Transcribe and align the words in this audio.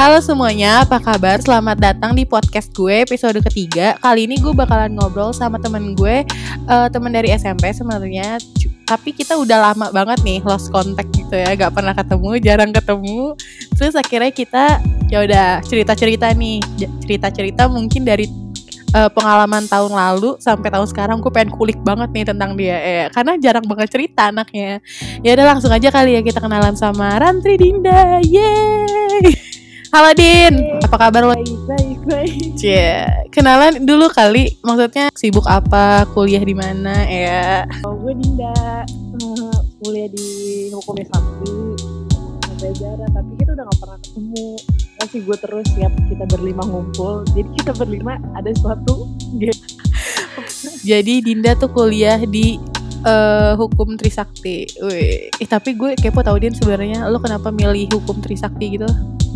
Halo 0.00 0.16
semuanya, 0.24 0.80
apa 0.80 0.96
kabar? 0.96 1.44
Selamat 1.44 1.76
datang 1.76 2.16
di 2.16 2.24
podcast 2.24 2.72
gue 2.72 3.04
episode 3.04 3.36
ketiga. 3.44 4.00
Kali 4.00 4.24
ini 4.24 4.40
gue 4.40 4.56
bakalan 4.56 4.96
ngobrol 4.96 5.28
sama 5.36 5.60
temen 5.60 5.92
gue, 5.92 6.24
uh, 6.72 6.88
temen 6.88 7.12
dari 7.12 7.28
SMP 7.36 7.68
sebenarnya. 7.68 8.40
Tapi 8.88 9.12
kita 9.12 9.36
udah 9.36 9.60
lama 9.60 9.92
banget 9.92 10.24
nih 10.24 10.40
lost 10.40 10.72
contact 10.72 11.12
gitu 11.12 11.36
ya, 11.36 11.52
gak 11.52 11.76
pernah 11.76 11.92
ketemu, 11.92 12.40
jarang 12.40 12.72
ketemu. 12.72 13.36
Terus 13.76 13.92
akhirnya 13.92 14.32
kita 14.32 14.64
ya 15.12 15.20
udah 15.20 15.60
cerita-cerita 15.68 16.32
nih, 16.32 16.64
cerita-cerita 17.04 17.68
mungkin 17.68 18.00
dari 18.00 18.24
uh, 18.96 19.12
pengalaman 19.12 19.68
tahun 19.68 19.92
lalu 19.92 20.40
sampai 20.40 20.72
tahun 20.72 20.88
sekarang 20.88 21.20
gue 21.20 21.28
pengen 21.28 21.52
kulik 21.52 21.76
banget 21.84 22.08
nih 22.16 22.24
tentang 22.24 22.56
dia 22.56 22.80
ya 22.80 23.04
karena 23.12 23.36
jarang 23.36 23.68
banget 23.68 23.92
cerita 23.92 24.32
anaknya 24.32 24.80
ya 25.20 25.36
udah 25.36 25.46
langsung 25.56 25.70
aja 25.70 25.92
kali 25.92 26.16
ya 26.16 26.24
kita 26.24 26.40
kenalan 26.40 26.72
sama 26.72 27.20
Rantri 27.20 27.60
Dinda 27.60 28.18
yeay 28.24 29.28
Halo 29.90 30.14
Din, 30.14 30.78
apa 30.86 30.96
kabar 31.02 31.26
lo? 31.26 31.34
Baik, 31.34 31.66
baik, 31.66 31.98
baik. 32.06 32.54
Cie, 32.54 33.26
kenalan 33.34 33.82
dulu 33.82 34.06
kali. 34.06 34.54
Maksudnya 34.62 35.10
sibuk 35.18 35.42
apa, 35.50 36.06
kuliah 36.14 36.38
di 36.38 36.54
mana 36.54 36.94
ya? 37.10 37.66
Oh, 37.82 37.98
gue 37.98 38.14
Dinda, 38.14 38.86
uh, 39.18 39.58
kuliah 39.82 40.06
di 40.14 40.30
hukum 40.70 40.94
sakti, 40.94 41.74
Jara, 42.78 43.02
tapi 43.10 43.34
kita 43.34 43.50
udah 43.58 43.66
gak 43.66 43.78
pernah 43.82 43.98
ketemu. 43.98 44.46
Masih 45.02 45.20
gue 45.26 45.36
terus 45.42 45.66
siap 45.74 45.92
kita 46.06 46.24
berlima 46.38 46.62
ngumpul. 46.70 47.26
Jadi 47.34 47.50
kita 47.58 47.74
berlima 47.74 48.22
ada 48.38 48.54
suatu 48.62 49.10
Jadi 50.88 51.18
Dinda 51.18 51.58
tuh 51.58 51.66
kuliah 51.66 52.22
di 52.22 52.62
uh, 53.02 53.58
hukum 53.58 53.98
Trisakti. 53.98 54.70
Wih, 54.86 55.34
eh, 55.34 55.48
tapi 55.50 55.74
gue 55.74 55.98
kepo 55.98 56.22
tau 56.22 56.38
Din 56.38 56.54
sebenarnya 56.54 57.10
lo 57.10 57.18
kenapa 57.18 57.50
milih 57.50 57.90
hukum 57.90 58.22
Trisakti 58.22 58.78
gitu? 58.78 58.86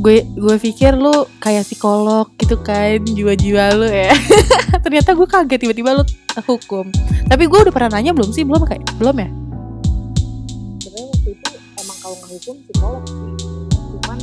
Gue 0.00 0.26
gue 0.26 0.56
pikir 0.58 0.98
lu 0.98 1.26
kayak 1.38 1.62
psikolog 1.62 2.30
gitu 2.40 2.58
kan 2.58 2.98
jiwa-jiwa 3.02 3.64
lu 3.78 3.88
ya. 3.88 4.14
Ternyata 4.84 5.14
gue 5.14 5.26
kaget 5.28 5.58
tiba-tiba 5.60 5.94
lu 5.94 6.04
hukum 6.42 6.90
tapi 7.24 7.50
gue 7.50 7.58
udah 7.66 7.72
pernah 7.72 7.98
nanya 7.98 8.12
belum 8.12 8.30
sih? 8.30 8.44
Belum 8.46 8.62
kayak 8.62 8.84
belum 9.00 9.16
ya? 9.16 9.28
Sebenarnya 10.82 11.06
waktu 11.10 11.30
itu 11.34 11.48
emang 11.80 11.98
kalau 12.02 12.16
nggak 12.20 12.30
hukum 12.36 12.56
psikolog 12.68 13.02
sih. 13.08 13.32
Cuman 13.72 14.18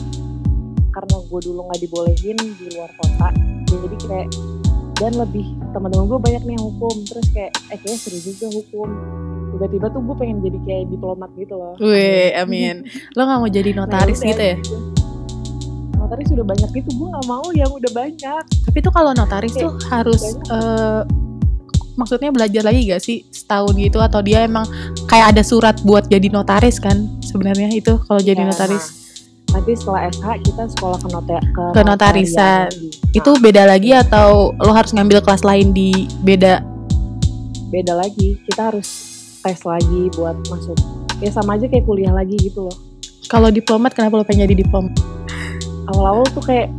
karena 0.91 1.16
gue 1.23 1.39
dulu 1.44 1.59
nggak 1.72 1.80
dibolehin 1.88 2.38
di 2.38 2.66
luar 2.75 2.91
kota 3.00 3.30
jadi 3.72 3.97
kayak 4.03 4.28
dan 5.02 5.17
lebih 5.17 5.58
teman-teman 5.73 6.06
gue 6.06 6.19
banyak 6.22 6.41
nih 6.45 6.53
yang 6.56 6.66
hukum. 6.72 6.95
Terus 7.09 7.28
kayak 7.33 7.52
eh 7.73 7.80
kayak 7.81 7.97
seru 7.97 8.19
juga 8.22 8.47
hukum. 8.53 8.88
Tiba-tiba 9.58 9.85
tuh 9.89 10.02
gue 10.06 10.16
pengen 10.16 10.38
jadi 10.45 10.59
kayak 10.61 10.83
diplomat 10.94 11.30
gitu 11.35 11.53
loh. 11.58 11.73
Wih, 11.81 12.31
amin. 12.38 12.85
Lo 13.17 13.25
gak 13.25 13.39
mau 13.41 13.50
jadi 13.50 13.72
nah, 13.73 13.83
notaris 13.83 14.22
nah, 14.22 14.30
gitu 14.30 14.44
ya? 14.45 14.58
Notaris 16.11 16.27
sudah 16.27 16.43
banyak 16.43 16.71
itu 16.75 16.89
gue 16.91 17.07
nggak 17.07 17.27
mau 17.31 17.45
yang 17.55 17.71
udah 17.71 17.91
banyak. 17.95 18.43
Tapi 18.43 18.77
tuh 18.83 18.91
kalau 18.91 19.15
notaris 19.15 19.55
tuh 19.55 19.71
harus 19.87 20.35
uh, 20.51 21.07
maksudnya 21.95 22.35
belajar 22.35 22.67
lagi 22.67 22.91
gak 22.91 22.99
sih? 22.99 23.23
Setahun 23.31 23.71
gitu 23.79 24.03
atau 24.03 24.19
dia 24.19 24.43
emang 24.43 24.67
kayak 25.07 25.31
ada 25.31 25.39
surat 25.39 25.79
buat 25.87 26.11
jadi 26.11 26.27
notaris 26.27 26.83
kan 26.83 27.07
sebenarnya 27.23 27.71
itu 27.71 27.95
kalau 28.11 28.19
jadi 28.19 28.43
ya, 28.43 28.51
notaris? 28.51 28.91
nah, 29.55 29.63
nanti 29.63 29.71
setelah 29.71 30.11
SH 30.11 30.27
kita 30.51 30.63
sekolah 30.75 30.99
ke, 30.99 31.07
notar 31.15 31.43
ke, 31.47 31.63
ke 31.79 31.81
notarisan 31.83 32.67
nah, 32.67 33.15
itu 33.15 33.31
beda 33.39 33.63
lagi 33.67 33.91
atau 33.95 34.51
lo 34.59 34.71
harus 34.75 34.91
ngambil 34.91 35.23
kelas 35.23 35.47
lain 35.47 35.71
di 35.71 36.11
beda? 36.27 36.59
Beda 37.71 37.95
lagi 37.95 38.35
kita 38.51 38.75
harus 38.75 38.87
tes 39.39 39.63
lagi 39.63 40.11
buat 40.19 40.35
masuk. 40.51 40.75
Ya 41.23 41.31
sama 41.31 41.55
aja 41.55 41.71
kayak 41.71 41.87
kuliah 41.87 42.11
lagi 42.11 42.35
gitu 42.35 42.67
loh. 42.67 42.75
Kalau 43.31 43.47
diplomat 43.47 43.95
kenapa 43.95 44.19
lo 44.19 44.27
pengen 44.27 44.44
jadi 44.44 44.59
diplomat 44.67 45.20
awal-awal 45.91 46.25
tuh 46.31 46.44
kayak 46.44 46.69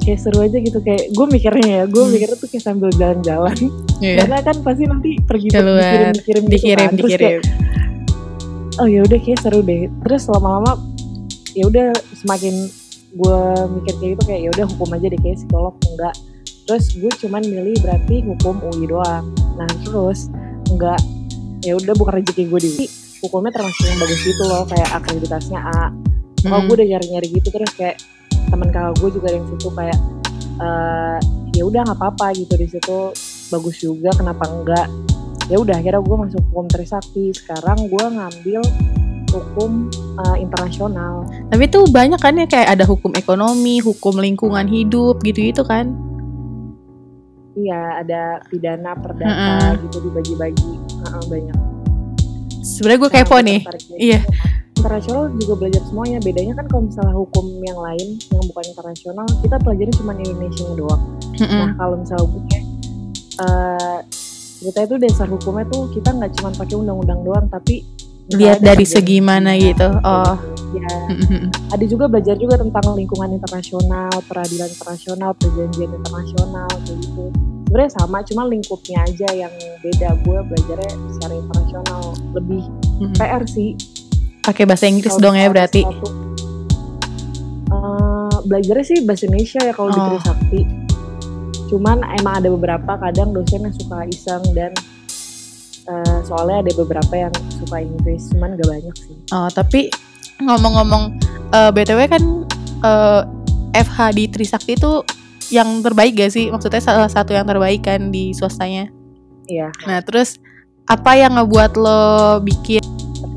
kayak 0.00 0.18
seru 0.20 0.40
aja 0.40 0.58
gitu 0.58 0.80
kayak 0.80 1.12
gue 1.12 1.26
mikirnya 1.28 1.66
ya 1.68 1.82
gue 1.84 2.02
hmm. 2.02 2.12
mikirnya 2.12 2.36
tuh 2.40 2.48
kayak 2.48 2.64
sambil 2.64 2.88
jalan-jalan 2.96 3.56
yeah. 4.00 4.24
karena 4.24 4.36
kan 4.40 4.56
pasti 4.64 4.84
nanti 4.88 5.10
pergi 5.20 5.48
keluar 5.52 6.12
dikirim 6.12 6.14
dikirim 6.16 6.42
gitu 6.44 6.54
dikirim, 6.56 6.88
kan. 6.88 6.94
dikirim. 6.96 7.40
Kayak, 7.44 8.80
oh 8.80 8.88
ya 8.88 9.00
udah 9.04 9.18
kayak 9.20 9.38
seru 9.44 9.60
deh 9.60 9.82
terus 10.08 10.22
lama-lama 10.32 10.72
ya 11.52 11.64
udah 11.68 11.88
semakin 12.16 12.54
gue 13.10 13.40
mikir 13.80 13.94
kayak 13.98 14.10
gitu 14.14 14.22
kayak 14.24 14.40
ya 14.46 14.50
udah 14.54 14.66
hukum 14.70 14.88
aja 14.94 15.06
deh 15.10 15.20
kayak 15.20 15.36
psikolog 15.42 15.74
enggak 15.82 16.14
terus 16.64 16.84
gue 16.94 17.12
cuman 17.26 17.42
milih 17.42 17.76
berarti 17.82 18.16
hukum 18.22 18.54
UI 18.70 18.86
doang 18.86 19.24
nah 19.58 19.68
terus 19.82 20.30
enggak 20.70 21.00
ya 21.60 21.76
udah 21.76 21.94
bukan 21.98 22.22
rezeki 22.22 22.46
gue 22.46 22.60
di 22.62 22.70
hukumnya 23.20 23.52
termasuk 23.52 23.84
yang 23.84 23.98
bagus 24.00 24.20
gitu 24.24 24.42
loh 24.48 24.64
kayak 24.64 24.88
akreditasnya 24.96 25.60
A 25.60 25.90
oh 26.48 26.56
hmm. 26.56 26.66
gue 26.70 26.74
udah 26.80 26.88
nyari-nyari 26.96 27.28
gitu 27.36 27.48
terus 27.52 27.72
kayak 27.76 28.00
teman 28.50 28.68
kakak 28.74 28.98
gue 28.98 29.10
juga 29.14 29.28
yang 29.30 29.46
situ 29.46 29.68
kayak 29.70 29.98
uh, 30.58 31.18
ya 31.54 31.62
udah 31.64 31.80
nggak 31.86 31.98
apa-apa 31.98 32.26
gitu 32.36 32.54
di 32.58 32.66
situ. 32.66 32.98
Bagus 33.50 33.76
juga 33.82 34.10
kenapa 34.14 34.46
enggak? 34.46 34.86
Ya 35.50 35.58
udah 35.58 35.82
akhirnya 35.82 36.02
gue 36.02 36.16
masuk 36.26 36.40
hukum 36.50 36.66
Trisakti. 36.70 37.34
Sekarang 37.34 37.90
gue 37.90 38.04
ngambil 38.06 38.62
hukum 39.30 39.90
uh, 40.18 40.36
internasional. 40.38 41.26
Tapi 41.50 41.64
tuh 41.70 41.86
banyak 41.90 42.18
kan 42.18 42.38
ya 42.38 42.46
kayak 42.46 42.78
ada 42.78 42.84
hukum 42.86 43.14
ekonomi 43.14 43.78
hukum 43.82 44.18
lingkungan 44.18 44.66
hidup 44.66 45.22
gitu 45.22 45.50
gitu 45.50 45.62
kan? 45.66 45.94
Iya 47.58 48.06
ada 48.06 48.22
pidana 48.46 48.94
perdata 48.94 49.26
mm 49.26 49.58
-hmm. 49.58 49.82
gitu 49.90 49.96
dibagi-bagi. 50.06 50.72
Uh, 51.06 51.22
banyak. 51.26 51.58
Sebenarnya 52.62 53.00
gue 53.02 53.10
kepo 53.10 53.36
nih. 53.42 53.60
iya 53.98 54.20
internasional 54.80 55.28
juga 55.36 55.54
belajar 55.60 55.82
semuanya. 55.84 56.18
Bedanya 56.24 56.54
kan 56.56 56.66
kalau 56.72 56.82
misalnya 56.88 57.14
hukum 57.14 57.44
yang 57.60 57.78
lain 57.78 58.08
yang 58.32 58.44
bukan 58.48 58.64
internasional 58.72 59.26
kita 59.44 59.56
pelajari 59.60 59.92
cuma 59.94 60.12
Indonesia 60.16 60.64
doang. 60.74 61.02
Mm-hmm. 61.40 61.60
nah 61.60 61.70
kalau 61.76 61.96
misalnya 62.00 62.24
hukumnya 62.24 62.60
uh, 63.40 63.98
kita 64.60 64.78
itu 64.84 64.94
dasar 65.00 65.26
hukumnya 65.28 65.64
tuh 65.72 65.88
kita 65.92 66.10
nggak 66.12 66.30
cuma 66.36 66.48
pakai 66.52 66.74
undang-undang 66.76 67.20
doang 67.24 67.46
tapi 67.48 67.80
lihat 68.30 68.60
dari 68.60 68.86
segi 68.86 69.18
mana 69.24 69.56
gitu. 69.56 69.88
oh. 70.04 70.36
Ya 70.70 70.86
mm-hmm. 70.86 71.74
ada 71.74 71.84
juga 71.88 72.06
belajar 72.06 72.38
juga 72.38 72.54
tentang 72.62 72.94
lingkungan 72.94 73.34
internasional 73.34 74.12
peradilan 74.30 74.70
internasional 74.70 75.34
perjanjian 75.34 75.90
internasional 75.98 76.70
kayak 76.86 76.98
gitu. 77.02 77.26
Sebenarnya 77.66 77.92
sama 77.94 78.18
cuma 78.26 78.42
lingkupnya 78.46 78.98
aja 79.02 79.28
yang 79.34 79.54
beda. 79.82 80.14
Gue 80.22 80.38
belajarnya 80.46 80.94
secara 81.10 81.34
internasional. 81.34 82.02
Lebih 82.38 82.62
mm-hmm. 82.70 83.14
PR 83.18 83.42
sih 83.50 83.74
Pakai 84.50 84.66
bahasa 84.66 84.90
Inggris 84.90 85.14
kalo 85.14 85.30
dong 85.30 85.38
ya 85.38 85.46
berarti. 85.46 85.86
Uh, 87.70 88.34
belajarnya 88.50 88.82
sih 88.82 88.98
bahasa 89.06 89.30
Indonesia 89.30 89.62
ya 89.62 89.70
kalau 89.70 89.88
oh. 89.88 89.94
di 89.94 90.02
Trisakti. 90.18 90.60
Cuman 91.70 92.02
emang 92.18 92.42
ada 92.42 92.50
beberapa 92.50 92.98
kadang 92.98 93.30
dosen 93.30 93.62
yang 93.62 93.74
suka 93.78 94.10
iseng 94.10 94.42
dan 94.50 94.74
uh, 95.86 96.18
soalnya 96.26 96.66
ada 96.66 96.72
beberapa 96.82 97.14
yang 97.14 97.32
suka 97.62 97.78
Inggris, 97.78 98.26
cuman 98.34 98.58
gak 98.58 98.66
banyak 98.66 98.94
sih. 98.98 99.14
Oh, 99.30 99.46
tapi 99.54 99.86
ngomong-ngomong 100.42 101.14
uh, 101.54 101.68
eh, 101.68 101.70
BTW 101.70 102.00
kan 102.10 102.22
uh, 102.82 103.22
FH 103.70 103.98
di 104.18 104.24
Trisakti 104.34 104.74
itu 104.74 105.06
yang 105.54 105.78
terbaik 105.78 106.18
gak 106.18 106.34
sih? 106.34 106.50
Maksudnya 106.50 106.82
salah 106.82 107.06
satu 107.06 107.38
yang 107.38 107.46
terbaik 107.46 107.86
kan 107.86 108.10
di 108.10 108.34
swastanya. 108.34 108.90
Iya. 109.46 109.70
Nah, 109.86 110.02
terus 110.02 110.42
apa 110.90 111.14
yang 111.14 111.38
ngebuat 111.38 111.78
lo 111.78 112.42
bikin 112.42 112.79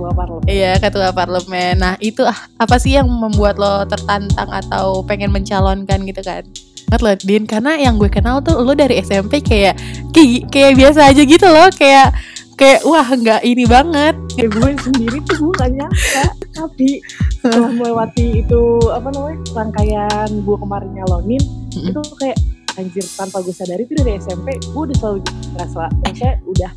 ketua 0.04 0.20
parlemen. 0.20 0.48
Iya, 0.52 0.72
ketua 0.84 1.10
parlemen. 1.16 1.76
Nah, 1.80 1.94
itu 2.04 2.22
ah, 2.28 2.40
apa 2.60 2.76
sih 2.76 3.00
yang 3.00 3.08
membuat 3.08 3.56
lo 3.56 3.88
tertantang 3.88 4.52
atau 4.52 5.00
pengen 5.08 5.32
mencalonkan 5.32 6.04
gitu 6.04 6.20
kan? 6.20 6.44
Banget 6.92 7.02
loh, 7.08 7.16
Din, 7.24 7.44
karena 7.48 7.80
yang 7.80 7.96
gue 7.96 8.12
kenal 8.12 8.44
tuh 8.44 8.60
lo 8.60 8.76
dari 8.76 9.00
SMP 9.00 9.40
kayak 9.40 9.80
kayak, 10.12 10.52
kayak 10.52 10.76
biasa 10.76 11.08
aja 11.08 11.24
gitu 11.24 11.48
loh, 11.48 11.72
kayak 11.72 12.12
kayak 12.60 12.84
wah 12.84 13.08
nggak 13.08 13.42
ini 13.48 13.64
banget. 13.64 14.16
Ya, 14.36 14.52
gue 14.52 14.70
sendiri 14.76 15.18
tuh 15.24 15.48
gue 15.48 15.52
gak 15.56 15.72
nyangka, 15.72 16.26
tapi 16.52 17.00
setelah 17.40 17.72
melewati 17.72 18.44
itu 18.44 18.64
apa 18.92 19.08
namanya 19.08 19.40
rangkaian 19.56 20.30
gue 20.44 20.58
kemarin 20.60 20.92
nyalonin, 20.92 21.44
mm-hmm. 21.72 21.90
itu 21.96 22.02
kayak 22.20 22.38
anjir 22.76 23.06
tanpa 23.16 23.40
gue 23.46 23.54
sadari 23.54 23.86
tuh 23.86 24.02
dari 24.02 24.18
SMP 24.20 24.60
gue 24.60 24.82
udah 24.90 24.98
selalu 25.00 25.18
ngerasa, 25.56 25.84
maksudnya 26.04 26.34
udah 26.50 26.72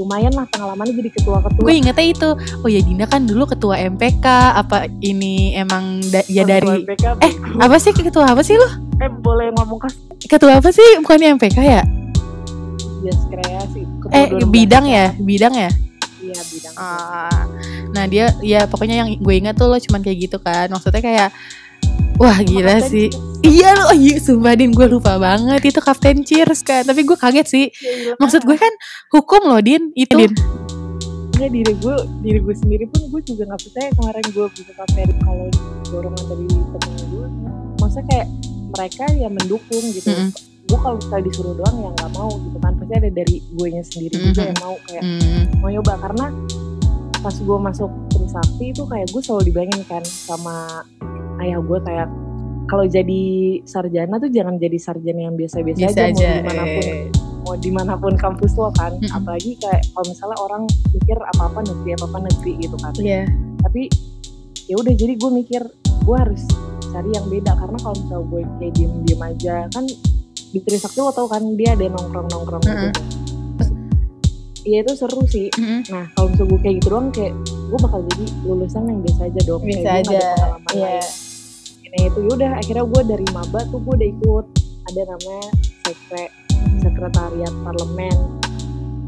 lumayan 0.00 0.32
lah 0.32 0.48
pengalamannya 0.48 0.94
jadi 0.96 1.10
ketua-ketua. 1.20 1.64
Gue 1.64 1.74
ingetnya 1.76 2.06
itu, 2.06 2.28
oh 2.64 2.68
ya 2.68 2.80
Dinda 2.80 3.04
kan 3.04 3.28
dulu 3.28 3.44
ketua 3.44 3.76
MPK, 3.76 4.26
apa 4.56 4.88
ini 5.04 5.52
emang 5.56 6.00
da 6.08 6.24
ya 6.28 6.48
dari 6.48 6.84
MPK, 6.84 7.04
eh 7.20 7.32
apa 7.60 7.76
sih 7.76 7.92
ketua 7.92 8.32
apa 8.32 8.40
sih 8.40 8.56
lo? 8.56 8.68
Eh 9.02 9.10
boleh 9.10 9.52
ngomong 9.58 9.78
kas? 9.82 9.94
Ketua 10.24 10.62
apa 10.62 10.72
sih? 10.72 10.84
Bukannya 11.04 11.36
MPK 11.36 11.58
ya? 11.60 11.82
Yes, 13.02 13.18
kreasi. 13.28 13.84
Ketua 14.00 14.14
eh 14.16 14.26
bidang 14.46 14.84
ya, 14.88 15.12
bidang 15.18 15.54
ya? 15.58 15.70
Iya 16.22 16.38
bidang. 16.38 16.74
Ah, 16.78 17.44
nah 17.90 18.06
dia 18.06 18.30
ya 18.40 18.64
pokoknya 18.70 19.02
yang 19.02 19.08
gue 19.18 19.34
ingat 19.34 19.58
tuh 19.58 19.66
lo 19.66 19.76
cuman 19.76 20.00
kayak 20.00 20.30
gitu 20.30 20.38
kan, 20.38 20.70
maksudnya 20.70 21.02
kayak 21.02 21.28
Wah 22.14 22.38
gila 22.38 22.78
Kapten 22.78 22.88
sih. 22.88 23.08
Iya 23.42 23.74
loh, 23.74 23.90
iya 23.92 24.16
sumpah 24.16 24.54
Din 24.54 24.70
gue 24.70 24.86
lupa 24.86 25.18
banget 25.18 25.60
itu 25.64 25.78
Kapten 25.78 26.22
Cheers 26.22 26.62
kan. 26.62 26.82
Tapi 26.82 27.02
gue 27.02 27.16
kaget 27.16 27.46
sih. 27.46 27.66
Ya, 27.74 28.14
Maksud 28.16 28.42
gue 28.42 28.54
kan 28.54 28.70
hukum 29.10 29.42
loh 29.44 29.58
Din 29.58 29.90
itu. 29.92 30.14
Din. 30.14 30.30
Ya 31.34 31.50
diri 31.50 31.74
gue, 31.74 31.94
diri 32.22 32.38
gue 32.38 32.54
sendiri 32.54 32.84
pun 32.86 33.02
gue 33.08 33.20
juga 33.24 33.42
gak 33.48 33.60
percaya 33.60 33.90
kemarin 33.92 34.24
gue 34.24 34.46
bisa 34.52 34.72
sampai 34.72 35.02
kalau 35.18 35.46
dorongan 35.84 36.24
dari 36.24 36.46
temen 36.46 37.02
gue. 37.08 37.26
maksudnya 37.74 38.06
kayak 38.06 38.26
mereka 38.72 39.04
yang 39.12 39.32
mendukung 39.34 39.84
gitu 39.90 40.06
Mm-mm. 40.06 40.30
gue 40.62 40.78
kalau 40.78 40.96
misalnya 40.96 41.24
disuruh 41.26 41.52
doang 41.52 41.76
ya 41.76 41.90
nggak 41.90 42.10
mau 42.14 42.30
gitu 42.30 42.56
kan 42.56 42.72
pasti 42.72 42.94
ada 42.94 43.10
dari 43.10 43.36
gue 43.42 43.66
nya 43.68 43.82
sendiri 43.82 44.14
juga 44.22 44.30
Mhm. 44.32 44.46
yang 44.46 44.58
mau 44.60 44.74
kayak 44.80 45.02
Hmm. 45.02 45.42
mau 45.58 45.68
nyoba 45.68 45.94
karena 45.98 46.26
pas 47.22 47.34
gue 47.38 47.58
masuk 47.58 47.90
Trisakti 48.10 48.74
itu 48.74 48.82
kayak 48.84 49.06
gue 49.14 49.22
selalu 49.22 49.42
dibayangin 49.48 49.82
kan 49.86 50.02
sama 50.02 50.82
ayah 51.38 51.62
gue 51.62 51.78
kayak 51.86 52.10
kalau 52.66 52.86
jadi 52.86 53.22
sarjana 53.62 54.18
tuh 54.18 54.30
jangan 54.30 54.58
jadi 54.58 54.78
sarjana 54.78 55.30
yang 55.30 55.36
biasa-biasa 55.38 55.86
aja, 55.86 56.10
aja. 56.10 56.42
mau 56.42 56.42
di 56.42 56.50
mana 56.50 56.62
pun 56.66 56.82
eh. 56.82 57.06
mau 57.42 57.54
di 57.58 57.70
mana 57.70 57.94
pun 57.98 58.14
kampus 58.18 58.52
lo 58.58 58.70
kan 58.74 58.92
Mm-mm. 58.98 59.14
apalagi 59.14 59.54
kayak 59.58 59.82
kalau 59.94 60.06
misalnya 60.10 60.38
orang 60.42 60.62
mikir 60.90 61.18
apa 61.18 61.42
apa 61.46 61.60
negeri 61.62 61.90
apa 61.94 62.04
apa 62.10 62.18
negeri 62.26 62.52
gitu 62.58 62.76
kan 62.82 62.92
Iya. 62.98 63.22
tapi 63.62 63.82
ya 64.66 64.74
udah 64.78 64.94
jadi 64.94 65.14
gue 65.18 65.30
mikir 65.30 65.62
gue 66.02 66.16
harus 66.18 66.42
cari 66.90 67.10
yang 67.14 67.26
beda 67.30 67.52
karena 67.54 67.78
kalau 67.82 67.94
misalnya 67.98 68.26
gue 68.30 68.40
kayak 68.58 68.72
diem 68.74 68.92
diem 69.06 69.22
aja 69.22 69.54
kan 69.70 69.84
di 70.52 70.58
Trisakti 70.60 70.98
lo 71.00 71.10
tau 71.14 71.26
kan 71.26 71.42
dia 71.56 71.72
ada 71.72 71.86
nongkrong 71.86 72.28
nongkrong 72.30 72.62
gitu 72.62 72.76
Mm-mm. 72.76 72.92
kan. 72.94 73.21
Iya 74.62 74.78
itu 74.86 74.92
seru 74.94 75.22
sih 75.26 75.50
Mm-mm. 75.52 75.80
Nah 75.90 76.06
kalau 76.14 76.30
misalnya 76.30 76.50
gue 76.54 76.60
kayak 76.62 76.74
gitu 76.78 76.88
doang 76.88 77.08
kayak 77.10 77.34
gue 77.42 77.78
bakal 77.82 78.00
jadi 78.06 78.24
lulusan 78.46 78.82
yang 78.86 79.00
biasa 79.02 79.20
aja 79.26 79.40
dong. 79.42 79.62
Bisa 79.62 79.80
kayak 79.82 80.00
aja. 80.06 80.20
pengalaman 80.22 80.62
Iya. 80.72 80.86
lain. 80.86 81.04
Nah 81.92 82.00
itu 82.08 82.18
yaudah 82.24 82.50
akhirnya 82.56 82.84
gue 82.86 83.02
dari 83.04 83.26
maba 83.30 83.60
tuh 83.68 83.78
gue 83.82 83.94
udah 83.98 84.08
ikut 84.08 84.46
ada 84.82 85.00
namanya 85.04 85.46
sekre 85.82 86.24
sekretariat 86.78 87.54
parlemen. 87.62 88.16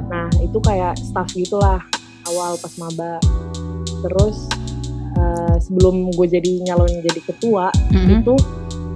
Nah 0.04 0.28
itu 0.38 0.58
kayak 0.58 0.98
staff 0.98 1.30
gitulah 1.32 1.80
awal 2.26 2.58
pas 2.58 2.74
maba. 2.76 3.22
Terus 4.02 4.36
eh, 5.14 5.56
sebelum 5.62 6.10
gue 6.10 6.26
jadi 6.26 6.50
nyalonin 6.66 6.98
jadi 7.00 7.20
ketua 7.24 7.70
Mm-mm. 7.88 8.20
itu 8.20 8.34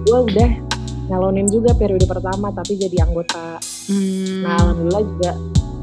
gue 0.05 0.19
udah 0.27 0.51
nyalonin 1.09 1.47
juga 1.47 1.73
periode 1.73 2.05
pertama 2.05 2.51
tapi 2.51 2.77
jadi 2.77 3.07
anggota. 3.07 3.57
Hmm. 3.89 4.45
Nah 4.45 4.53
alhamdulillah 4.59 5.05
juga 5.07 5.31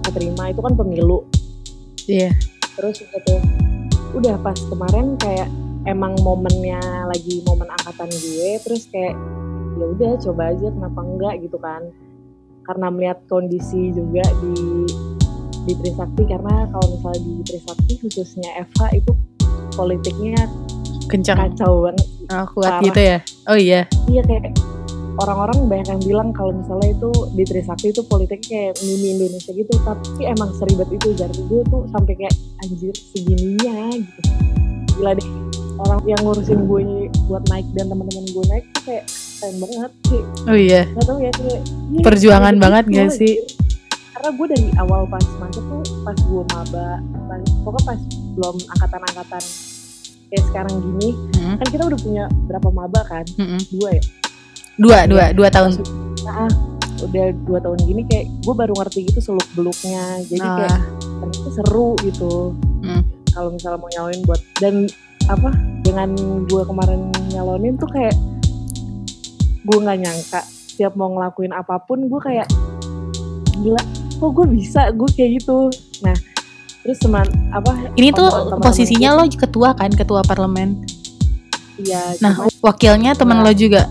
keterima 0.06 0.44
itu 0.48 0.60
kan 0.60 0.74
pemilu 0.74 1.26
Iya. 2.06 2.32
terus 2.74 3.02
udah 3.02 3.22
tuh 3.22 3.40
udah 4.14 4.36
pas 4.40 4.58
kemarin 4.62 5.18
kayak 5.18 5.50
emang 5.84 6.14
momennya 6.20 6.78
lagi 7.06 7.42
momen 7.44 7.68
angkatan 7.72 8.10
gue 8.10 8.58
terus 8.60 8.86
kayak 8.88 9.18
ya 9.76 9.86
udah 9.88 10.12
coba 10.20 10.44
aja 10.50 10.68
kenapa 10.70 11.00
enggak 11.02 11.34
gitu 11.42 11.58
kan 11.58 11.82
karena 12.64 12.88
melihat 12.88 13.20
kondisi 13.26 13.92
juga 13.92 14.24
di 14.40 14.86
di 15.62 15.74
Trisakti 15.74 16.24
karena 16.24 16.66
kalau 16.68 16.88
misalnya 16.90 17.22
di 17.22 17.34
Trisakti 17.44 17.94
khususnya 18.00 18.50
FH 18.66 18.82
itu 18.96 19.12
politiknya 19.72 20.42
Kencang. 21.06 21.38
kacau 21.40 21.86
banget 21.86 22.06
Oh, 22.26 22.46
kuat 22.52 22.66
Parah. 22.72 22.82
gitu 22.82 22.98
ya. 23.00 23.18
Oh 23.46 23.54
iya. 23.54 23.82
iya 24.08 24.22
kayak 24.22 24.58
orang-orang 25.16 25.58
banyak 25.72 25.88
yang 25.96 26.02
bilang 26.04 26.30
kalau 26.36 26.52
misalnya 26.52 26.92
itu 26.92 27.12
di 27.32 27.44
Trisakti 27.48 27.88
itu 27.96 28.02
politiknya 28.04 28.72
kayak 28.72 28.74
mini 28.84 29.08
Indonesia 29.16 29.52
gitu 29.56 29.74
tapi 29.82 30.22
emang 30.28 30.50
seribet 30.56 30.90
itu 30.92 31.10
jadi 31.16 31.40
gue 31.40 31.62
tuh 31.72 31.88
sampai 31.92 32.14
kayak 32.20 32.36
anjir 32.64 32.94
segininya 33.16 33.96
gitu 33.96 34.20
gila 34.96 35.12
deh 35.16 35.28
orang 35.76 36.00
yang 36.08 36.20
ngurusin 36.24 36.60
gue 36.68 36.82
buat 37.28 37.44
naik 37.52 37.68
dan 37.76 37.92
teman-teman 37.92 38.26
gue 38.28 38.44
naik 38.48 38.66
tuh 38.76 38.82
kayak 38.88 39.04
keren 39.40 39.56
banget 39.60 39.92
sih 40.08 40.22
Oh 40.48 40.58
iya. 40.58 40.82
nggak 40.88 41.06
tahu 41.06 41.20
ya 41.20 41.32
kayak 41.36 41.60
iya, 41.92 42.04
Perjuangan 42.04 42.56
banget 42.60 42.84
gak 42.88 43.12
sih? 43.12 43.34
karena 44.16 44.30
gue 44.32 44.48
dari 44.56 44.68
awal 44.80 45.02
pas 45.12 45.26
masuk 45.38 45.64
tuh 45.68 45.84
pas 46.02 46.16
gue 46.16 46.44
maba 46.56 46.88
pas, 47.28 47.40
pokoknya 47.68 47.84
pas 47.84 48.00
belum 48.34 48.56
angkatan-angkatan 48.74 49.44
kayak 50.32 50.44
sekarang 50.50 50.74
gini 50.82 51.10
Mm-mm. 51.36 51.56
kan 51.60 51.68
kita 51.68 51.84
udah 51.84 52.00
punya 52.00 52.24
berapa 52.48 52.70
maba 52.72 53.02
kan 53.06 53.26
Mm-mm. 53.36 53.60
dua 53.76 53.90
ya 54.00 54.04
Dua, 54.76 55.06
dua, 55.06 55.32
dua 55.32 55.48
tahun. 55.48 55.72
Nah, 56.22 56.50
udah 56.98 57.28
dua 57.46 57.60
tahun 57.60 57.80
gini 57.82 58.02
kayak 58.04 58.26
gue 58.40 58.54
baru 58.54 58.74
ngerti 58.74 59.00
gitu 59.06 59.20
seluk 59.22 59.44
beluknya 59.52 60.00
jadi 60.26 60.42
kayak 60.42 60.72
Ah. 60.72 60.82
ternyata 61.22 61.50
seru 61.54 61.92
gitu 62.02 62.56
Hmm. 62.82 63.04
kalau 63.30 63.52
misalnya 63.52 63.78
mau 63.78 63.90
nyalonin 63.90 64.24
buat 64.24 64.42
dan 64.58 64.76
apa 65.26 65.52
dengan 65.82 66.10
gue 66.46 66.64
kemarin 66.64 67.02
nyalonin 67.30 67.76
tuh 67.76 67.90
kayak 67.90 68.16
gue 69.62 69.78
nggak 69.78 69.98
nyangka 69.98 70.40
setiap 70.46 70.94
mau 70.94 71.10
ngelakuin 71.10 71.52
apa 71.52 71.78
pun 71.80 72.06
gue 72.06 72.22
kayak 72.22 72.48
gila 73.58 73.82
kok 74.16 74.32
gue 74.32 74.46
bisa 74.50 74.88
gue 74.90 75.10
kayak 75.10 75.32
gitu 75.38 75.68
nah 76.00 76.16
terus 76.80 76.98
teman 76.98 77.28
apa 77.52 77.92
Ini 77.92 78.14
tuh 78.14 78.30
posisinya 78.56 79.10
lo 79.16 79.28
ketua 79.28 79.74
kan, 79.74 79.90
ketua 79.90 80.22
parlemen. 80.22 80.80
iya 81.76 82.16
Nah, 82.18 82.40
cuma 82.40 82.64
wakilnya 82.64 83.12
temen 83.12 83.36
Nah. 83.36 83.44
lo 83.44 83.52
juga. 83.52 83.84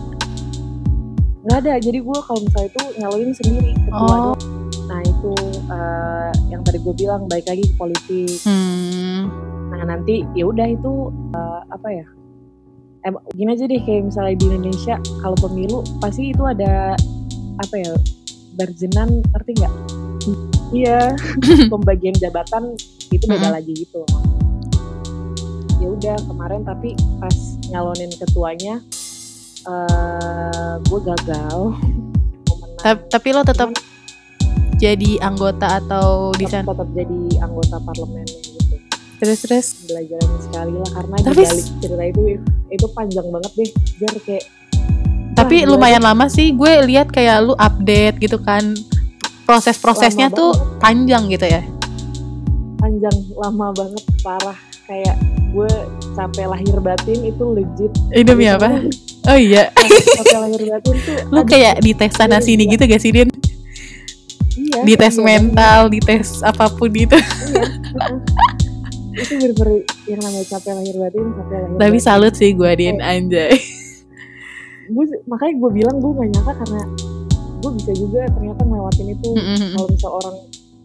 Nggak 1.45 1.57
ada 1.61 1.73
jadi 1.77 1.99
gue 1.99 2.17
kalau 2.19 2.41
misalnya 2.41 2.69
itu 2.69 2.83
nyalonin 2.97 3.31
sendiri 3.31 3.71
ketua 3.77 3.93
Oh. 3.95 4.09
doang. 4.09 4.37
nah 4.85 5.01
itu 5.01 5.31
eh, 5.67 6.29
yang 6.47 6.61
tadi 6.61 6.77
gue 6.79 6.93
bilang 6.95 7.21
baik 7.25 7.45
lagi 7.45 7.63
ke 7.63 7.75
politik 7.75 8.37
Hmm. 8.43 9.29
Nah 9.67 9.81
nanti 9.83 10.23
ya 10.31 10.45
udah 10.45 10.67
itu 10.67 10.93
eh, 11.31 11.61
apa 11.67 11.87
ya? 11.91 12.05
Em, 13.03 13.13
gini 13.31 13.49
aja 13.51 13.65
deh 13.65 13.77
kayak 13.77 14.07
misalnya 14.07 14.33
di 14.35 14.45
Indonesia 14.47 14.95
kalau 15.19 15.35
pemilu 15.35 15.81
pasti 15.99 16.31
itu 16.31 16.41
ada 16.41 16.97
apa 17.59 17.75
ya 17.75 17.93
berjenan 18.55 19.21
ngerti 19.27 19.51
nggak? 19.55 19.73
Iya 20.71 21.13
pembagian 21.73 22.15
jabatan 22.15 22.73
itu 23.11 23.25
beda 23.25 23.41
Mm-mm. 23.43 23.53
lagi 23.53 23.73
gitu. 23.75 24.01
Ya 25.77 25.87
udah 25.87 26.17
kemarin 26.23 26.61
tapi 26.63 26.93
pas 27.19 27.35
nyalonin 27.67 28.09
ketuanya 28.11 28.81
eh 29.65 30.73
gue 30.81 30.99
gagal. 31.03 31.59
Mau 32.43 32.55
menang. 32.55 32.79
Ta- 32.79 33.05
Tapi 33.09 33.27
lo 33.31 33.41
tetap 33.41 33.69
jadi 34.75 35.17
anggota 35.19 35.79
atau 35.79 36.29
di 36.31 36.43
tetap, 36.43 36.61
sana. 36.61 36.69
tetap 36.69 36.89
jadi 36.93 37.19
anggota 37.39 37.75
parlemennya 37.81 38.27
gitu. 38.43 38.75
Terus 39.15 39.39
terus. 39.41 39.67
belajaran 39.85 40.31
sekali 40.39 40.73
lah 40.75 40.91
karena 40.91 41.15
Tapi 41.17 41.31
di 41.33 41.45
balik 41.45 41.65
cerita 41.79 42.03
itu 42.05 42.21
itu 42.67 42.85
panjang 42.91 43.27
banget 43.29 43.51
deh 43.53 43.69
jar 43.97 44.15
kayak 44.21 44.45
Tapi 45.33 45.55
gila 45.57 45.71
lumayan 45.73 45.99
lama 46.01 46.25
sih. 46.27 46.51
Gue 46.51 46.83
lihat 46.85 47.09
kayak 47.09 47.43
lu 47.43 47.55
update 47.55 48.19
gitu 48.19 48.37
kan. 48.37 48.75
Proses-prosesnya 49.43 50.29
tuh 50.29 50.51
panjang 50.77 51.27
gitu 51.27 51.45
ya. 51.45 51.61
panjang 52.75 53.13
lama 53.33 53.69
banget 53.71 54.03
parah 54.19 54.53
kayak 54.83 55.17
gue 55.49 55.71
capek 56.11 56.45
lahir 56.45 56.77
batin 56.77 57.19
itu 57.23 57.43
legit 57.51 57.89
Eh, 58.11 58.21
Demi 58.21 58.45
Gitu. 58.45 58.53
apa? 58.53 58.69
Oh 59.25 59.35
iya. 59.35 59.73
lahir 60.35 60.61
batin 60.69 60.95
tuh 60.99 61.17
Lu 61.29 61.41
kayak 61.43 61.79
di 61.79 61.91
tes 61.91 62.11
sana 62.11 62.37
sini 62.37 62.67
gitu 62.67 62.83
gak 62.83 62.99
sih 62.99 63.09
Din? 63.09 63.29
iya, 64.55 64.79
Di 64.83 64.93
tes 64.95 65.15
iya 65.15 65.23
mental, 65.25 65.79
di 65.87 65.99
tes 65.99 66.41
apa 66.41 66.69
pun 66.69 66.89
gitu. 66.89 67.15
iya. 67.15 67.63
itu 69.15 69.31
bener-bener 69.33 69.79
yang 70.05 70.19
namanya 70.19 70.45
capek 70.45 70.71
lahir 70.73 70.95
batin 70.97 71.25
capek 71.33 71.55
lahir 71.57 71.77
Tapi 71.77 71.89
batin. 71.93 72.03
salut 72.03 72.33
sih 72.33 72.51
gue 72.51 72.71
Din 72.73 72.99
anjay. 72.99 73.55
gue 74.85 75.05
makanya 75.25 75.53
gue 75.55 75.71
bilang 75.73 75.95
gue 75.97 76.11
gak 76.13 76.29
nyangka 76.29 76.53
karena 76.61 76.81
gue 77.57 77.71
bisa 77.73 77.91
juga 77.95 78.21
ternyata 78.29 78.61
ngelewatin 78.61 79.07
itu 79.09 79.29
Mm-mm. 79.31 79.69
kalau 79.73 79.87
misal 79.89 80.11
orang 80.13 80.35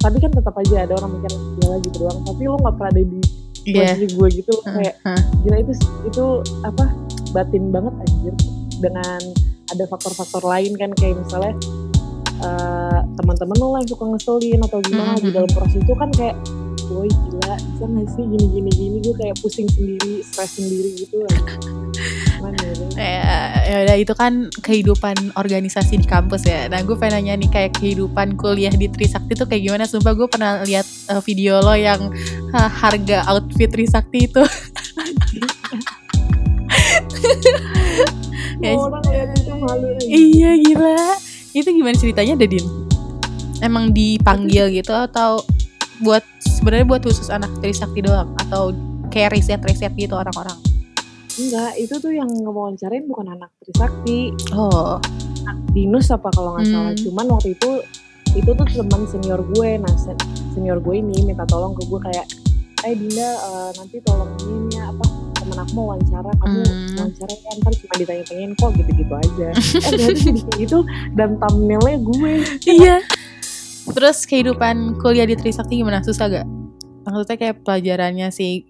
tapi 0.00 0.16
kan 0.16 0.30
tetap 0.30 0.54
aja 0.56 0.76
ada 0.80 0.94
orang 0.96 1.10
mikir 1.12 1.28
gila 1.58 1.76
gitu 1.78 1.96
doang 1.98 2.18
tapi 2.24 2.42
lo 2.42 2.56
nggak 2.56 2.74
pernah 2.74 2.90
ada 2.90 3.02
di 3.04 3.20
Iya. 3.60 3.92
posisi 3.92 4.06
gue 4.10 4.28
gitu 4.32 4.50
loh, 4.56 4.64
kayak 4.72 4.94
Hah. 5.04 5.20
gila 5.44 5.56
itu 5.60 5.72
itu 6.00 6.24
apa 6.64 6.84
batin 7.30 7.70
banget 7.70 7.94
anjir 8.06 8.34
dengan 8.80 9.20
ada 9.70 9.84
faktor-faktor 9.86 10.42
lain 10.42 10.72
kan 10.74 10.90
kayak 10.98 11.20
misalnya 11.20 11.54
eh, 12.42 12.98
teman-teman 13.18 13.56
lo 13.60 13.66
lah 13.76 13.80
yang 13.84 13.90
suka 13.90 14.04
ngeselin 14.08 14.60
atau 14.66 14.78
gimana 14.82 15.14
Mm-mm. 15.14 15.24
di 15.24 15.30
dalam 15.30 15.50
proses 15.50 15.78
itu 15.78 15.94
kan 15.94 16.10
kayak 16.14 16.36
woi 16.90 17.06
gila 17.06 17.54
bisa 17.54 17.84
gak 17.86 18.06
sih 18.18 18.24
gini 18.26 18.46
gini 18.50 18.70
gini 18.74 18.96
gue 18.98 19.14
kayak 19.14 19.36
pusing 19.38 19.68
sendiri 19.70 20.26
stres 20.26 20.58
sendiri 20.58 20.90
gitu 20.98 21.22
lah 21.22 21.38
ya 22.40 22.70
udah. 22.72 22.88
Eh, 22.96 23.82
ya 23.86 23.94
itu 24.00 24.12
kan 24.16 24.48
kehidupan 24.64 25.36
organisasi 25.36 26.00
di 26.00 26.06
kampus 26.08 26.48
ya. 26.48 26.66
Nah 26.72 26.80
gue 26.82 26.96
pengen 26.96 27.28
nanya 27.28 27.34
nih 27.36 27.50
kayak 27.52 27.72
kehidupan 27.76 28.34
kuliah 28.40 28.72
di 28.72 28.88
Trisakti 28.88 29.36
tuh 29.36 29.46
kayak 29.46 29.62
gimana? 29.68 29.84
Sumpah 29.84 30.16
gue 30.16 30.28
pernah 30.30 30.64
lihat 30.64 30.86
eh, 31.12 31.20
video 31.22 31.60
lo 31.60 31.76
yang 31.76 32.10
ha, 32.56 32.66
harga 32.68 33.28
outfit 33.28 33.68
Trisakti 33.68 34.30
itu. 34.30 34.42
Ya, 38.60 38.76
orang 38.76 39.00
itu 39.08 39.52
malu 39.56 39.88
iya 40.04 40.52
gila. 40.60 41.16
Itu 41.56 41.68
gimana 41.72 41.96
ceritanya 41.96 42.36
Dadin? 42.36 42.64
Emang 43.64 43.92
dipanggil 43.92 44.68
gitu 44.72 44.92
atau 44.92 45.40
buat 46.00 46.20
sebenarnya 46.44 46.84
buat 46.84 47.00
khusus 47.00 47.32
anak 47.32 47.48
Trisakti 47.64 48.04
doang? 48.04 48.32
Atau 48.36 48.76
kayak 49.08 49.32
riset-riset 49.36 49.92
gitu 49.96 50.12
orang-orang? 50.16 50.56
enggak 51.40 51.72
itu 51.80 51.94
tuh 51.96 52.12
yang 52.12 52.28
ngewawancarain 52.28 53.08
bukan 53.08 53.32
anak 53.32 53.48
Trisakti. 53.64 54.36
Oh, 54.52 55.00
Dinus 55.72 56.12
apa 56.12 56.28
kalau 56.28 56.52
nggak 56.58 56.68
salah. 56.68 56.92
Hmm. 56.92 57.00
cuman 57.00 57.26
waktu 57.32 57.56
itu 57.56 57.70
itu 58.36 58.50
tuh 58.52 58.66
teman 58.68 59.08
senior 59.08 59.40
gue. 59.40 59.70
Nah 59.80 59.94
se- 59.96 60.20
senior 60.52 60.84
gue 60.84 61.00
ini 61.00 61.24
minta 61.24 61.48
tolong 61.48 61.72
ke 61.72 61.82
gue 61.88 62.00
kayak 62.12 62.26
eh 62.84 62.92
Dinda 62.92 63.30
eh, 63.40 63.70
nanti 63.76 63.96
tolong 64.04 64.28
ini 64.44 64.76
ya 64.76 64.92
apa 64.92 65.04
teman 65.50 65.58
aku 65.60 65.72
mau 65.74 65.86
wawancara 65.90 66.30
kamu 66.32 66.58
Hmm. 66.62 66.94
wawancara 66.96 67.34
ya 67.34 67.50
ntar 67.58 67.72
cuma 67.74 67.94
ditanya-tanyain 67.96 68.52
kok 68.54 68.70
gitu-gitu 68.72 69.12
aja. 69.12 69.48
Eh 69.50 69.82
ternyata 69.82 70.20
jadi 70.22 70.40
kayak 70.40 70.58
gitu 70.60 70.78
dan 71.12 71.30
thumbnailnya 71.36 71.96
gue. 72.00 72.32
Iya. 72.64 72.96
Terus 73.90 74.18
kehidupan 74.22 74.76
kuliah 74.96 75.26
di 75.26 75.34
Trisakti 75.34 75.74
gimana? 75.76 75.98
Susah 76.00 76.30
gak? 76.30 76.46
Maksudnya 77.02 77.36
kayak 77.36 77.56
pelajarannya 77.60 78.30
sih. 78.30 78.62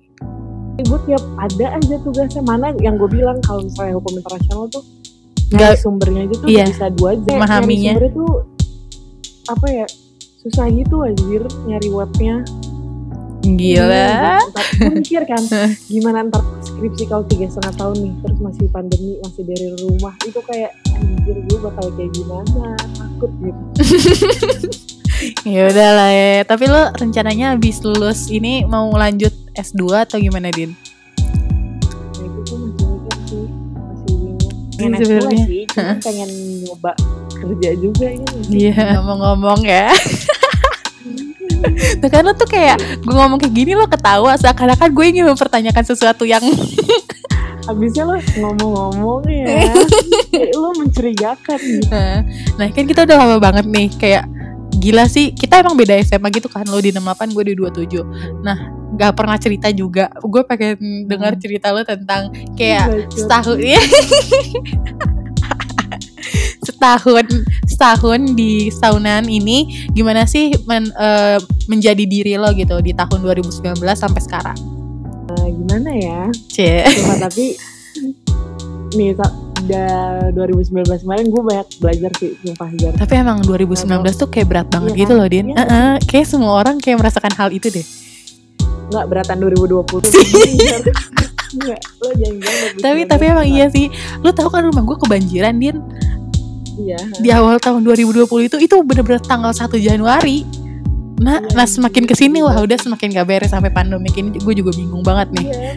Gue 0.80 0.96
tiap 1.04 1.20
ada 1.36 1.76
aja 1.76 1.96
tugasnya. 2.00 2.40
Mana 2.40 2.72
yang 2.78 2.96
gue 2.96 3.10
bilang 3.10 3.36
kalau 3.40 3.60
misalnya 3.60 3.94
hukum 3.94 4.16
internasional 4.16 4.64
tuh 4.66 4.80
Nggak- 5.50 5.76
sumbernya 5.76 6.24
aja 6.24 6.34
tuh 6.36 6.48
iya. 6.48 6.64
bisa 6.64 6.88
dua 6.90 7.12
jam 7.18 7.36
Memahaminya. 7.36 7.92
nyari 7.92 8.08
sumbernya 8.08 8.16
tuh 8.16 8.32
apa 9.46 9.66
ya? 9.68 9.86
Susah 10.40 10.66
gitu 10.70 10.96
anjir 11.00 11.42
nyari 11.66 11.88
webnya 11.90 12.34
gila. 13.42 14.36
Gue 14.76 14.92
mikir 14.96 15.22
kan 15.24 15.42
gimana 15.92 16.26
ntar 16.26 16.40
skripsi 16.60 17.04
kalau 17.04 17.24
tiga 17.24 17.46
setengah 17.46 17.74
tahun 17.76 17.96
nih 17.98 18.12
terus 18.20 18.38
masih 18.38 18.66
pandemi 18.68 19.12
masih 19.20 19.42
dari 19.44 19.68
rumah. 19.78 20.14
Itu 20.22 20.40
kayak 20.42 20.70
anjir 20.94 21.36
gue 21.40 21.58
bakal 21.58 21.86
kayak 21.94 22.10
gimana 22.12 22.64
takut 22.94 23.32
gitu. 23.38 23.62
Ya 25.44 25.68
udah 25.68 25.90
lah 25.92 26.08
ya 26.08 26.48
tapi 26.48 26.64
lo 26.64 26.96
rencananya 26.96 27.52
habis 27.52 27.84
lulus 27.84 28.32
ini 28.32 28.64
mau 28.64 28.88
lanjut 28.88 29.28
S2 29.52 30.08
atau 30.08 30.16
gimana 30.16 30.48
Din? 30.48 30.72
Nah 30.72 32.24
itu 32.24 32.40
tuh 32.40 32.56
masih 32.56 32.88
mikir 32.88 33.18
sih 33.20 33.44
masih 33.76 34.14
bingung. 34.16 34.48
Pengen 34.72 34.88
Iya, 34.88 34.96
S2 34.96 35.04
sebenarnya. 35.04 35.44
sih 35.44 35.64
pengen 36.08 36.30
nyoba 36.64 36.92
kerja 37.30 37.70
juga 37.76 38.06
ini. 38.08 38.36
Iya 38.48 38.72
ngomong-ngomong 38.96 39.60
ya 39.60 39.92
Tuh 42.00 42.08
kan 42.08 42.22
lo 42.24 42.32
tuh 42.34 42.48
kayak 42.48 42.76
gue 43.04 43.14
ngomong 43.14 43.38
kayak 43.40 43.54
gini 43.54 43.72
lo 43.76 43.86
ketawa 43.86 44.36
seakan-akan 44.40 44.90
gue 44.92 45.04
ingin 45.10 45.24
mempertanyakan 45.28 45.84
sesuatu 45.84 46.24
yang 46.24 46.42
habisnya 47.68 48.02
lo 48.08 48.16
ngomong-ngomong 48.18 49.22
ya. 49.28 49.70
Lo 50.60 50.74
mencurigakan. 50.74 51.60
Gitu 51.60 51.92
nah 52.58 52.66
kan 52.72 52.84
kita 52.88 53.04
udah 53.06 53.16
lama 53.16 53.36
banget 53.38 53.66
nih 53.68 53.88
kayak 53.94 54.24
gila 54.80 55.04
sih 55.10 55.36
kita 55.36 55.60
emang 55.60 55.76
beda 55.76 55.98
SMA 56.00 56.32
gitu 56.32 56.48
kan 56.48 56.64
lo 56.64 56.80
di 56.80 56.88
68 56.94 57.36
gue 57.36 57.44
di 57.52 57.54
27 57.58 58.40
nah 58.40 58.56
gak 58.96 59.12
pernah 59.12 59.36
cerita 59.36 59.68
juga 59.74 60.08
gue 60.24 60.42
pengen 60.48 61.04
dengar 61.04 61.36
cerita 61.36 61.68
lo 61.74 61.84
tentang 61.84 62.32
kayak 62.56 62.88
Bacot. 62.88 63.12
setahun 63.12 63.58
ya 63.76 63.82
setahun 66.80 67.28
setahun 67.68 68.20
di 68.32 68.72
setahunan 68.72 69.28
ini 69.28 69.84
gimana 69.92 70.24
sih 70.24 70.48
men- 70.64 70.88
eh, 70.96 71.36
menjadi 71.68 72.08
diri 72.08 72.40
lo 72.40 72.48
gitu 72.56 72.80
di 72.80 72.96
tahun 72.96 73.20
2019 73.20 73.76
sampai 73.92 74.20
sekarang? 74.24 74.56
Nah, 75.28 75.44
gimana 75.44 75.90
ya? 75.92 76.20
Cie. 76.48 76.88
Cuma 77.04 77.20
tapi 77.20 77.52
nih 78.96 79.12
da 79.68 79.84
2019 80.32 81.04
kemarin 81.04 81.28
gue 81.28 81.42
banyak 81.44 81.68
belajar 81.78 82.10
sih 82.16 82.32
sumpah 82.40 82.72
jar 82.80 82.96
tapi 82.96 83.12
emang 83.12 83.44
2019 83.44 83.86
tuh 84.16 84.26
kayak 84.26 84.48
berat 84.48 84.66
banget 84.72 84.96
Iya 84.96 85.00
gitu 85.04 85.12
kan? 85.12 85.18
loh 85.20 85.28
Din. 85.28 85.46
Iya. 85.52 85.56
Heeh, 85.60 85.92
kayak 86.08 86.26
semua 86.26 86.52
orang 86.56 86.80
kayak 86.80 86.96
merasakan 86.96 87.32
hal 87.36 87.52
itu 87.52 87.68
deh. 87.68 87.84
Nggak 88.88 89.04
beratan 89.06 89.36
2020 89.36 90.00
Jar. 90.08 90.80
Nggak, 91.50 91.80
lo 91.98 92.10
jangan 92.14 92.36
jangan 92.40 92.78
tapi 92.78 93.00
tapi 93.04 93.24
emang 93.26 93.46
iya 93.46 93.66
sih. 93.68 93.86
Lo 94.22 94.32
tau 94.32 94.48
kan 94.48 94.64
rumah 94.64 94.80
gue 94.80 94.96
kebanjiran 94.96 95.54
Din 95.60 95.76
iya. 96.80 96.98
Di 97.18 97.28
awal 97.30 97.56
tahun 97.56 97.84
2020 97.84 98.24
itu 98.46 98.56
itu 98.56 98.76
bener-bener 98.80 99.20
tanggal 99.20 99.52
1 99.52 99.76
Januari. 99.76 100.42
Nah 101.20 101.36
Iya, 101.36 101.52
nah 101.52 101.66
semakin 101.68 102.08
ke 102.08 102.16
sini 102.16 102.40
iya. 102.40 102.48
wah 102.48 102.56
udah 102.64 102.78
semakin 102.80 103.12
gak 103.12 103.28
beres 103.28 103.52
sampai 103.52 103.68
pandemi 103.68 104.08
ini. 104.16 104.40
Gue 104.40 104.56
juga 104.56 104.72
bingung 104.72 105.04
banget 105.04 105.28
nih. 105.36 105.46
Iya. 105.52 105.72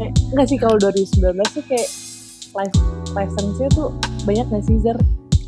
Kayak- 0.00 0.14
nggak 0.32 0.46
sih 0.46 0.56
kalau 0.56 0.76
2019 0.78 1.48
tuh 1.50 1.64
kayak 1.66 1.88
life 2.50 2.76
lessons-nya 3.12 3.68
tuh 3.70 3.90
banyak 4.24 4.46
nggak 4.46 4.64
sih 4.64 4.76
Zer? 4.80 4.96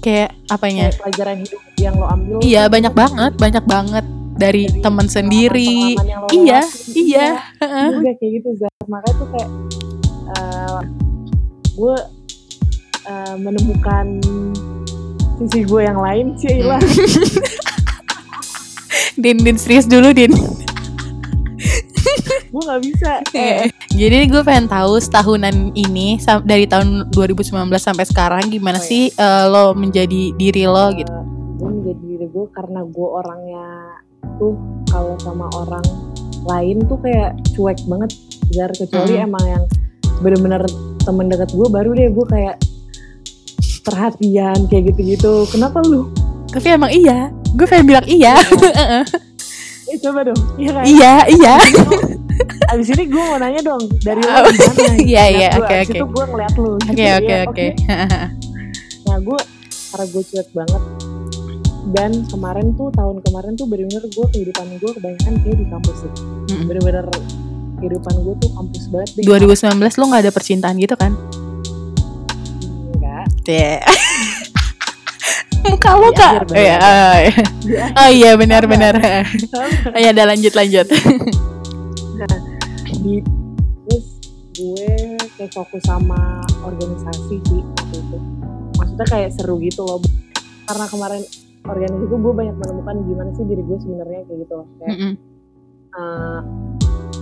Kayak 0.02 0.34
apanya 0.50 0.90
kayak 0.90 0.98
pelajaran 0.98 1.36
hidup 1.40 1.60
yang 1.78 1.94
lo 1.94 2.06
ambil. 2.10 2.36
Iya 2.42 2.62
banyak 2.66 2.92
banget, 2.92 3.32
banyak 3.38 3.64
banget. 3.64 4.04
Dari, 4.32 4.64
dari 4.66 4.80
teman 4.82 5.06
sendiri. 5.06 5.94
pengalaman 5.94 6.08
yang 6.08 6.20
lo 6.24 6.28
Iya, 6.32 6.60
iya. 6.96 7.28
Heeh. 7.62 7.88
udah 8.00 8.14
kayak 8.18 8.32
gitu 8.40 8.48
Zar 8.58 8.72
makanya 8.88 9.14
tuh 9.14 9.28
kayak 9.30 9.50
gue 11.72 11.96
menemukan 13.38 14.06
sisi 15.44 15.60
gue 15.62 15.82
yang 15.82 15.98
lain 15.98 16.26
sih 16.36 16.60
lah 16.60 16.80
Din, 19.14 19.38
Din 19.38 19.56
serius 19.56 19.84
dulu 19.84 20.10
Din. 20.10 20.32
gue 22.52 22.62
nggak 22.62 22.82
bisa 22.82 23.10
eh, 23.32 23.72
Jadi 23.88 24.24
gue 24.26 24.42
pengen 24.42 24.68
tahu 24.68 24.96
setahunan 24.98 25.52
ini 25.72 26.16
dari 26.42 26.64
tahun 26.64 27.08
2019 27.08 27.48
sampai 27.74 28.04
sekarang 28.04 28.48
gimana 28.48 28.76
Oh, 28.76 28.82
iya. 28.82 28.88
sih 28.88 29.04
eh, 29.10 29.44
lo 29.46 29.72
menjadi 29.72 30.32
diri 30.32 30.64
lo 30.64 30.92
gitu. 30.92 31.08
gue 31.54 31.68
menjadi 31.70 32.02
diri 32.02 32.26
gue 32.26 32.46
karena 32.50 32.80
gue 32.82 33.08
orangnya 33.10 33.66
tuh 34.36 34.52
kalau 34.86 35.16
sama 35.18 35.48
orang 35.54 35.84
lain 36.42 36.84
tuh 36.84 36.98
kayak 36.98 37.36
cuek 37.52 37.78
banget 37.86 38.10
Zar 38.50 38.68
kecuali 38.70 39.14
Mm. 39.14 39.26
emang 39.26 39.44
yang 39.46 39.64
bener-bener 40.18 40.62
temen 41.00 41.26
deket 41.26 41.50
gue 41.50 41.68
baru 41.68 41.90
deh 41.92 42.08
gue 42.10 42.26
kayak 42.26 42.56
perhatian 43.82 44.58
kayak 44.70 44.94
gitu-gitu. 44.94 45.46
Kenapa 45.50 45.82
lu? 45.82 46.08
Tapi 46.52 46.66
emang 46.72 46.92
iya, 46.92 47.28
gue 47.54 47.66
pengen 47.66 47.86
bilang 47.88 48.06
iya. 48.06 48.38
eh 49.92 49.98
coba 50.00 50.20
dong. 50.24 50.40
Iya 50.56 50.70
kan? 50.72 50.84
Iya, 50.86 51.14
iya. 51.28 51.54
abis 52.72 52.88
ini 52.96 53.04
gue 53.12 53.22
mau 53.22 53.36
nanya 53.36 53.60
dong 53.60 53.84
dari 54.00 54.20
Oh, 54.24 54.48
gimana? 54.48 54.96
iya, 55.12 55.24
iya, 55.28 55.48
gua, 55.52 55.68
oke, 55.68 55.74
oke. 55.84 55.92
itu 55.92 56.06
gue 56.08 56.24
ngeliat 56.32 56.54
lu. 56.56 56.72
Oke, 56.80 57.06
oke, 57.20 57.34
oke. 57.50 57.66
nah 59.04 59.16
gue 59.20 59.40
karena 59.92 60.04
gue 60.08 60.22
cuek 60.32 60.48
banget. 60.56 60.82
Dan 61.92 62.10
kemarin 62.30 62.66
tuh 62.78 62.88
tahun 62.94 63.20
kemarin 63.26 63.52
tuh 63.58 63.66
bener-bener 63.68 64.06
gue 64.06 64.26
kehidupan 64.32 64.66
gue 64.80 64.90
kebanyakan 64.96 65.32
kayak 65.44 65.56
di 65.60 65.66
kampus 65.68 65.96
sih. 66.00 66.12
Mm-mm. 66.52 66.64
bener-bener 66.70 67.04
kehidupan 67.82 68.14
gue 68.22 68.34
tuh 68.38 68.50
kampus 68.54 68.82
banget 68.88 69.10
deh. 69.18 69.24
2019 69.26 69.98
lo 70.00 70.04
gak 70.14 70.22
ada 70.22 70.32
percintaan 70.32 70.76
gitu 70.78 70.94
kan? 70.94 71.12
Cie. 73.42 73.78
Muka 75.62 75.90
lo 75.94 76.10
Di 76.10 76.16
kak? 76.16 76.32
akhir 76.34 76.44
baru 76.44 76.58
Iya, 76.58 76.74
ada. 76.74 76.90
oh, 76.90 77.14
iya. 77.62 77.84
Oh 77.92 78.08
iya 78.10 78.30
benar-benar. 78.34 78.94
Oh 79.88 79.98
iya, 79.98 80.10
udah 80.10 80.26
lanjut 80.26 80.52
lanjut. 80.52 80.86
di 83.02 83.18
terus 83.82 84.06
gue 84.54 84.94
kayak 85.34 85.50
fokus 85.50 85.82
sama 85.82 86.38
organisasi 86.62 87.34
sih 87.42 87.60
waktu 87.66 87.98
itu 87.98 88.16
maksudnya 88.72 89.06
kayak 89.10 89.30
seru 89.34 89.58
gitu 89.58 89.82
loh 89.82 89.98
karena 90.70 90.86
kemarin 90.86 91.22
organisasi 91.66 92.06
itu 92.06 92.14
gue 92.14 92.30
banyak 92.32 92.54
menemukan 92.54 92.94
gimana 93.02 93.30
sih 93.34 93.42
diri 93.42 93.58
gue 93.66 93.74
sebenarnya 93.74 94.22
kayak 94.22 94.38
gitu 94.38 94.54
loh 94.54 94.66
kayak 94.78 94.90
Mm-mm. 94.94 95.12
uh, 95.92 96.40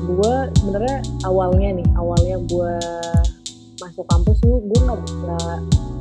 gue 0.05 0.35
sebenarnya 0.61 0.97
awalnya 1.25 1.69
nih 1.81 1.89
awalnya 1.97 2.37
gue 2.45 2.73
masuk 3.81 4.05
kampus 4.07 4.37
tuh 4.41 4.61
gue 4.63 4.81
nggak 4.85 5.01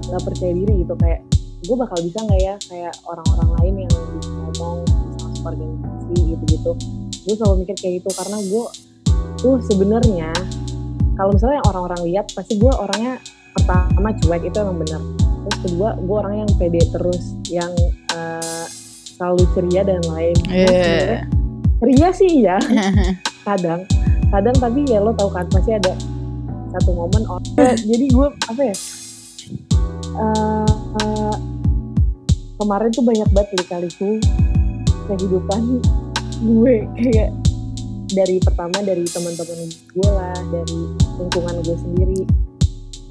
nggak 0.07 0.21
percaya 0.23 0.51
diri 0.53 0.73
gitu. 0.83 0.93
Kayak 0.99 1.19
gue 1.63 1.75
bakal 1.75 1.97
bisa 2.03 2.19
nggak 2.21 2.41
ya? 2.41 2.55
Kayak 2.67 2.93
orang-orang 3.03 3.49
lain 3.59 3.73
yang 3.87 3.93
bisa 4.19 4.29
ngomong 4.29 4.77
masuk 5.17 5.43
organisasi 5.47 6.15
gitu 6.35 6.43
gitu 6.47 6.71
gue 7.19 7.35
selalu 7.35 7.55
mikir 7.61 7.75
kayak 7.77 7.93
gitu 8.01 8.09
karena 8.15 8.37
gue 8.41 8.65
tuh 9.37 9.55
sebenarnya 9.67 10.31
kalau 11.13 11.35
misalnya 11.35 11.59
yang 11.59 11.67
orang-orang 11.67 12.01
lihat 12.07 12.25
pasti 12.31 12.55
gue 12.55 12.71
orangnya 12.71 13.19
pertama 13.51 14.09
cuek 14.15 14.47
itu 14.47 14.55
emang 14.55 14.79
benar. 14.79 15.01
Terus 15.45 15.57
kedua 15.67 15.89
gue 15.99 16.15
orang 16.15 16.35
yang 16.41 16.49
pede 16.55 16.79
terus 16.89 17.23
yang 17.51 17.71
uh, 18.15 18.65
selalu 19.19 19.43
ceria 19.51 19.83
dan 19.83 19.99
lain 20.07 20.35
Terus 20.39 20.63
Iya. 20.63 21.27
ceria 21.77 22.09
sih 22.15 22.31
ya 22.39 22.57
kadang 23.47 23.83
kadang 24.31 24.55
tapi 24.55 24.87
ya 24.87 25.03
lo 25.03 25.11
tau 25.11 25.27
kan 25.27 25.43
pasti 25.51 25.75
ada 25.75 25.91
satu 26.69 26.91
momen 26.93 27.23
oh, 27.29 27.39
jadi 27.89 28.05
gue 28.09 28.27
apa 28.49 28.61
ya 28.61 28.75
eh, 30.17 30.73
eh, 31.01 31.35
kemarin 32.59 32.89
tuh 32.91 33.03
banyak 33.05 33.29
banget 33.33 33.49
kali-kaliku 33.55 34.09
kehidupan 35.09 35.81
gue 36.39 36.75
kayak 36.95 37.29
dari 38.09 38.41
pertama 38.41 38.81
dari 38.81 39.05
teman-teman 39.05 39.69
gue 39.69 40.09
lah 40.09 40.37
dari 40.49 40.79
lingkungan 41.21 41.55
gue 41.61 41.77
sendiri. 41.77 42.21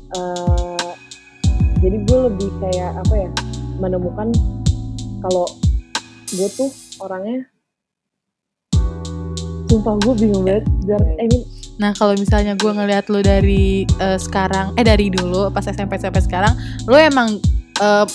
Eh, 0.08 0.90
jadi 1.78 1.96
gue 2.02 2.18
lebih 2.32 2.50
kayak 2.58 2.98
apa 2.98 3.14
ya 3.14 3.30
menemukan 3.78 4.34
kalau 5.22 5.46
gue 6.34 6.48
tuh 6.58 6.70
orangnya 6.98 7.46
sumpah 9.70 9.94
gue 10.02 10.14
bingung 10.18 10.42
banget 10.48 10.64
dan 10.88 11.02
I 11.20 11.26
Nah 11.78 11.94
kalau 11.94 12.14
misalnya 12.18 12.58
gue 12.58 12.70
ngelihat 12.70 13.06
lo 13.08 13.22
dari 13.22 13.86
eh, 13.86 14.18
sekarang, 14.18 14.74
eh 14.74 14.84
dari 14.84 15.08
dulu 15.10 15.48
pas 15.54 15.64
SMP 15.64 15.96
sampai 15.98 16.22
sekarang, 16.22 16.52
lo 16.90 16.98
emang 16.98 17.38
eh, 17.78 18.06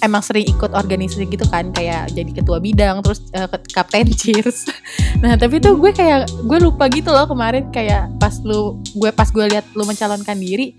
emang 0.00 0.24
sering 0.24 0.48
ikut 0.48 0.72
organisasi 0.72 1.28
gitu 1.28 1.44
kan? 1.48 1.70
Kayak 1.72 2.12
jadi 2.16 2.30
ketua 2.32 2.58
bidang 2.58 3.04
terus 3.04 3.20
uh, 3.36 3.48
kapten 3.72 4.08
cheers. 4.20 4.66
Nah 5.20 5.36
tapi 5.36 5.60
tuh 5.60 5.76
gue 5.76 5.92
kayak 5.92 6.28
gue 6.44 6.58
lupa 6.58 6.88
gitu 6.88 7.12
loh 7.12 7.28
kemarin 7.28 7.68
kayak 7.68 8.08
pas 8.16 8.40
lu 8.42 8.80
gue 8.96 9.10
pas 9.12 9.28
gue 9.28 9.44
lihat 9.44 9.64
lu 9.76 9.84
mencalonkan 9.84 10.36
diri 10.40 10.72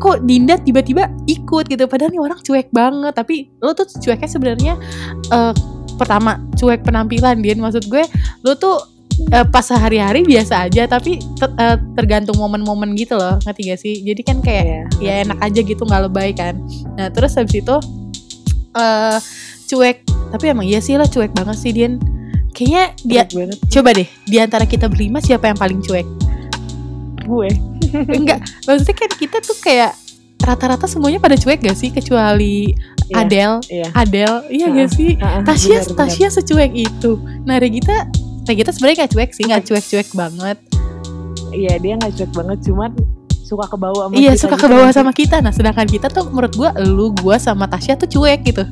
kok 0.00 0.26
Dinda 0.26 0.58
tiba-tiba 0.58 1.12
ikut 1.28 1.64
gitu? 1.70 1.84
Padahal 1.86 2.10
nih 2.12 2.22
orang 2.24 2.40
cuek 2.40 2.68
banget 2.74 3.12
tapi 3.14 3.52
lo 3.60 3.76
tuh 3.76 3.86
cueknya 3.86 4.28
sebenarnya 4.28 4.74
uh, 5.30 5.52
pertama 5.94 6.42
cuek 6.58 6.82
penampilan 6.82 7.38
dia 7.38 7.54
maksud 7.54 7.86
gue 7.86 8.02
lo 8.42 8.58
tuh 8.58 8.93
uh, 9.32 9.46
pas 9.46 9.64
sehari-hari 9.64 10.26
biasa 10.26 10.68
aja 10.68 10.86
tapi 10.88 11.22
ter, 11.38 11.48
uh, 11.58 11.78
tergantung 11.94 12.36
momen-momen 12.38 12.94
gitu 12.98 13.14
loh 13.18 13.38
ngerti 13.44 13.62
gak 13.70 13.80
sih? 13.80 13.94
Jadi 14.02 14.22
kan 14.22 14.38
kayak 14.42 14.64
yeah. 15.00 15.22
ya 15.22 15.28
enak 15.28 15.38
aja 15.40 15.60
gitu 15.62 15.82
nggak 15.84 16.02
lebay 16.10 16.30
kan. 16.34 16.54
Nah 16.98 17.08
terus 17.10 17.34
habis 17.38 17.58
itu 17.58 17.76
uh, 18.74 19.18
cuek. 19.70 20.04
Tapi 20.34 20.44
emang 20.50 20.66
iya 20.66 20.82
sih 20.82 20.98
lah 20.98 21.06
cuek 21.06 21.30
banget 21.30 21.56
sih 21.58 21.70
Dian 21.70 22.02
kayaknya 22.54 22.94
dia 23.02 23.22
coba 23.66 23.90
deh 23.98 24.06
di 24.30 24.38
antara 24.38 24.62
kita 24.62 24.86
berlima 24.86 25.18
siapa 25.18 25.50
yang 25.50 25.58
paling 25.58 25.82
cuek? 25.82 26.06
Gue. 27.26 27.50
Enggak 28.18 28.42
maksudnya 28.66 28.94
kan 28.94 29.10
kita 29.14 29.38
tuh 29.42 29.58
kayak 29.62 29.94
rata-rata 30.44 30.84
semuanya 30.84 31.18
pada 31.18 31.34
cuek 31.34 31.62
gak 31.64 31.78
sih? 31.78 31.90
Kecuali 31.90 32.74
yeah, 33.10 33.20
Adel 33.24 33.52
yeah. 33.72 33.90
Adel 33.96 34.32
iya 34.52 34.66
uh, 34.68 34.72
gak 34.76 34.90
sih? 34.92 35.16
uh, 35.18 35.40
uh, 35.40 35.42
Tasya 35.42 35.82
bener, 35.82 35.96
Tasya 35.98 36.28
bener. 36.30 36.36
secuek 36.38 36.72
itu. 36.74 37.12
Nah 37.48 37.56
Regita 37.58 38.06
Regita 38.44 38.70
sebenarnya 38.72 38.96
gak 39.04 39.12
cuek 39.16 39.30
sih 39.32 39.44
nggak 39.48 39.64
cuek-cuek 39.64 40.08
banget. 40.12 40.58
Iya 41.54 41.74
dia 41.80 41.92
nggak 41.96 42.12
cuek 42.16 42.32
banget 42.32 42.58
cuman 42.68 42.90
suka 43.44 43.68
ke 43.68 43.76
bawah 43.76 44.08
sama 44.08 44.16
iya 44.16 44.32
kita 44.32 44.40
suka 44.40 44.56
gitu 44.56 44.64
ke 44.64 44.68
bawah 44.72 44.90
kan. 44.90 44.96
sama 44.96 45.12
kita. 45.12 45.36
Nah 45.40 45.52
sedangkan 45.52 45.88
kita 45.88 46.06
tuh 46.12 46.28
menurut 46.28 46.52
gua 46.56 46.70
lu 46.80 47.12
gua 47.20 47.36
sama 47.40 47.68
Tasya 47.68 47.96
tuh 47.96 48.08
cuek 48.08 48.40
gitu. 48.44 48.64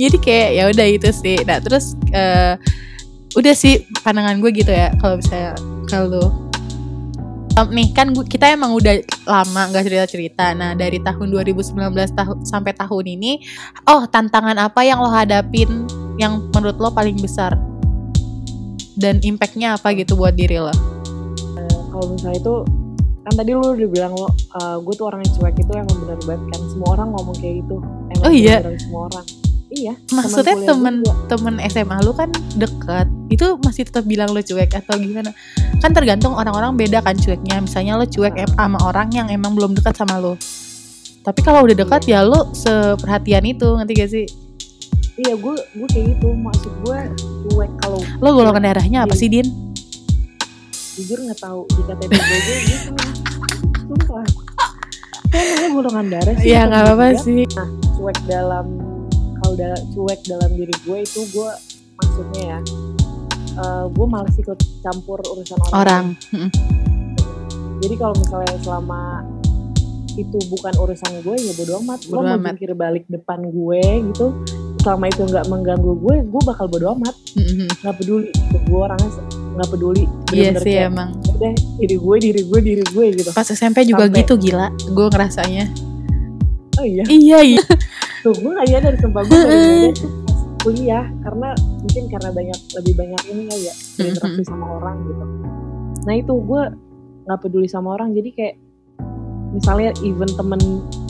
Jadi 0.00 0.16
kayak 0.20 0.48
ya 0.54 0.64
udah 0.68 0.86
itu 0.88 1.08
sih. 1.12 1.36
Nah 1.44 1.60
terus 1.60 1.96
uh, 2.12 2.56
udah 3.36 3.54
sih 3.54 3.84
pandangan 4.00 4.40
gue 4.40 4.50
gitu 4.56 4.72
ya 4.72 4.88
kalau 4.96 5.20
misalnya 5.20 5.52
kalau 5.84 6.48
um, 7.58 7.68
nih 7.74 7.92
kan 7.92 8.08
kita 8.24 8.54
emang 8.54 8.72
udah 8.72 9.04
lama 9.28 9.68
nggak 9.68 9.84
cerita 9.84 10.06
cerita 10.08 10.46
nah 10.56 10.72
dari 10.72 11.02
tahun 11.02 11.28
2019 11.30 11.76
tahu 12.16 12.32
sampai 12.46 12.72
tahun 12.72 13.04
ini 13.18 13.44
oh 13.84 14.08
tantangan 14.08 14.56
apa 14.56 14.80
yang 14.86 15.04
lo 15.04 15.12
hadapin 15.12 15.84
yang 16.18 16.50
menurut 16.52 16.76
lo 16.76 16.90
paling 16.90 17.16
besar? 17.16 17.54
Dan 18.98 19.22
impactnya 19.22 19.78
apa 19.78 19.94
gitu 19.94 20.18
buat 20.18 20.34
diri 20.34 20.58
lo? 20.58 20.74
Kalau 21.88 22.14
misalnya 22.14 22.38
itu 22.38 22.54
kan 23.28 23.32
tadi 23.44 23.50
lu 23.54 23.74
udah 23.74 23.88
bilang 23.90 24.12
lo 24.16 24.26
uh, 24.58 24.76
gue 24.80 24.94
tuh 24.96 25.06
orang 25.10 25.20
yang 25.20 25.32
cuek 25.36 25.56
itu 25.60 25.72
emang 25.74 25.96
benar 26.02 26.18
banget 26.26 26.42
kan. 26.50 26.60
Semua 26.70 26.88
orang 26.98 27.08
ngomong 27.14 27.36
kayak 27.38 27.54
gitu. 27.62 27.76
Emang 28.10 28.24
oh 28.26 28.32
iya. 28.34 28.58
semua 28.78 29.02
orang. 29.10 29.26
Iya 29.68 29.94
maksudnya 30.16 30.56
temen 30.64 30.94
temen 31.28 31.54
SMA 31.68 32.00
lu 32.00 32.16
kan 32.16 32.32
dekat 32.56 33.04
itu 33.28 33.60
masih 33.60 33.84
tetap 33.84 34.08
bilang 34.08 34.32
lo 34.32 34.40
cuek 34.40 34.72
atau 34.72 34.96
gimana? 34.96 35.30
Kan 35.84 35.92
tergantung 35.92 36.34
orang-orang 36.34 36.74
beda 36.74 37.04
kan 37.04 37.14
cueknya. 37.14 37.62
Misalnya 37.62 38.00
lo 38.00 38.08
cuek 38.08 38.34
nah. 38.34 38.48
sama 38.56 38.78
orang 38.82 39.12
yang 39.12 39.28
emang 39.28 39.52
belum 39.52 39.76
dekat 39.76 39.94
sama 39.94 40.18
lo. 40.18 40.34
Tapi 41.22 41.40
kalau 41.44 41.68
udah 41.68 41.76
dekat 41.76 42.08
iya. 42.08 42.24
ya 42.24 42.30
lo 42.30 42.48
seperhatian 42.56 43.44
itu. 43.44 43.68
Ngerti 43.76 43.92
gak 43.92 44.10
sih 44.10 44.47
iya 45.18 45.34
gue 45.34 45.54
gue 45.54 45.88
kayak 45.90 46.06
gitu. 46.14 46.28
Maksud 46.32 46.72
gue 46.86 46.98
cuek 47.50 47.72
kalau 47.82 47.98
lo 48.22 48.28
golongan 48.30 48.62
darahnya 48.70 49.04
apa 49.04 49.14
iya. 49.14 49.20
sih 49.20 49.28
Din? 49.28 49.48
Jujur 50.98 51.18
nggak 51.26 51.40
tahu. 51.42 51.60
Di 51.66 51.82
KTP 51.86 52.12
gue 52.14 52.58
gitu. 52.66 52.90
Sumpah. 53.90 54.26
Kan 55.28 55.44
namanya 55.44 55.70
golongan 55.76 56.06
darah 56.08 56.34
sih 56.40 56.50
ya 56.54 56.64
nggak 56.70 56.82
apa-apa 56.86 57.06
sih. 57.20 57.44
Nah 57.52 57.68
cuek 57.98 58.18
dalam 58.30 58.66
kalau 59.42 59.52
udah 59.58 59.74
cuek 59.92 60.20
dalam 60.30 60.50
diri 60.54 60.74
gue 60.86 60.98
itu 61.02 61.20
gue 61.34 61.50
maksudnya 61.98 62.42
ya 62.46 62.58
uh, 63.58 63.84
gue 63.90 64.06
males 64.06 64.34
ikut 64.38 64.58
campur 64.86 65.18
urusan 65.18 65.58
orang, 65.74 66.14
orang. 66.30 66.48
jadi 67.82 67.94
kalau 67.98 68.14
misalnya 68.14 68.54
selama 68.62 69.26
itu 70.18 70.38
bukan 70.50 70.74
urusan 70.78 71.12
gue 71.22 71.36
ya 71.38 71.52
bodo 71.54 71.72
amat. 71.82 72.00
Bodo 72.06 72.22
lo 72.22 72.38
mau 72.38 72.38
jungkir 72.38 72.72
balik 72.74 73.04
depan 73.10 73.38
gue 73.50 73.82
gitu 74.14 74.26
selama 74.78 75.04
itu 75.10 75.22
nggak 75.26 75.46
mengganggu 75.50 75.92
gue 75.98 76.16
gue 76.24 76.42
bakal 76.46 76.66
bodo 76.70 76.94
amat. 76.98 77.14
Nggak 77.82 77.94
peduli. 77.98 78.28
Gitu. 78.30 78.56
gue 78.68 78.80
orangnya 78.80 79.10
nggak 79.58 79.68
peduli. 79.74 80.04
Iya 80.30 80.50
sih 80.62 80.74
kayak, 80.78 80.90
emang. 80.94 81.08
Udah 81.34 81.52
diri 81.82 81.96
gue 81.98 82.16
diri 82.22 82.42
gue 82.46 82.60
diri 82.62 82.84
gue 82.86 83.06
gitu. 83.18 83.30
Pas 83.34 83.48
SMP 83.48 83.82
juga 83.84 84.06
Sampai, 84.06 84.22
gitu 84.22 84.34
gila. 84.38 84.70
Gue 84.94 85.06
ngerasanya. 85.10 85.64
Oh 86.78 86.86
iya. 86.86 87.04
Iya 87.10 87.38
iya. 87.42 87.62
Tuh 88.24 88.34
gue 88.38 88.50
nggak 88.54 88.66
nyadar 88.70 88.94
sumpah. 89.02 89.22
Gue 89.26 89.38
pas 90.26 90.40
kuliah 90.62 91.06
karena 91.22 91.48
mungkin 91.58 92.04
karena 92.10 92.30
banyak 92.34 92.58
lebih 92.82 92.94
banyak 92.98 93.22
ini 93.30 93.42
kali 93.46 93.62
ya 93.66 93.74
berinteraksi 93.98 94.42
sama 94.46 94.66
orang 94.78 94.96
gitu. 95.06 95.24
Nah 96.06 96.14
itu 96.14 96.32
gue 96.38 96.62
nggak 97.26 97.38
peduli 97.42 97.68
sama 97.70 97.98
orang. 97.98 98.14
Jadi 98.14 98.30
kayak 98.34 98.54
misalnya 99.50 99.90
even 100.06 100.30
temen 100.38 100.60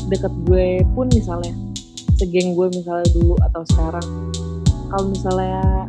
deket 0.09 0.33
gue 0.48 0.81
pun 0.96 1.11
misalnya 1.12 1.52
segeng 2.18 2.59
gue 2.59 2.66
misalnya 2.74 3.07
dulu 3.14 3.35
atau 3.46 3.62
sekarang. 3.70 4.07
Kalau 4.90 5.04
misalnya 5.07 5.87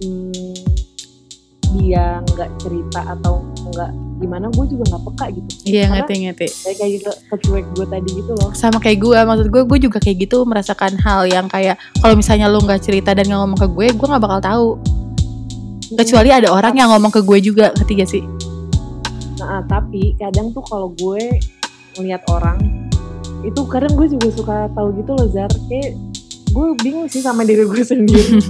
hmm, 0.00 0.54
dia 1.76 2.24
nggak 2.24 2.50
cerita 2.58 3.00
atau 3.04 3.44
nggak 3.70 3.90
gimana 4.20 4.46
gue 4.52 4.64
juga 4.72 4.84
nggak 4.90 5.02
peka 5.12 5.26
gitu. 5.36 5.50
Iya 5.68 5.84
ngerti 5.92 6.12
ngerti. 6.26 6.46
kayak 6.48 6.76
kayak 6.76 6.90
gitu 6.98 7.10
kecuek 7.30 7.66
gue 7.76 7.86
tadi 7.86 8.10
gitu 8.16 8.32
loh. 8.36 8.50
Sama 8.56 8.78
kayak 8.80 8.98
gue 9.00 9.18
maksud 9.20 9.46
gue 9.48 9.62
gue 9.64 9.78
juga 9.78 9.98
kayak 10.00 10.16
gitu 10.28 10.42
merasakan 10.48 10.96
hal 11.00 11.28
yang 11.28 11.46
kayak 11.46 11.76
kalau 12.00 12.14
misalnya 12.16 12.48
lo 12.48 12.60
nggak 12.60 12.80
cerita 12.80 13.12
dan 13.12 13.28
nggak 13.28 13.40
ngomong 13.40 13.60
ke 13.60 13.68
gue 13.68 13.86
gue 13.92 14.06
nggak 14.08 14.24
bakal 14.24 14.40
tahu. 14.40 14.68
Hmm. 15.90 15.98
kecuali 15.98 16.30
ada 16.30 16.54
orang 16.54 16.78
yang 16.78 16.86
ngomong 16.94 17.10
ke 17.10 17.18
gue 17.18 17.38
juga 17.42 17.74
ketiga 17.74 18.06
sih? 18.06 18.22
Nah 19.42 19.62
tapi 19.66 20.14
kadang 20.14 20.54
tuh 20.54 20.62
kalau 20.62 20.94
gue 20.94 21.42
ngeliat 21.98 22.22
orang 22.30 22.89
itu 23.40 23.60
kadang 23.68 23.92
gue 23.96 24.06
juga 24.12 24.28
suka 24.32 24.56
tahu 24.76 24.88
gitu 25.00 25.12
loh 25.16 25.28
Zar. 25.32 25.50
Kayak 25.68 25.96
gue 26.50 26.66
bingung 26.82 27.08
sih 27.08 27.22
sama 27.24 27.46
diri 27.46 27.64
gue 27.64 27.82
sendiri. 27.92 28.40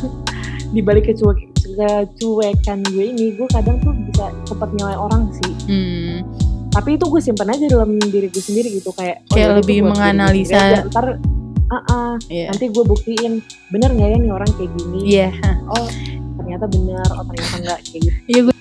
Di 0.74 0.80
balik 0.82 1.10
kecuek 1.10 1.50
kecuekan 1.70 2.82
gue 2.92 3.04
ini 3.14 3.34
gue 3.34 3.48
kadang 3.50 3.78
tuh 3.80 3.94
bisa 3.94 4.34
cepat 4.46 4.70
nilai 4.74 4.96
orang 4.98 5.30
sih. 5.34 5.52
Hmm. 5.70 6.26
tapi 6.70 6.94
itu 6.94 7.02
gue 7.02 7.18
simpan 7.18 7.50
aja 7.50 7.66
dalam 7.66 7.98
diri 7.98 8.30
gue 8.30 8.38
sendiri 8.38 8.70
gitu 8.70 8.94
kayak 8.94 9.26
oh, 9.26 9.34
kayak 9.34 9.58
lebih 9.58 9.82
menganalisa. 9.82 10.86
Ntar 10.86 11.18
uh 11.18 11.74
-uh, 11.74 12.12
yeah. 12.30 12.46
nanti 12.46 12.70
gue 12.70 12.84
buktiin 12.86 13.42
bener 13.74 13.90
nggak 13.90 14.06
ya 14.06 14.16
nih 14.22 14.30
orang 14.30 14.50
kayak 14.54 14.70
gini? 14.78 15.00
Yeah. 15.02 15.34
oh 15.66 15.90
ternyata 16.38 16.70
bener 16.70 17.06
oh 17.10 17.26
ternyata 17.26 17.54
enggak 17.58 17.78
kayak 17.90 18.02
gitu. 18.06 18.18
Iya 18.30 18.40
gue 18.46 18.54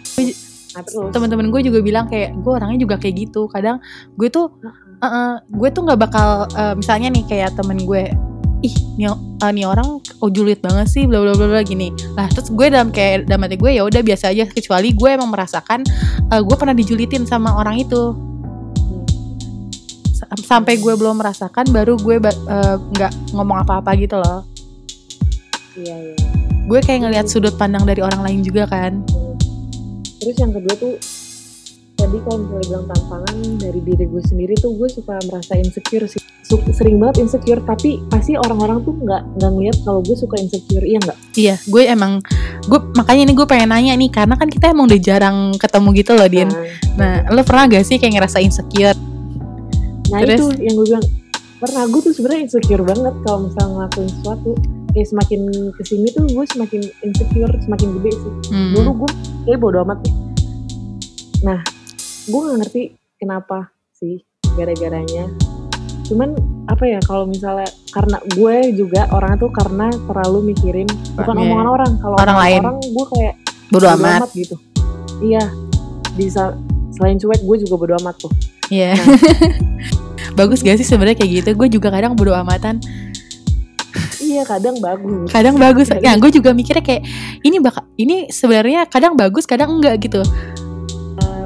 nah, 0.73 0.83
teman-teman 1.13 1.47
gue 1.53 1.61
juga 1.69 1.79
bilang 1.85 2.05
kayak 2.09 2.33
gue 2.33 2.49
orangnya 2.49 2.79
juga 2.81 2.95
kayak 2.97 3.29
gitu. 3.29 3.45
Kadang 3.45 3.77
gue 4.17 4.29
tuh 4.33 4.57
uh 4.57 4.73
-uh. 4.73 4.88
Uh 4.99 5.07
-uh, 5.07 5.31
gue 5.47 5.69
tuh 5.71 5.87
nggak 5.87 5.99
bakal 5.99 6.43
uh, 6.59 6.75
misalnya 6.75 7.07
nih 7.07 7.23
kayak 7.23 7.55
temen 7.55 7.87
gue 7.87 8.11
ih 8.59 8.75
nih, 8.99 9.07
uh, 9.07 9.51
nih 9.55 9.63
orang 9.63 10.03
oh 10.19 10.27
julid 10.27 10.59
banget 10.59 10.91
sih 10.91 11.07
bla 11.07 11.23
bla 11.23 11.31
bla 11.31 11.47
bla 11.47 11.63
gini. 11.63 11.95
Lah 12.19 12.27
terus 12.27 12.51
gue 12.51 12.67
dalam 12.67 12.91
kayak 12.91 13.31
dalam 13.31 13.47
hati 13.47 13.55
gue 13.55 13.71
ya 13.79 13.87
udah 13.87 14.03
biasa 14.03 14.35
aja 14.35 14.43
kecuali 14.51 14.91
gue 14.91 15.09
emang 15.15 15.31
merasakan 15.31 15.87
uh, 16.27 16.43
gue 16.43 16.55
pernah 16.59 16.75
dijulitin 16.75 17.23
sama 17.23 17.55
orang 17.55 17.79
itu. 17.79 18.11
Sampai 20.43 20.75
gue 20.83 20.93
belum 20.99 21.23
merasakan 21.23 21.71
baru 21.71 21.95
gue 21.95 22.19
nggak 22.19 23.11
uh, 23.11 23.33
ngomong 23.39 23.63
apa-apa 23.63 23.95
gitu 23.95 24.19
loh. 24.19 24.43
Iya 25.79 25.95
iya. 25.95 26.15
Gue 26.67 26.83
kayak 26.83 27.07
ngelihat 27.07 27.31
sudut 27.31 27.55
pandang 27.55 27.87
dari 27.87 28.03
orang 28.03 28.19
lain 28.19 28.43
juga 28.43 28.67
kan. 28.67 28.99
Terus 30.19 30.35
yang 30.35 30.51
kedua 30.51 30.75
tuh 30.75 30.99
tadi 31.99 32.17
kalau 32.23 32.37
misalnya 32.47 32.65
bilang 32.71 32.85
tantangan 32.87 33.37
dari 33.59 33.79
diri 33.83 34.05
gue 34.07 34.23
sendiri 34.23 34.53
tuh 34.55 34.71
gue 34.79 34.87
suka 34.87 35.19
merasa 35.27 35.53
insecure 35.59 36.07
sih. 36.07 36.23
Sering 36.49 36.97
banget 36.97 37.27
insecure 37.27 37.59
tapi 37.61 37.99
pasti 38.07 38.39
orang-orang 38.39 38.81
tuh 38.87 38.95
nggak 38.95 39.21
nggak 39.37 39.51
ngeliat 39.51 39.77
kalau 39.83 39.99
gue 39.99 40.15
suka 40.15 40.39
insecure 40.39 40.81
iya 40.87 40.97
nggak? 41.03 41.17
Iya 41.35 41.55
gue 41.67 41.83
emang 41.83 42.23
gue 42.65 42.79
makanya 42.95 43.27
nih 43.27 43.35
gue 43.35 43.47
pengen 43.51 43.69
nanya 43.75 43.93
nih 43.99 44.09
karena 44.09 44.35
kan 44.39 44.47
kita 44.47 44.71
emang 44.71 44.87
udah 44.87 44.99
jarang 45.03 45.37
ketemu 45.59 45.87
gitu 45.99 46.11
loh 46.15 46.27
Din. 46.31 46.49
Nah, 46.49 46.63
nah 46.95 47.15
lo 47.35 47.43
pernah 47.43 47.67
gak 47.67 47.83
sih 47.83 47.99
kayak 47.99 48.15
ngerasa 48.15 48.39
insecure? 48.39 48.97
Nah 50.09 50.19
Terus? 50.23 50.39
itu 50.39 50.45
yang 50.63 50.73
gue 50.79 50.85
bilang 50.87 51.05
pernah 51.59 51.83
gue 51.91 52.01
tuh 52.01 52.13
sebenarnya 52.15 52.41
insecure 52.47 52.83
banget 52.87 53.13
kalau 53.27 53.39
misalnya 53.51 53.69
ngelakuin 53.75 54.09
sesuatu. 54.09 54.51
Kayak 54.89 55.05
semakin 55.05 55.41
ke 55.69 55.83
sini 55.85 56.07
tuh 56.09 56.25
gue 56.25 56.45
semakin 56.49 56.81
insecure 57.05 57.53
semakin 57.61 57.87
gede 57.99 58.11
sih. 58.17 58.33
Hmm. 58.49 58.73
dulu 58.73 59.05
gue 59.05 59.11
kayak 59.45 59.59
bodo 59.61 59.85
amat 59.85 60.01
nih. 60.01 60.15
Nah 61.45 61.59
gue 62.29 62.41
gak 62.45 62.59
ngerti 62.61 62.83
kenapa 63.17 63.73
sih 63.97 64.21
gara-garanya. 64.53 65.25
Cuman 66.05 66.37
apa 66.69 66.85
ya 66.85 67.01
kalau 67.01 67.25
misalnya 67.25 67.69
karena 67.89 68.17
gue 68.37 68.55
juga 68.77 69.09
orang 69.09 69.41
tuh 69.41 69.49
karena 69.49 69.89
terlalu 70.05 70.53
mikirin 70.53 70.85
bukan 71.17 71.35
yeah. 71.35 71.43
omongan 71.49 71.67
orang. 71.67 71.91
Kalau 71.97 72.15
orang 72.21 72.37
lain. 72.37 72.61
orang 72.61 72.77
gue 72.85 73.05
kayak 73.17 73.33
bodo 73.73 73.87
amat. 73.97 74.19
amat 74.21 74.31
gitu. 74.37 74.55
Iya 75.25 75.43
bisa 76.13 76.53
selain 76.93 77.17
cuek 77.17 77.41
gue 77.41 77.57
juga 77.65 77.75
bodo 77.77 77.93
amat 78.05 78.15
tuh. 78.21 78.31
Iya. 78.69 78.93
Yeah. 78.93 78.97
nah, 80.17 80.29
bagus 80.45 80.61
gak 80.61 80.77
sih 80.77 80.85
sebenarnya 80.85 81.17
kayak 81.17 81.31
gitu? 81.41 81.49
Gue 81.57 81.67
juga 81.69 81.89
kadang 81.89 82.13
bodo 82.13 82.37
amatan. 82.37 82.77
Iya 84.21 84.45
kadang 84.45 84.77
bagus. 84.77 85.25
Kadang 85.33 85.57
bagus. 85.57 85.89
Ya 86.05 86.13
gue 86.13 86.29
juga 86.29 86.53
mikirnya 86.53 86.85
kayak 86.85 87.01
ini 87.41 87.57
bakal 87.57 87.89
ini 87.97 88.29
sebenarnya 88.29 88.85
kadang 88.85 89.17
bagus 89.17 89.49
kadang 89.49 89.81
enggak 89.81 89.97
gitu 90.05 90.21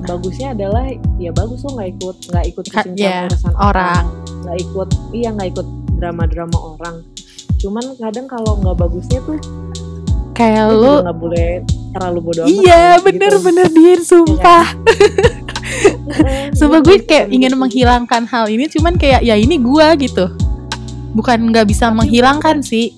bagusnya 0.03 0.51
adalah 0.51 0.85
ya 1.17 1.31
bagus 1.31 1.63
lo 1.63 1.79
nggak 1.79 1.89
ikut 1.97 2.15
nggak 2.29 2.45
ikut 2.51 2.65
pusing 2.69 2.95
ya, 2.99 3.25
urusan 3.31 3.53
orang. 3.55 4.03
nggak 4.43 4.57
ikut 4.59 4.89
iya 5.15 5.29
nggak 5.31 5.49
ikut 5.55 5.67
drama-drama 5.97 6.57
orang. 6.75 6.95
Cuman 7.59 7.83
kadang 7.95 8.27
kalau 8.27 8.59
nggak 8.59 8.75
bagusnya 8.75 9.19
tuh 9.23 9.39
kayak 10.35 10.65
lo 10.73 11.05
nggak 11.05 11.17
boleh 11.17 11.49
terlalu 11.93 12.19
bodoh 12.25 12.43
amat 12.43 12.51
iya 12.51 12.83
gitu. 12.97 13.03
bener-bener 13.05 13.67
Din 13.69 14.01
sumpah. 14.01 14.65
Heeh, 16.09 16.51
sumpah 16.57 16.79
iya, 16.81 16.87
gue 16.89 16.97
gitu, 16.99 17.07
kayak 17.07 17.25
gitu. 17.29 17.35
ingin 17.39 17.53
menghilangkan 17.55 18.23
hal 18.27 18.45
ini 18.49 18.65
cuman 18.67 18.93
kayak 18.99 19.21
ya 19.23 19.35
ini 19.39 19.55
gue 19.61 19.87
gitu. 20.03 20.25
Bukan 21.13 21.39
nggak 21.53 21.69
bisa 21.69 21.93
menghilangkan 21.93 22.59
sih. 22.65 22.91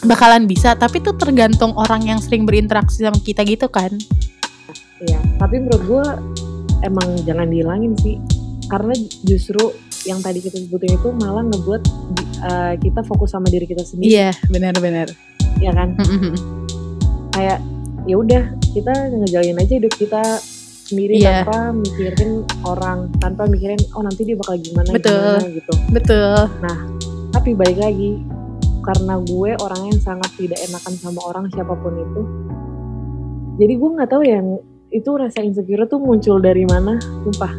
Bakalan 0.00 0.48
bisa 0.48 0.72
tapi 0.80 1.04
tuh 1.04 1.12
tergantung 1.12 1.76
orang 1.76 2.08
yang 2.08 2.16
sering 2.24 2.48
berinteraksi 2.48 3.04
sama 3.04 3.20
kita 3.20 3.44
gitu 3.44 3.68
kan 3.68 3.92
Iya, 5.00 5.20
tapi 5.40 5.56
menurut 5.64 5.82
gue 5.88 6.04
emang 6.84 7.08
jangan 7.24 7.48
dihilangin 7.48 7.92
sih, 8.00 8.16
karena 8.68 8.92
justru 9.24 9.72
yang 10.08 10.20
tadi 10.20 10.40
kita 10.40 10.56
sebutin 10.56 10.96
itu 10.96 11.08
malah 11.12 11.44
ngebuat 11.44 11.82
eh, 12.40 12.74
kita 12.80 13.00
fokus 13.04 13.32
sama 13.32 13.48
diri 13.48 13.64
kita 13.68 13.84
sendiri, 13.84 14.08
iya 14.12 14.30
benar-benar 14.48 15.08
ya 15.60 15.72
kan? 15.76 15.92
Kayak 17.32 17.58
ya 18.08 18.16
udah 18.16 18.42
kita 18.72 18.92
ngejalin 19.12 19.60
aja 19.60 19.72
hidup 19.76 19.92
kita 19.96 20.22
sendiri 20.88 21.20
Iya. 21.20 21.44
tanpa 21.46 21.70
mikirin 21.70 22.42
orang, 22.66 22.98
tanpa 23.20 23.44
mikirin 23.46 23.78
oh 23.94 24.02
nanti 24.02 24.24
dia 24.26 24.34
bakal 24.34 24.58
gimana 24.58 24.88
Betul. 24.90 25.14
gimana 25.14 25.48
gitu. 25.54 25.72
betul 25.94 26.34
Tapi 27.30 27.50
balik 27.54 27.78
lagi, 27.78 28.18
karena 28.82 29.14
gue 29.22 29.50
orang 29.60 29.82
yang 29.86 30.00
sangat 30.02 30.28
tidak 30.34 30.58
enakan 30.66 30.94
sama 30.98 31.20
orang 31.22 31.44
siapa 31.54 31.78
pun 31.78 31.94
itu, 31.94 32.22
jadi 33.62 33.72
gue 33.78 33.90
nggak 33.94 34.10
tahu 34.10 34.22
yang 34.26 34.58
itu 34.90 35.10
rasa 35.14 35.42
insecure 35.42 35.86
tuh 35.86 36.02
muncul 36.02 36.42
dari 36.42 36.66
mana, 36.66 36.98
sumpah. 37.26 37.52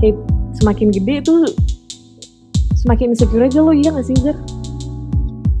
Kayak 0.00 0.16
semakin 0.60 0.88
gede 0.92 1.14
tuh 1.24 1.44
semakin 2.84 3.16
insecure 3.16 3.44
aja 3.48 3.64
lo 3.64 3.72
iya 3.72 3.90
gak 3.90 4.04
sih 4.04 4.16
Zer? 4.20 4.36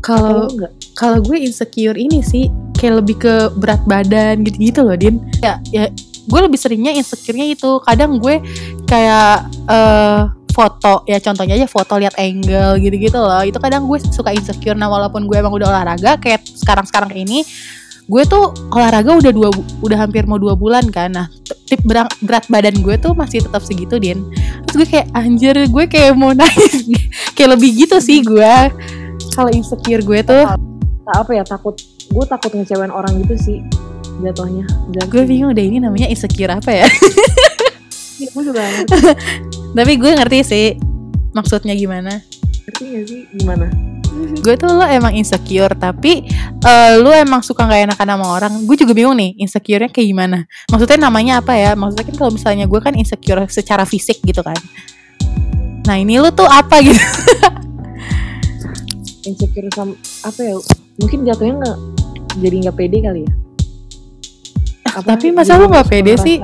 kalau 0.04 0.44
kalau 0.92 1.18
gue 1.24 1.40
insecure 1.40 1.96
ini 1.96 2.20
sih 2.20 2.52
kayak 2.76 3.00
lebih 3.00 3.16
ke 3.16 3.34
berat 3.56 3.80
badan 3.88 4.44
gitu-gitu 4.44 4.84
loh 4.84 4.94
Din. 5.00 5.16
Ya 5.40 5.56
ya 5.72 5.88
gue 6.28 6.40
lebih 6.44 6.60
seringnya 6.60 6.92
insecure-nya 6.92 7.56
itu. 7.56 7.80
Kadang 7.80 8.20
gue 8.20 8.44
kayak 8.84 9.48
eh 9.72 10.22
foto 10.54 11.02
ya 11.10 11.18
contohnya 11.18 11.58
aja 11.58 11.66
foto 11.66 11.96
lihat 11.96 12.14
angle 12.20 12.76
gitu-gitu 12.84 13.16
loh. 13.16 13.40
Itu 13.40 13.56
kadang 13.56 13.88
gue 13.88 13.96
suka 14.12 14.36
insecure. 14.36 14.76
Nah 14.76 14.92
walaupun 14.92 15.24
gue 15.24 15.36
emang 15.40 15.56
udah 15.56 15.72
olahraga 15.72 16.20
kayak 16.20 16.44
sekarang-sekarang 16.44 17.08
kayak 17.08 17.24
ini 17.24 17.40
gue 18.04 18.22
tuh 18.24 18.52
olahraga 18.68 19.16
udah 19.16 19.32
dua 19.32 19.48
udah 19.80 19.98
hampir 19.98 20.24
mau 20.24 20.36
dua 20.36 20.52
bulan 20.52 20.84
kan. 20.88 21.08
Nah 21.10 21.26
tip 21.64 21.80
berang- 21.82 22.12
berat 22.20 22.44
badan 22.46 22.76
gue 22.78 22.96
tuh 22.96 23.16
masih 23.16 23.40
tetap 23.40 23.64
segitu 23.64 23.96
din. 23.96 24.28
Terus 24.64 24.84
gue 24.84 24.88
kayak 24.90 25.08
anjir 25.12 25.56
gue 25.56 25.84
kayak 25.86 26.12
mau 26.12 26.36
nangis. 26.38 26.84
Kayak 27.32 27.56
lebih 27.56 27.70
gitu 27.84 27.96
sih 27.98 28.20
gue. 28.20 28.54
Kalau 29.32 29.50
insecure 29.50 30.04
gue 30.04 30.20
tuh. 30.20 30.44
Tak 31.04 31.16
apa 31.16 31.30
ya 31.32 31.44
takut. 31.44 31.76
Gue 32.08 32.24
takut 32.24 32.52
ngecewain 32.52 32.92
orang 32.92 33.24
gitu 33.24 33.34
sih 33.36 33.58
jatuhnya. 34.20 34.68
Gue 35.08 35.24
bingung 35.24 35.52
deh 35.52 35.64
ini 35.64 35.80
namanya 35.80 36.06
insecure 36.06 36.52
apa 36.52 36.70
ya? 36.70 36.86
Gue 38.20 38.42
juga 38.44 38.62
tapi 39.76 39.92
gue 39.98 40.10
ngerti 40.12 40.38
sih 40.44 40.66
maksudnya 41.32 41.74
gimana. 41.74 42.22
Ngerti 42.68 42.84
gak 42.84 43.04
sih 43.08 43.20
gimana? 43.34 43.66
Gue 44.24 44.54
tuh 44.56 44.68
lo 44.72 44.84
emang 44.84 45.12
insecure 45.12 45.72
tapi 45.76 46.24
eh, 46.60 46.92
lu 47.00 47.10
emang 47.12 47.44
suka 47.44 47.64
nggak 47.64 47.92
enakan 47.92 48.08
sama 48.16 48.26
orang 48.32 48.52
gue 48.64 48.76
juga 48.76 48.92
bingung 48.96 49.16
nih 49.16 49.36
insecure-nya 49.40 49.90
kayak 49.92 50.08
gimana 50.08 50.38
maksudnya 50.68 50.98
namanya 50.98 51.44
apa 51.44 51.52
ya 51.54 51.72
maksudnya 51.76 52.04
kan 52.08 52.16
kalau 52.16 52.30
misalnya 52.32 52.64
gue 52.64 52.80
kan 52.80 52.94
insecure 52.96 53.44
secara 53.52 53.84
fisik 53.84 54.18
gitu 54.24 54.40
kan 54.40 54.56
nah 55.84 56.00
ini 56.00 56.16
lu 56.16 56.32
tuh 56.32 56.48
apa 56.48 56.80
gitu 56.80 56.96
Insecure 59.24 59.72
sama 59.72 59.96
apa 60.20 60.40
ya? 60.44 60.56
Mungkin 61.00 61.24
jatuhnya 61.24 61.54
nggak 61.56 61.78
jadi 62.44 62.56
nggak 62.68 62.76
pede 62.76 62.98
kali 63.00 63.20
ya? 63.24 63.32
Apa, 64.94 65.16
tapi 65.16 65.32
masa 65.32 65.56
jadi 65.56 65.64
nggak 65.64 65.88
pede 65.88 66.12
ngerasa- 66.12 66.26
sih 66.28 66.36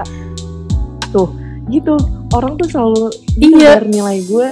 Tuh, 1.13 1.29
gitu. 1.69 1.95
Orang 2.33 2.57
tuh 2.57 2.71
selalu 2.73 3.13
iya. 3.37 3.83
nilai 3.85 4.25
gue. 4.25 4.49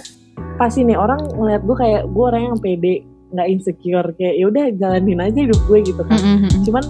Pasti 0.61 0.85
nih 0.85 0.99
orang 0.99 1.23
ngeliat 1.25 1.63
gue 1.65 1.77
kayak 1.79 2.03
gue 2.11 2.25
orang 2.27 2.43
yang 2.53 2.59
pede, 2.59 3.08
nggak 3.29 3.49
insecure 3.53 4.09
kayak 4.17 4.35
ya 4.41 4.45
udah 4.49 4.65
jalanin 4.77 5.21
aja 5.21 5.39
hidup 5.45 5.61
gue 5.69 5.79
gitu 5.85 6.03
kan. 6.05 6.19
Mm-mm. 6.19 6.65
Cuman 6.65 6.85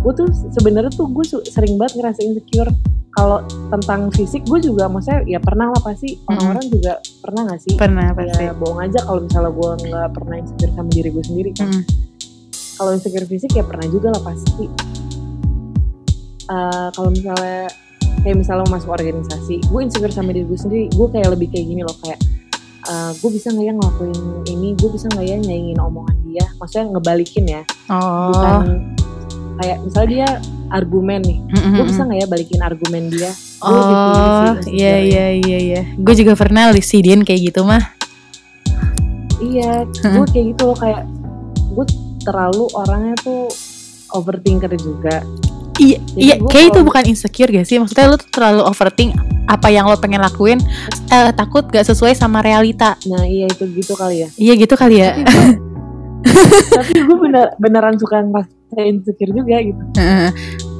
gue 0.00 0.12
tuh 0.14 0.28
sebenarnya 0.54 0.92
tuh 0.94 1.10
gue 1.10 1.24
sering 1.50 1.76
banget 1.76 2.00
ngerasa 2.00 2.20
insecure. 2.24 2.70
Kalau 3.16 3.40
tentang 3.72 4.12
fisik 4.12 4.44
gue 4.44 4.60
juga 4.60 4.92
maksudnya 4.92 5.24
ya 5.24 5.40
pernah 5.40 5.72
lah 5.72 5.80
pasti 5.80 6.20
orang-orang 6.28 6.68
juga 6.68 7.00
pernah 7.24 7.48
gak 7.48 7.60
sih? 7.64 7.72
pernah 7.80 8.12
pasti 8.12 8.44
Ya 8.44 8.52
bohong 8.52 8.80
aja 8.84 9.00
kalau 9.08 9.24
misalnya 9.24 9.52
gue 9.56 9.70
nggak 9.88 10.10
pernah 10.12 10.36
insecure 10.36 10.72
sama 10.76 10.90
diri 10.92 11.08
gue 11.08 11.24
sendiri 11.24 11.50
kan. 11.56 11.68
Mm. 11.72 11.82
Kalau 12.76 12.90
insecure 12.92 13.24
fisik 13.24 13.56
ya 13.56 13.64
pernah 13.64 13.88
juga 13.88 14.12
lah 14.12 14.20
pasti. 14.20 14.68
Eh, 16.46 16.88
kalau 16.92 17.08
misalnya 17.08 17.72
kayak 18.20 18.36
misalnya 18.36 18.68
mau 18.68 18.76
masuk 18.76 18.90
organisasi, 18.92 19.64
gue 19.64 19.80
insecure 19.80 20.12
sama 20.12 20.36
diri 20.36 20.44
gue 20.44 20.60
sendiri. 20.60 20.84
Gue 20.92 21.08
kayak 21.08 21.28
lebih 21.32 21.48
kayak 21.56 21.66
gini 21.72 21.82
loh 21.88 21.96
kayak 22.04 22.20
eh, 22.86 23.12
gue 23.18 23.30
bisa 23.34 23.50
nggak 23.50 23.66
ya 23.66 23.72
ngelakuin 23.74 24.20
ini, 24.50 24.68
gue 24.78 24.90
bisa 24.94 25.06
nggak 25.10 25.26
ya 25.26 25.36
nyaingin 25.42 25.78
omongan 25.82 26.16
dia, 26.26 26.46
maksudnya 26.58 26.86
ngebalikin 26.94 27.44
ya, 27.46 27.62
oh 27.90 28.30
bukan 28.32 28.94
kayak 29.56 29.76
misalnya 29.82 30.08
dia 30.12 30.28
argumen 30.70 31.20
nih, 31.24 31.38
Mm-mm. 31.50 31.74
gue 31.78 31.84
bisa 31.88 32.00
nggak 32.04 32.18
ya 32.22 32.26
balikin 32.26 32.60
argumen 32.62 33.04
dia? 33.08 33.30
Gue 33.56 33.72
oh 33.72 34.52
iya 34.68 35.00
insecure-nya. 35.00 35.00
iya 35.00 35.26
iya 35.32 35.58
iya 35.64 35.82
gue 35.96 36.14
juga 36.14 36.36
pernah 36.36 36.68
sih 36.76 37.00
Din 37.00 37.24
kayak 37.24 37.40
gitu 37.52 37.64
mah 37.64 37.96
Iya, 39.36 39.84
gue 39.84 40.26
kayak 40.32 40.46
gitu 40.56 40.62
loh 40.72 40.78
kayak 40.80 41.04
gue 41.76 41.86
terlalu 42.24 42.72
orangnya 42.72 43.14
tuh 43.20 43.52
overthinker 44.16 44.72
juga. 44.80 45.20
Iya, 45.76 45.98
iya, 46.16 46.34
kayak 46.40 46.66
itu 46.72 46.80
bukan 46.80 47.04
insecure 47.06 47.50
gak 47.52 47.66
sih? 47.68 47.76
Maksudnya 47.76 48.08
lu 48.08 48.16
tuh 48.16 48.28
terlalu 48.32 48.62
overthink 48.64 49.12
apa 49.46 49.70
yang 49.70 49.86
lo 49.86 49.94
pengen 49.94 50.18
lakuin 50.18 50.58
eh, 51.12 51.30
takut 51.36 51.68
gak 51.68 51.86
sesuai 51.86 52.16
sama 52.16 52.40
realita. 52.40 52.96
Nah 53.06 53.22
iya 53.22 53.46
itu 53.46 53.68
gitu 53.76 53.92
kali 53.94 54.24
ya. 54.24 54.28
Iya 54.36 54.52
gitu 54.56 54.74
kali 54.74 54.96
ya. 55.04 55.10
Tapi 56.72 56.92
gue 57.04 57.18
bener, 57.28 57.54
beneran 57.60 57.94
suka 58.00 58.24
ngerasa 58.24 58.82
insecure 58.82 59.32
juga 59.32 59.56
gitu. 59.62 59.82
Heeh. 59.96 60.28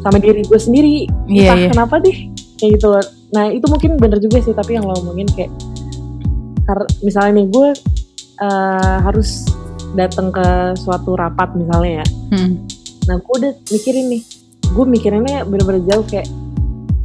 Sama 0.02 0.16
diri 0.18 0.42
gue 0.42 0.60
sendiri. 0.60 1.06
Iya 1.28 1.52
Entah 1.52 1.58
iya. 1.60 1.68
kenapa 1.70 1.94
deh. 2.00 2.16
Kayak 2.56 2.70
gitu 2.80 2.86
loh. 2.90 3.04
Nah 3.36 3.44
itu 3.52 3.66
mungkin 3.68 3.90
bener 4.00 4.18
juga 4.18 4.38
sih. 4.40 4.54
Tapi 4.56 4.80
yang 4.80 4.84
lo 4.86 4.96
omongin 4.98 5.28
kayak. 5.30 5.52
kar- 6.66 6.90
misalnya 7.06 7.42
nih 7.42 7.46
gue 7.46 7.68
eh, 8.42 8.96
harus 9.06 9.46
datang 9.94 10.34
ke 10.34 10.74
suatu 10.74 11.14
rapat 11.14 11.54
misalnya 11.54 12.02
ya. 12.02 12.06
Hmm. 12.34 12.66
Nah 13.06 13.16
gue 13.22 13.34
udah 13.38 13.52
mikirin 13.70 14.06
nih. 14.10 14.22
Gue 14.76 14.84
mikirinnya 14.84 15.48
bener-bener 15.48 15.82
jauh 15.88 16.04
kayak. 16.04 16.28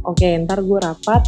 Oke 0.04 0.36
ntar 0.44 0.60
gue 0.60 0.78
rapat. 0.78 1.24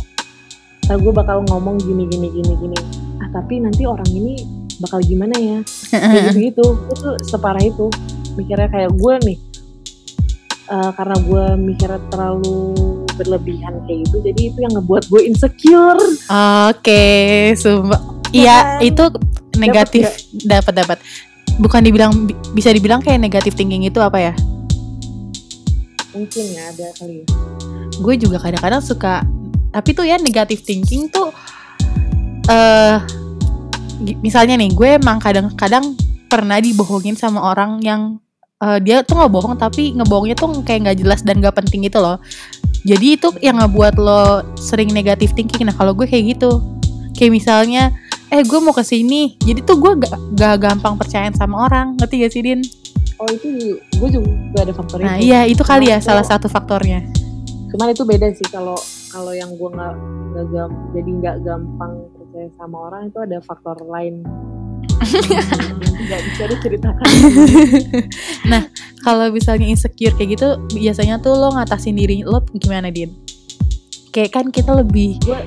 Ntar 0.84 1.00
gue 1.00 1.12
bakal 1.16 1.40
ngomong 1.48 1.80
gini 1.80 2.04
gini 2.04 2.28
gini 2.28 2.52
gini. 2.60 2.78
Ah 3.18 3.32
tapi 3.32 3.64
nanti 3.64 3.88
orang 3.88 4.06
ini 4.12 4.64
bakal 4.78 4.98
gimana 5.00 5.36
ya? 5.38 5.58
kayak 5.90 6.34
gitu 6.34 6.38
gitu 6.50 6.64
gue 6.74 6.96
tuh 6.98 7.14
separah 7.22 7.62
itu 7.62 7.86
mikirnya 8.34 8.66
kayak 8.66 8.90
gue 8.90 9.14
nih 9.22 9.38
eh, 10.66 10.90
karena 10.98 11.16
gue 11.22 11.44
mikirnya 11.54 12.00
terlalu 12.10 12.74
berlebihan 13.14 13.78
kayak 13.86 14.10
gitu 14.10 14.16
jadi 14.26 14.40
itu 14.50 14.58
yang 14.58 14.72
ngebuat 14.74 15.06
gue 15.06 15.20
insecure 15.22 16.00
Oke, 16.74 17.04
sumpah. 17.54 18.00
Iya, 18.34 18.56
kan? 18.58 18.82
itu 18.82 19.04
negatif 19.54 20.04
dapat 20.42 20.74
dapat. 20.74 20.98
Bukan 21.62 21.86
dibilang 21.86 22.26
bi- 22.26 22.34
bisa 22.50 22.74
dibilang 22.74 22.98
kayak 22.98 23.22
negatif 23.22 23.54
thinking 23.54 23.86
itu 23.86 24.02
apa 24.02 24.18
ya? 24.18 24.32
Mungkin 26.14 26.44
ya 26.54 26.70
ada 26.70 26.88
kali 26.94 27.22
ya. 27.22 27.26
Gue 27.98 28.14
juga 28.14 28.38
kadang-kadang 28.38 28.82
suka 28.82 29.26
tapi 29.74 29.90
tuh 29.90 30.06
ya 30.06 30.14
negatif 30.22 30.62
thinking 30.62 31.10
tuh 31.10 31.34
eh 32.46 32.96
gi- 34.06 34.18
misalnya 34.22 34.54
nih 34.54 34.70
gue 34.70 34.88
emang 35.02 35.18
kadang-kadang 35.18 35.98
pernah 36.30 36.62
dibohongin 36.62 37.18
sama 37.18 37.42
orang 37.42 37.82
yang 37.82 38.22
eh, 38.62 38.78
dia 38.78 39.02
tuh 39.02 39.18
nggak 39.18 39.32
bohong 39.34 39.54
tapi 39.58 39.94
ngebohongnya 39.98 40.38
tuh 40.38 40.54
kayak 40.62 40.80
nggak 40.86 40.98
jelas 41.02 41.20
dan 41.26 41.42
nggak 41.42 41.58
penting 41.58 41.84
gitu 41.86 41.98
loh. 41.98 42.22
Jadi 42.84 43.16
itu 43.16 43.32
yang 43.40 43.58
ngebuat 43.64 43.96
lo 43.96 44.44
sering 44.60 44.92
negatif 44.92 45.32
thinking. 45.32 45.64
Nah 45.66 45.74
kalau 45.74 45.96
gue 45.96 46.04
kayak 46.04 46.36
gitu. 46.36 46.60
Kayak 47.14 47.32
misalnya 47.32 47.94
eh 48.28 48.42
gue 48.42 48.58
mau 48.58 48.74
ke 48.74 48.82
sini 48.82 49.38
jadi 49.38 49.62
tuh 49.62 49.78
gue 49.78 50.02
gak, 50.02 50.12
gak 50.34 50.54
gampang 50.60 50.98
percayaan 50.98 51.32
sama 51.32 51.64
orang. 51.64 51.96
Ngerti 51.96 52.14
gak 52.20 52.32
sih 52.34 52.42
Din? 52.44 52.60
Oh 53.24 53.30
itu 53.32 53.48
gue 53.80 54.08
juga 54.12 54.58
ada 54.60 54.72
faktor 54.76 54.96
Nah 55.00 55.16
itu 55.16 55.24
iya 55.24 55.40
itu 55.48 55.62
kali 55.64 55.88
ya 55.88 55.98
salah 56.04 56.24
satu 56.24 56.46
faktornya. 56.52 57.00
Cuman 57.72 57.90
itu 57.90 58.04
beda 58.04 58.28
sih 58.36 58.46
kalau 58.52 58.76
kalau 59.08 59.32
yang 59.32 59.48
gue 59.56 59.70
nggak 59.72 59.94
nggak 60.34 60.68
jadi 60.92 61.10
nggak 61.24 61.36
gampang 61.42 61.92
percaya 62.12 62.48
sama 62.60 62.76
orang 62.92 63.08
itu 63.08 63.18
ada 63.24 63.40
faktor 63.40 63.76
lain. 63.88 64.20
Nggak 66.04 66.20
bisa 66.20 66.42
diceritakan. 66.52 67.06
Kalau 69.04 69.28
misalnya 69.28 69.68
insecure 69.68 70.16
kayak 70.16 70.30
gitu, 70.36 70.48
biasanya 70.72 71.20
tuh 71.20 71.36
lo 71.36 71.52
ngatasin 71.52 71.96
diri 71.96 72.24
lo 72.24 72.40
gimana 72.56 72.88
din? 72.88 73.12
Kayak 74.12 74.30
kan 74.32 74.46
kita 74.48 74.72
lebih 74.72 75.20
Gua- 75.24 75.44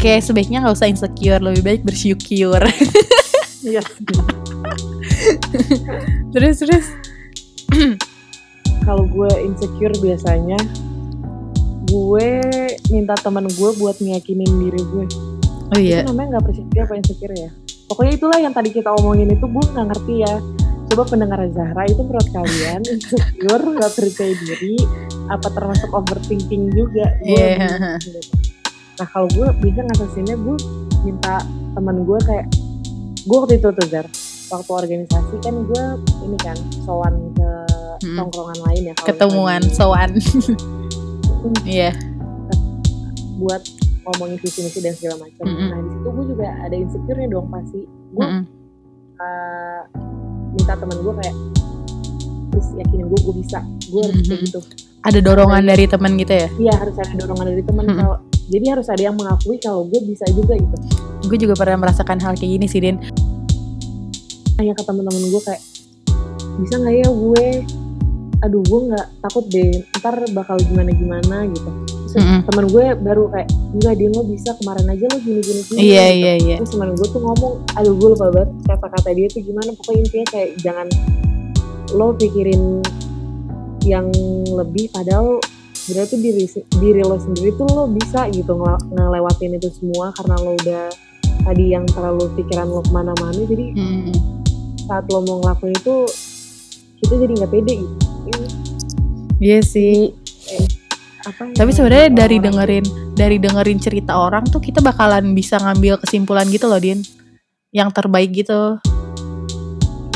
kayak 0.00 0.24
sebaiknya 0.24 0.64
nggak 0.64 0.76
usah 0.76 0.88
insecure, 0.88 1.40
lebih 1.44 1.60
baik 1.60 1.82
bersyukur. 1.84 2.60
iya 3.60 3.84
terus 6.30 6.56
terus. 6.58 6.86
kalau 8.80 9.04
gue 9.04 9.30
insecure 9.40 9.94
biasanya 9.98 10.58
gue 11.86 12.28
minta 12.88 13.14
teman 13.16 13.46
gue 13.46 13.70
buat 13.76 13.96
ngiyakinin 13.98 14.50
diri 14.58 14.82
gue 14.82 15.06
Oh 15.70 15.78
iya. 15.78 16.02
itu 16.02 16.10
namanya 16.10 16.28
nggak 16.34 16.44
percaya 16.50 16.82
apa 16.82 16.94
insecure 16.96 17.34
ya 17.36 17.50
pokoknya 17.86 18.12
itulah 18.16 18.38
yang 18.38 18.50
tadi 18.50 18.70
kita 18.70 18.90
omongin 18.92 19.30
itu 19.30 19.46
gue 19.46 19.64
nggak 19.64 19.86
ngerti 19.86 20.14
ya 20.22 20.34
coba 20.90 21.02
pendengar 21.06 21.38
Zahra 21.48 21.86
itu 21.86 22.02
menurut 22.02 22.28
kalian 22.28 22.80
insecure 22.90 23.64
nggak 23.70 23.92
percaya 23.94 24.34
diri 24.36 24.76
apa 25.28 25.46
termasuk 25.46 25.90
overthinking 25.90 26.74
juga 26.74 27.14
gue 27.22 27.30
Iya. 27.30 27.54
bingung 27.70 28.02
gitu. 28.02 28.20
nah 28.98 29.06
kalau 29.06 29.28
gue 29.30 29.46
bisa 29.62 29.80
ngatasinnya 29.80 30.36
gue 30.36 30.56
minta 31.00 31.38
teman 31.70 32.02
gue 32.02 32.18
kayak 32.26 32.46
gue 33.20 33.36
waktu 33.38 33.54
itu 33.56 33.68
tuh 33.70 33.86
Zar 33.86 34.06
waktu 34.50 34.70
organisasi 34.72 35.34
kan 35.40 35.54
gue 35.62 35.84
ini 36.22 36.36
kan 36.36 36.56
sowan 36.82 37.14
ke 37.32 37.50
Mm-mm. 38.00 38.16
tongkrongan 38.18 38.58
lain 38.64 38.82
ya 38.90 38.94
Ketemuan, 38.98 39.62
soan. 39.70 40.10
Iya. 41.64 41.96
buat 43.36 43.64
ngomongin 44.02 44.36
visi 44.36 44.60
misi 44.60 44.78
dan 44.78 44.92
segala 44.92 45.24
macam 45.24 45.44
Mm-mm. 45.46 45.68
nah 45.70 45.78
di 45.78 45.90
situ 45.90 46.08
gue 46.10 46.24
juga 46.28 46.46
ada 46.58 46.74
insecure-nya 46.74 47.28
dong 47.30 47.48
pasti 47.48 47.80
gue 47.86 48.20
Mm-mm. 48.22 48.42
uh, 49.16 49.80
minta 50.50 50.74
teman 50.74 50.98
gue 50.98 51.14
kayak 51.16 51.36
terus 52.50 52.66
yakinin 52.76 53.06
gue 53.06 53.20
gue 53.22 53.34
bisa 53.38 53.58
gue 53.86 54.00
harus 54.02 54.20
kayak 54.20 54.36
Mhm. 54.36 54.46
gitu 54.46 54.60
Ada 55.00 55.18
dorongan 55.18 55.64
dari 55.64 55.88
teman 55.88 56.12
gitu 56.14 56.34
ya. 56.34 56.48
iya 56.60 56.74
harus 56.76 56.92
ada 56.94 57.12
dorongan 57.16 57.46
dari 57.48 57.62
teman 57.62 57.84
Mhm. 57.86 57.96
kalau 57.96 58.16
jadi 58.50 58.66
harus 58.68 58.86
ada 58.86 59.02
yang 59.02 59.16
mengakui 59.16 59.56
kalau 59.56 59.86
gue 59.86 60.00
bisa 60.04 60.26
juga 60.28 60.54
gitu 60.54 60.76
Gue 61.22 61.38
juga 61.38 61.54
pernah 61.54 61.76
merasakan 61.78 62.16
hal 62.18 62.32
kayak 62.34 62.52
gini 62.54 62.66
sih 62.66 62.80
din. 62.80 62.96
Tanya 64.60 64.76
ke 64.76 64.84
teman-teman 64.84 65.24
gue 65.26 65.42
kayak 65.42 65.62
bisa 66.60 66.74
nggak 66.76 66.94
ya 66.94 67.08
gue 67.08 67.44
aduh 68.40 68.60
gue 68.60 68.80
nggak 68.86 69.06
takut 69.20 69.44
deh 69.48 69.72
ntar 69.96 70.16
bakal 70.30 70.56
gimana 70.58 70.92
gimana 70.92 71.44
gitu 71.46 71.68
terus 72.06 72.14
Mm-mm. 72.18 72.40
teman 72.44 72.64
gue 72.66 72.84
baru 72.98 73.24
kayak 73.30 73.48
enggak 73.70 73.94
dia 73.94 74.08
lo 74.10 74.22
bisa 74.22 74.50
kemarin 74.56 74.84
aja 74.86 75.04
lo 75.06 75.16
gini 75.18 75.40
gini 75.40 75.60
gini 75.62 75.78
Iya 75.78 76.04
gitu. 76.04 76.16
iya 76.18 76.32
iya. 76.36 76.56
terus 76.56 76.70
teman 76.70 76.92
gue 76.92 77.06
tuh 77.06 77.20
ngomong 77.20 77.52
aduh 77.72 77.94
gue 77.94 78.08
lupa 78.10 78.26
banget 78.28 78.50
kata-kata 78.66 79.08
dia 79.10 79.26
tuh 79.28 79.40
gimana 79.40 79.70
pokoknya 79.72 80.00
intinya 80.02 80.26
kayak 80.28 80.50
jangan 80.58 80.86
lo 81.90 82.12
pikirin 82.12 82.62
yang 83.82 84.08
lebih 84.50 84.88
padahal 84.90 85.40
sebenarnya 85.74 86.08
tuh 86.10 86.20
diri 86.20 86.44
diri 86.76 87.00
lo 87.00 87.16
sendiri 87.16 87.50
tuh 87.54 87.66
lo 87.66 87.88
bisa 87.88 88.28
gitu 88.28 88.52
ngele- 88.52 88.84
ngelewatin 88.90 89.56
itu 89.56 89.68
semua 89.70 90.12
karena 90.12 90.34
lo 90.38 90.52
udah 90.54 90.84
tadi 91.40 91.64
yang 91.68 91.84
terlalu 91.86 92.28
pikiran 92.34 92.66
lo 92.66 92.80
ke 92.80 92.90
mana-mana 92.90 93.36
jadi 93.38 93.66
Mm-mm. 93.72 94.16
Saat 94.90 95.06
lo 95.06 95.22
mau 95.22 95.38
ngelakuin 95.38 95.70
itu 95.72 95.94
kita 96.98 97.14
jadi 97.16 97.32
nggak 97.36 97.52
pede 97.52 97.74
gitu 97.76 97.94
Ini 98.26 98.46
Iya 99.40 99.58
sih. 99.62 100.10
apa 101.22 101.46
ya, 101.46 101.54
Tapi 101.54 101.70
sebenarnya 101.70 102.08
dari 102.10 102.36
dengerin 102.36 102.84
dari 103.14 103.36
dengerin 103.36 103.78
cerita 103.78 104.18
orang 104.18 104.44
tuh 104.44 104.58
kita 104.58 104.80
bakalan 104.80 105.30
bisa 105.30 105.56
ngambil 105.56 105.96
kesimpulan 105.96 106.44
gitu 106.46 106.66
loh 106.66 106.76
din. 106.76 107.00
Yang 107.70 107.88
terbaik 107.94 108.34
gitu. 108.34 108.76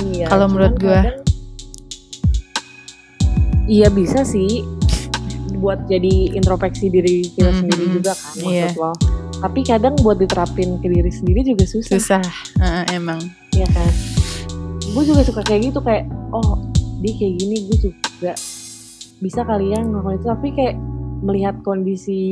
iya, 0.07 0.27
kalau 0.27 0.47
menurut 0.47 0.75
gua. 0.77 1.01
kadang- 1.01 1.23
iya 3.65 3.89
bisa 3.89 4.21
sih 4.23 4.61
buat 5.55 5.87
jadi 5.87 6.35
introspeksi 6.35 6.89
diri 6.89 7.25
kita 7.31 7.49
Mhm, 7.49 7.59
sendiri 7.59 7.85
mhm. 7.87 7.93
juga 7.95 8.13
kan 8.13 8.33
maksud 8.35 8.51
Iya. 8.51 8.69
lo 8.75 8.93
tapi 9.37 9.61
kadang 9.63 9.95
buat 9.99 10.17
diterapin 10.17 10.77
ke 10.79 10.87
diri 10.87 11.11
sendiri 11.11 11.41
juga 11.45 11.65
susah, 11.65 11.93
Susah. 11.95 12.25
Heeh, 12.57 12.85
emang. 12.95 13.21
ya 13.51 13.65
kan 13.67 13.89
gue 14.95 15.03
juga 15.05 15.21
suka 15.27 15.43
kayak 15.43 15.75
gitu 15.75 15.79
kayak 15.83 16.07
oh 16.31 16.63
dia 17.03 17.13
kayak 17.19 17.35
gini 17.43 17.57
gue 17.67 17.77
juga 17.91 18.33
bisa 19.19 19.41
kalian 19.43 19.91
ngelakuin 19.91 20.17
itu 20.23 20.27
tapi 20.31 20.49
kayak 20.55 20.77
melihat 21.25 21.55
kondisi 21.67 22.23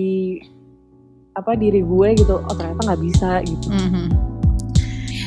apa 1.33 1.57
diri 1.57 1.83
gue 1.83 2.09
gitu 2.17 2.39
oh 2.39 2.55
ternyata 2.55 2.81
nggak 2.93 3.03
bisa 3.03 3.31
gitu 3.43 3.67
Mhm. 3.69 4.07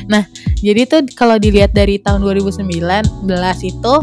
Nah, 0.06 0.22
jadi 0.62 0.86
tuh 0.86 1.02
kalau 1.18 1.34
dilihat 1.34 1.74
dari 1.74 1.98
tahun 1.98 2.22
2019 2.22 3.26
itu 3.66 3.94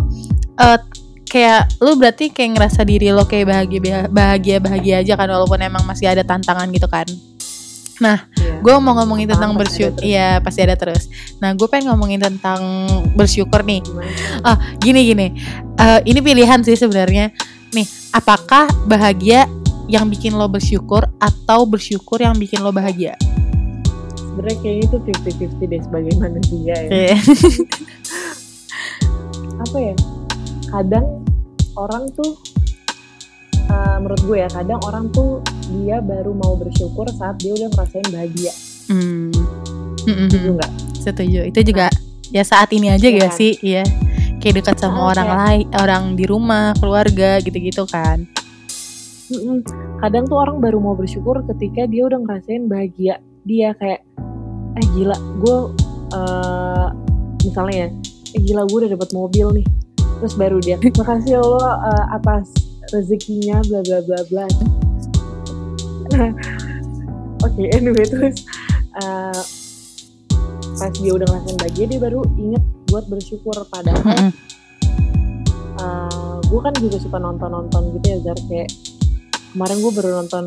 eh 0.59 0.79
kayak 1.23 1.79
lu 1.79 1.95
berarti 1.95 2.27
kayak 2.29 2.59
ngerasa 2.59 2.83
diri 2.83 3.09
lo 3.15 3.23
kayak 3.23 3.47
bahagia 3.47 3.79
bahagia 4.11 4.57
bahagia 4.59 4.95
aja 4.99 5.13
kan 5.15 5.31
walaupun 5.31 5.63
emang 5.63 5.81
masih 5.87 6.11
ada 6.11 6.21
tantangan 6.27 6.67
gitu 6.75 6.91
kan. 6.91 7.07
Iya. 8.03 8.59
Gue 8.59 8.75
mau 8.79 8.95
ngomongin 8.95 9.27
tentang 9.27 9.55
bersyukur, 9.55 9.99
iya 10.03 10.39
pasti 10.39 10.63
ada 10.63 10.75
terus. 10.75 11.07
Nah, 11.39 11.51
gue 11.55 11.67
pengen 11.67 11.95
ngomongin 11.95 12.19
tentang 12.19 12.87
bersyukur 13.15 13.63
nih. 13.63 13.83
gimana 13.83 14.55
Gini 14.79 15.01
gini, 15.07 15.27
Eh, 15.73 15.99
ini 16.07 16.19
pilihan 16.19 16.59
sih 16.63 16.75
sebenarnya. 16.75 17.31
Nih, 17.75 17.87
apakah 18.15 18.67
bahagia 18.87 19.47
yang 19.87 20.07
bikin 20.07 20.35
lo 20.35 20.47
bersyukur 20.47 21.07
atau 21.19 21.67
bersyukur 21.67 22.23
yang 22.23 22.35
bikin 22.39 22.63
lo 22.63 22.71
bahagia? 22.71 23.15
sebenarnya 24.33 24.57
kayaknya 24.65 24.83
itu 24.89 24.97
50-50 25.61 25.69
deh 25.69 25.81
sebagai 25.85 26.13
manusia 26.17 26.73
ya 26.73 26.89
Iya. 26.89 27.17
apa 29.63 29.77
ya 29.77 29.95
kadang 30.73 31.05
orang 31.77 32.09
tuh 32.17 32.33
uh, 33.65 33.97
menurut 33.97 34.21
gue 34.21 34.37
ya 34.37 34.49
kadang 34.49 34.79
orang 34.81 35.07
tuh 35.09 35.39
dia 35.69 35.99
baru 35.99 36.31
mau 36.33 36.53
bersyukur 36.53 37.07
saat 37.09 37.37
dia 37.37 37.53
udah 37.53 37.69
ngerasain 37.69 38.07
bahagia 38.09 38.53
Hmm. 38.83 39.31
Mm-mm. 40.03 40.27
setuju 40.27 40.49
nggak 40.53 40.71
Setuju. 40.99 41.39
Itu 41.45 41.59
juga 41.63 41.87
ya 42.29 42.43
saat 42.43 42.71
ini 42.71 42.87
aja 42.87 43.03
Iya 43.03 43.19
gak 43.21 43.33
sih? 43.33 43.55
Iya. 43.59 43.83
Kayak 44.37 44.55
dekat 44.57 44.75
sama 44.77 44.99
Oh, 44.99 45.07
orang 45.09 45.23
kayak- 45.25 45.39
lain, 45.41 45.65
orang 45.73 46.03
di 46.13 46.25
rumah, 46.25 46.71
keluarga 46.77 47.39
gitu-gitu 47.39 47.83
kan. 47.85 48.27
Mm-mm. 49.25 49.63
kadang 49.97 50.23
tuh 50.25 50.35
orang 50.37 50.59
baru 50.59 50.77
mau 50.77 50.93
bersyukur 50.93 51.39
ketika 51.45 51.83
dia 51.85 52.03
udah 52.03 52.19
ngerasain 52.19 52.67
bahagia 52.67 53.17
dia 53.41 53.71
kayak 53.73 54.03
eh 54.73 54.87
gila 54.91 55.15
gue 55.39 55.57
uh, 56.11 56.87
misalnya 57.41 57.75
ya 57.77 57.89
eh 58.33 58.41
gila 58.41 58.63
gue 58.63 58.77
udah 58.77 58.91
dapat 58.91 59.09
mobil 59.11 59.47
nih 59.53 59.67
terus 60.19 60.35
baru 60.35 60.59
dia 60.59 60.75
makasih 60.75 61.31
ya 61.33 61.41
Allah 61.41 61.73
uh, 61.81 62.05
atas 62.13 62.51
rezekinya 62.93 63.57
bla 63.65 63.81
bla 63.81 63.99
bla 64.01 64.19
bla 64.29 64.45
oke 67.45 67.61
anyway 67.73 68.05
terus 68.05 68.45
uh, 69.01 69.41
pas 70.73 70.93
dia 70.93 71.11
udah 71.11 71.25
ngerasain 71.25 71.57
bahagia 71.57 71.85
dia 71.87 71.99
baru 71.99 72.21
inget 72.37 72.63
buat 72.87 73.05
bersyukur 73.09 73.55
padahal 73.67 74.01
Mm-mm. 74.03 74.29
gue 76.43 76.59
kan 76.61 76.73
juga 76.77 76.97
suka 77.01 77.17
nonton-nonton 77.17 77.97
gitu 77.97 78.05
ya 78.07 78.17
Zar 78.21 78.37
kayak 78.45 78.69
kemarin 79.51 79.77
gue 79.81 79.91
baru 79.91 80.09
nonton 80.21 80.45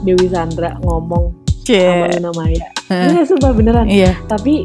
Dewi 0.00 0.26
Sandra 0.32 0.72
ngomong 0.80 1.36
sama 1.60 2.08
Cie. 2.08 2.16
Luna 2.16 2.32
Maya 2.32 2.68
Heeh. 2.88 3.08
Iya 3.14 3.22
sumpah 3.28 3.52
beneran 3.52 3.86
Iya. 3.86 4.16
tapi 4.24 4.64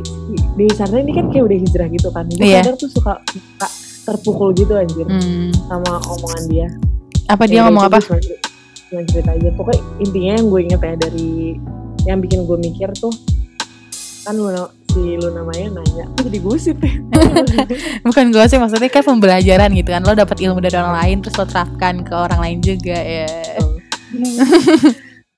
Dewi 0.55 0.71
Sandra 0.71 1.03
ini 1.03 1.11
kan 1.11 1.27
kayak 1.27 1.43
udah 1.45 1.57
hijrah 1.59 1.87
gitu 1.91 2.09
kan 2.09 2.25
gue 2.31 2.39
Iya. 2.41 2.63
kadang 2.63 2.75
tuh 2.79 2.89
suka, 2.89 3.19
suka 3.27 3.67
terpukul 4.05 4.53
gitu 4.53 4.71
anjir 4.71 5.03
Hmm. 5.03 5.49
sama 5.65 5.97
omongan 6.07 6.43
dia 6.45 6.67
Apa 7.25 7.43
dia 7.43 7.59
Ya, 7.59 7.61
ngomong 7.65 7.89
apa? 7.89 7.97
Cuma, 7.99 8.21
cuma 8.85 9.01
cerita 9.03 9.31
aja 9.31 9.49
pokoknya 9.51 9.81
intinya 9.97 10.31
yang 10.35 10.45
gue 10.45 10.61
inget 10.61 10.77
ya 10.79 10.93
dari 10.95 11.29
yang 12.03 12.19
bikin 12.19 12.45
gue 12.45 12.57
mikir 12.59 12.93
tuh 12.93 13.09
kan 14.21 14.33
Luna, 14.33 14.65
si 14.87 15.17
Luna 15.17 15.41
Maya 15.41 15.69
nanya 15.69 16.05
"Kok 16.07 16.21
jadi 16.23 16.39
gosip 16.39 16.77
ya 16.79 16.93
Bukan 18.05 18.29
gue 18.29 18.43
sih 18.43 18.57
maksudnya 18.57 18.87
kan 18.87 19.01
pembelajaran 19.03 19.69
gitu 19.71 19.89
kan. 19.89 20.01
Lo 20.01 20.13
dapat 20.13 20.37
ilmu 20.39 20.57
dari 20.59 20.73
orang 20.75 20.95
lain 20.95 21.17
terus 21.19 21.33
lo 21.35 21.45
terapkan 21.45 22.01
ke 22.01 22.13
orang 22.13 22.39
lain 22.39 22.57
juga 22.59 22.93
ya. 22.93 23.25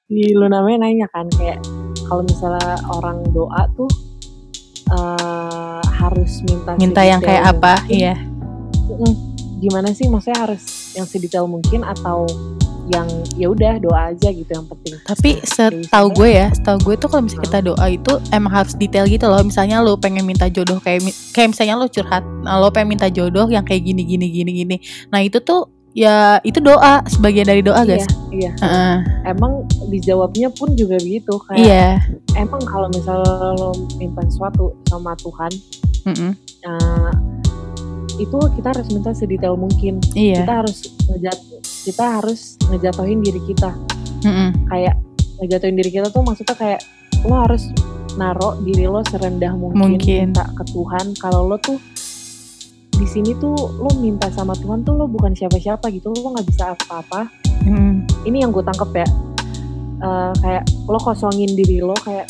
si 0.07 0.31
Luna 0.33 0.59
Maya 0.61 0.77
nanya 0.77 1.07
kan 1.07 1.27
kayak 1.31 1.59
kalau 2.03 2.23
misalnya 2.23 2.63
orang 2.89 3.23
doa 3.31 3.63
tuh 3.73 3.87
eh, 4.89 5.81
harus 5.97 6.31
minta 6.43 6.71
Minta 6.75 7.01
yang 7.01 7.19
kayak 7.19 7.43
apa? 7.49 7.83
Iya. 7.87 8.15
Mm-mm. 8.87 9.13
gimana 9.57 9.89
sih 9.91 10.05
maksudnya 10.07 10.39
harus 10.47 10.63
yang 10.93 11.05
sedetail 11.05 11.45
mungkin 11.49 11.81
atau 11.83 12.23
yang 12.87 13.03
ya 13.35 13.51
udah 13.51 13.83
doa 13.83 14.15
aja 14.15 14.31
gitu 14.31 14.47
yang 14.47 14.63
penting 14.63 14.95
Tapi 15.03 15.43
Dewi 15.43 15.43
setahu 15.83 16.07
gue 16.15 16.29
ya, 16.39 16.47
setahu 16.55 16.77
gue 16.87 16.95
tuh 16.95 17.11
kalau 17.11 17.27
misalnya 17.27 17.43
kita 17.51 17.59
doa 17.67 17.85
itu 17.91 18.13
emang 18.31 18.53
harus 18.63 18.73
detail 18.79 19.03
gitu 19.11 19.27
loh. 19.27 19.43
Misalnya 19.43 19.83
lo 19.83 19.99
pengen 19.99 20.23
minta 20.23 20.47
jodoh 20.47 20.79
kayak 20.79 21.03
kayak 21.35 21.51
misalnya 21.51 21.75
lo 21.75 21.91
curhat, 21.91 22.23
nah, 22.47 22.55
lo 22.55 22.71
pengen 22.71 22.95
minta 22.95 23.11
jodoh 23.11 23.43
yang 23.51 23.67
kayak 23.67 23.83
gini 23.83 24.07
gini 24.07 24.31
gini 24.31 24.51
gini. 24.63 24.75
Nah 25.11 25.19
itu 25.19 25.43
tuh 25.43 25.67
ya 25.91 26.37
itu 26.45 26.61
doa 26.63 27.01
sebagian 27.09 27.49
dari 27.49 27.59
doa 27.65 27.81
iya, 27.81 27.89
guys. 27.89 28.05
iya 28.29 28.51
Heeh. 28.61 28.95
emang 29.33 29.65
dijawabnya 29.89 30.53
pun 30.53 30.77
juga 30.77 30.93
begitu 31.01 31.33
kayak 31.49 31.57
Iya. 31.57 31.87
emang 32.37 32.61
kalau 32.69 32.85
misalnya 32.93 33.57
lo 33.57 33.73
minta 33.97 34.21
sesuatu 34.29 34.77
sama 34.85 35.17
Tuhan 35.17 35.49
Mm-mm. 36.05 36.31
eh, 36.37 37.11
itu 38.17 38.37
kita 38.53 38.67
harus 38.71 38.87
minta 38.89 39.11
sedetail 39.11 39.53
mungkin 39.53 40.01
Iya. 40.11 40.41
kita 40.41 40.53
harus 40.57 40.77
ngejat 41.07 41.37
kita 41.83 42.05
harus 42.11 42.39
ngejatuhin 42.65 43.19
diri 43.21 43.41
kita 43.43 43.71
Mm-mm. 44.21 44.49
kayak 44.67 44.95
ngejatuhin 45.37 45.75
diri 45.75 45.91
kita 45.91 46.07
tuh 46.07 46.21
maksudnya 46.21 46.53
kayak 46.53 46.81
lo 47.23 47.35
harus 47.39 47.69
naro 48.13 48.57
diri 48.59 48.85
lo 48.85 49.01
serendah 49.03 49.53
mungkin, 49.53 49.93
Mungkin. 49.93 50.33
minta 50.33 50.49
ke 50.49 50.63
Tuhan 50.65 51.13
kalau 51.15 51.45
lo 51.45 51.57
tuh 51.57 51.77
di 52.91 53.05
sini 53.05 53.37
tuh 53.37 53.53
lo 53.53 53.93
minta 53.95 54.25
sama 54.27 54.53
Tuhan 54.53 54.81
tuh 54.81 54.95
lo 54.95 55.05
bukan 55.05 55.31
siapa-siapa 55.31 55.85
gitu 55.89 56.09
lo 56.11 56.33
nggak 56.33 56.47
bisa 56.47 56.73
apa-apa 56.73 57.29
Mm-mm. 57.63 58.25
ini 58.25 58.41
yang 58.41 58.49
gue 58.49 58.61
tangkep 58.61 58.91
ya 58.95 59.09
Eh, 59.97 60.33
kayak 60.37 60.61
lo 60.85 60.97
kosongin 60.97 61.49
diri 61.51 61.81
lo 61.81 61.97
kayak 61.97 62.29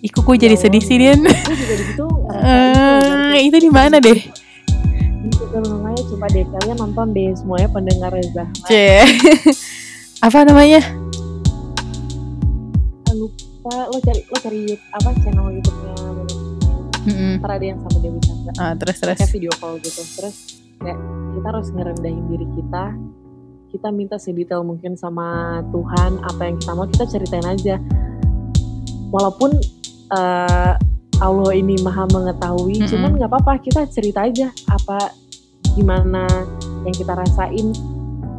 kok 0.00 0.24
gue 0.24 0.36
jadi 0.38 0.56
Ya 0.56 0.62
sedih 0.62 0.80
sih, 0.80 0.96
Din. 0.96 1.20
gue 1.20 1.76
juga 1.84 2.04
ngerasa 2.08 3.12
Eh, 3.36 3.44
itu 3.44 3.56
di 3.58 3.68
mana 3.68 4.00
deh? 4.00 4.16
Coba 6.18 6.34
deh 6.34 6.42
kalian 6.42 6.76
nonton 6.76 7.14
deh 7.14 7.30
semuanya 7.30 7.70
pendengar 7.70 8.10
Reza 8.10 8.42
C. 8.66 8.98
Apa 10.26 10.42
namanya? 10.42 10.82
lupa 13.14 13.86
lo 13.86 13.98
cari 13.98 14.20
lo 14.24 14.36
cari 14.36 14.60
apa 14.90 15.10
channel 15.16 15.46
YouTube-nya 15.50 15.94
Mm-mm. 17.06 17.32
ntar 17.38 17.50
ada 17.54 17.66
yang 17.66 17.78
sama 17.78 17.98
Dewi 17.98 18.18
Chandra 18.18 18.50
Ah, 18.56 18.74
terus 18.74 18.98
terus. 18.98 19.14
kayak 19.14 19.30
video 19.30 19.52
call 19.54 19.78
gitu 19.78 20.02
terus 20.14 20.36
kayak 20.76 20.98
kita 21.34 21.46
harus 21.46 21.68
ngerendahin 21.70 22.24
diri 22.26 22.46
kita 22.54 22.84
kita 23.68 23.88
minta 23.90 24.16
sedetail 24.16 24.62
mungkin 24.62 24.94
sama 24.94 25.60
Tuhan 25.70 26.18
apa 26.20 26.42
yang 26.46 26.56
kita 26.58 26.72
mau 26.72 26.86
kita 26.86 27.04
ceritain 27.06 27.42
aja 27.44 27.78
walaupun 29.10 29.54
eh, 30.10 30.72
Allah 31.18 31.52
ini 31.52 31.78
maha 31.78 32.06
mengetahui 32.06 32.78
Mm-mm. 32.78 32.90
cuman 32.90 33.10
nggak 33.18 33.30
apa-apa 33.30 33.52
kita 33.60 33.86
cerita 33.86 34.26
aja 34.26 34.50
apa 34.66 35.14
gimana 35.72 36.24
yang 36.82 36.94
kita 36.94 37.12
rasain 37.12 37.72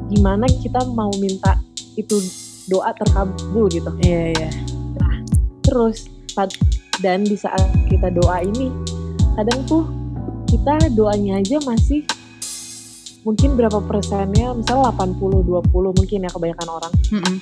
gimana 0.08 0.46
kita 0.56 0.82
mau 0.89 1.12
minta 1.15 1.60
itu 1.94 2.18
doa 2.65 2.94
terkabul 2.94 3.68
gitu 3.68 3.89
Iya, 4.00 4.24
iya. 4.32 4.50
terus 5.62 6.06
saat- 6.28 6.56
dan 7.00 7.22
di 7.22 7.34
saat 7.34 7.62
kita 7.86 8.10
doa 8.10 8.39
ini 8.39 8.70
kadang 9.34 9.62
tuh 9.65 9.84
kita 10.46 10.89
doanya 10.92 11.38
aja 11.38 11.62
masih 11.62 12.04
mungkin 13.22 13.54
berapa 13.54 13.80
persennya 13.80 14.52
misalnya 14.54 14.89
80 14.92 15.44
20 15.44 15.70
mungkin 15.94 16.20
ya 16.20 16.30
kebanyakan 16.30 16.70
orang 16.70 16.94
Mm-mm. 17.10 17.36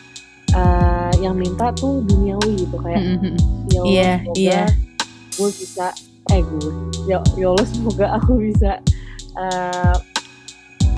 eh, 0.51 1.11
yang 1.21 1.33
minta 1.33 1.69
tuh 1.71 2.01
duniawi 2.03 2.51
gitu 2.59 2.77
kayak 2.77 3.01
Mm-mm. 3.01 3.35
ya 3.67 3.79
Allah 3.79 3.87
Iya, 3.87 4.11
semoga 4.19 4.37
iya. 4.37 4.63
gue 5.31 5.49
bisa 5.53 5.85
eh 6.27 6.41
gue 6.41 6.69
ya, 7.05 7.17
ya 7.33 7.45
Allah 7.47 7.65
semoga 7.65 8.05
aku 8.13 8.31
bisa 8.41 8.71
eh 9.37 9.95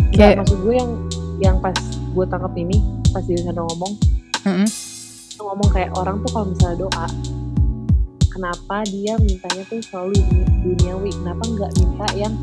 nggak, 0.10 0.18
Kayak- 0.18 0.38
maksud 0.40 0.58
gue 0.60 0.74
yang 0.74 0.92
yang 1.40 1.56
pas 1.58 1.76
gue 2.10 2.26
tangkap 2.26 2.54
ini 2.56 2.78
pas 3.10 3.22
di 3.22 3.36
sana 3.38 3.62
ngomong 3.62 3.94
Mm-mm. 4.42 4.68
dia 5.30 5.42
ngomong 5.42 5.70
kayak 5.70 5.92
orang 5.94 6.20
tuh 6.20 6.30
kalau 6.32 6.48
misalnya 6.48 6.78
doa 6.82 7.06
kenapa 8.30 8.76
dia 8.86 9.14
mintanya 9.18 9.64
tuh 9.66 9.80
selalu 9.82 10.16
duni- 10.22 10.48
duniawi 10.66 11.12
kenapa 11.14 11.44
nggak 11.46 11.72
minta 11.76 12.08
yang 12.14 12.34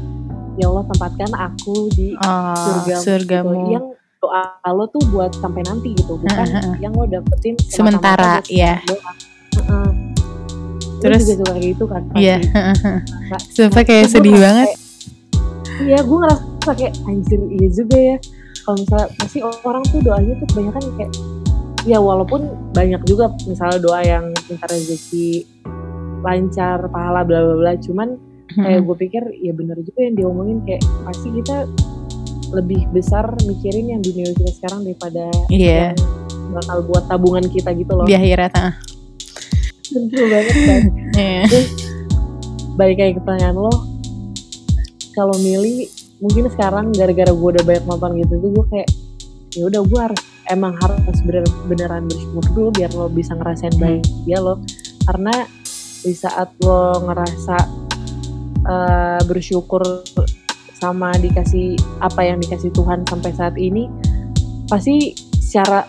ya 0.55 0.67
Allah 0.67 0.85
tempatkan 0.87 1.31
aku 1.33 1.77
di 1.91 2.17
Oh, 2.17 2.57
surgamu, 2.57 3.03
surgamu. 3.03 3.51
gitu. 3.53 3.71
yang 3.71 3.85
doa 4.17 4.43
lo 4.71 4.85
tuh 4.87 5.03
buat 5.07 5.31
sampai 5.35 5.63
nanti 5.63 5.93
gitu 5.93 6.17
bukan 6.17 6.33
Heeh. 6.47 6.75
yang 6.81 6.93
lo 6.93 7.05
dapetin 7.05 7.55
Sementara, 7.63 8.41
iya. 8.47 8.81
doa 8.83 9.13
Heeh. 9.59 9.89
Lo 10.97 11.01
Terus- 11.03 11.23
juga 11.23 11.37
suka 11.39 11.53
kayak 11.53 11.67
gitu 11.71 11.85
kan. 11.87 12.03
Iya. 12.15 12.37
Nggak- 13.29 13.45
Sumpah 13.47 13.83
kayak 13.85 14.05
Gue 14.07 14.13
sedih 14.17 14.35
banget. 14.35 14.69
Iya 15.83 15.99
gue 16.01 16.17
ngerasa 16.17 16.41
kayak 16.73 16.95
anjir 17.05 17.41
iya 17.53 17.69
juga 17.69 17.97
ya 17.97 18.17
kalau 18.63 18.77
misalnya 18.79 19.09
pasti 19.15 19.39
orang 19.43 19.85
tuh 19.85 20.01
doanya 20.01 20.33
tuh 20.37 20.47
kebanyakan 20.51 20.83
kayak 20.97 21.13
ya 21.85 21.99
walaupun 21.99 22.41
banyak 22.73 23.03
juga 23.05 23.25
misalnya 23.45 23.79
doa 23.79 24.01
yang 24.01 24.25
minta 24.47 24.67
rezeki 24.67 25.47
lancar 26.21 26.89
pahala 26.89 27.23
bla 27.23 27.39
bla 27.41 27.55
bla 27.57 27.73
cuman 27.77 28.19
kayak 28.49 28.83
gue 28.83 28.97
pikir 28.99 29.23
ya 29.39 29.53
bener 29.53 29.79
juga 29.79 30.01
yang 30.03 30.15
diomongin 30.17 30.59
kayak 30.65 30.83
pasti 31.05 31.29
kita 31.31 31.69
lebih 32.51 32.87
besar 32.91 33.27
mikirin 33.43 33.87
yang 33.89 34.01
dunia 34.01 34.31
kita 34.33 34.51
sekarang 34.53 34.83
daripada 34.83 35.29
Iya. 35.47 35.93
yang 35.93 35.99
bakal 36.53 36.79
buat 36.83 37.05
tabungan 37.05 37.43
kita 37.45 37.75
gitu 37.75 37.91
loh 37.93 38.07
Di 38.07 38.15
akhirat. 38.15 38.53
ah. 38.55 38.73
Betul 39.87 40.25
banget 40.27 40.55
kan 40.57 40.83
Iya. 41.21 41.43
balik 42.75 42.97
kayak 42.97 43.13
ke 43.15 43.21
pertanyaan 43.21 43.57
lo 43.57 43.73
kalau 45.17 45.33
milih 45.39 45.89
mungkin 46.19 46.47
sekarang 46.49 46.93
gara-gara 46.93 47.29
gue 47.29 47.49
udah 47.51 47.65
banyak 47.65 47.85
nonton 47.85 48.11
gitu 48.19 48.35
tuh 48.37 48.51
gue 48.53 48.65
kayak 48.71 48.89
ya 49.51 49.65
udah 49.65 49.81
gue 49.83 50.01
harus 50.03 50.21
emang 50.47 50.77
harus 50.77 51.01
bener 51.23 51.41
beneran 51.65 52.05
bersyukur 52.05 52.45
dulu 52.53 52.69
biar 52.71 52.91
lo 52.93 53.09
bisa 53.09 53.33
ngerasain 53.33 53.73
Hmm. 53.73 53.81
bahagia 54.05 54.39
lo 54.39 54.55
karena 55.03 55.35
di 55.99 56.13
saat 56.13 56.53
lo 56.61 56.81
ngerasa 57.03 57.57
eh, 58.63 59.21
bersyukur 59.25 59.83
sama 60.77 61.17
dikasih 61.17 61.75
apa 61.99 62.21
yang 62.23 62.39
dikasih 62.39 62.69
Tuhan 62.71 63.03
sampai 63.03 63.33
saat 63.33 63.57
ini 63.57 63.89
pasti 64.67 65.15
secara 65.33 65.89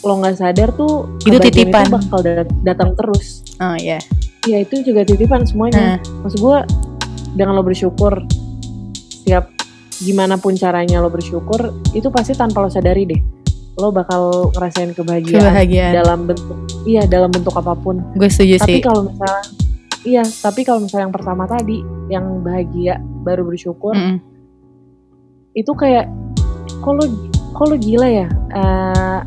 lo 0.00 0.14
nggak 0.14 0.36
sadar 0.36 0.70
tuh 0.72 1.10
Itu 1.20 1.38
titipan. 1.40 1.84
itu 1.84 1.92
bakal 1.92 2.20
dat- 2.22 2.54
datang 2.62 2.94
terus 2.94 3.42
Oh 3.58 3.74
iya. 3.74 3.98
ya 4.44 4.62
itu 4.62 4.80
juga 4.82 5.02
titipan 5.02 5.42
semuanya 5.42 5.98
Nah, 5.98 6.22
maksud 6.22 6.38
gue 6.38 6.58
dengan 7.34 7.52
lo 7.52 7.62
bersyukur 7.62 8.22
setiap 9.28 9.52
gimana 10.00 10.40
pun 10.40 10.56
caranya 10.56 11.04
lo 11.04 11.12
bersyukur 11.12 11.68
itu 11.92 12.08
pasti 12.08 12.32
tanpa 12.32 12.64
lo 12.64 12.72
sadari 12.72 13.04
deh 13.04 13.20
lo 13.76 13.92
bakal 13.92 14.48
ngerasain 14.56 14.96
kebahagiaan 14.96 15.44
kebahagiaan. 15.44 15.92
dalam 15.92 16.18
bentuk 16.24 16.56
iya 16.88 17.04
dalam 17.04 17.28
bentuk 17.28 17.52
apa 17.52 17.76
pun 17.76 18.00
Gue 18.16 18.32
setuju 18.32 18.56
tapi 18.56 18.80
sih. 18.80 18.80
kalau 18.80 19.04
misalnya 19.04 19.44
iya 20.02 20.22
tapi 20.24 20.60
kalau 20.64 20.80
misalnya 20.80 21.04
yang 21.04 21.14
pertama 21.14 21.44
tadi 21.44 21.84
yang 22.08 22.40
bahagia 22.40 22.96
baru 23.20 23.44
bersyukur 23.44 23.92
Mm-mm. 23.92 24.16
itu 25.52 25.72
kayak 25.76 26.08
kok 26.80 26.92
lo 26.96 27.04
kok 27.52 27.66
lo 27.68 27.76
gila 27.76 28.08
ya 28.08 28.26
Eh, 28.48 29.20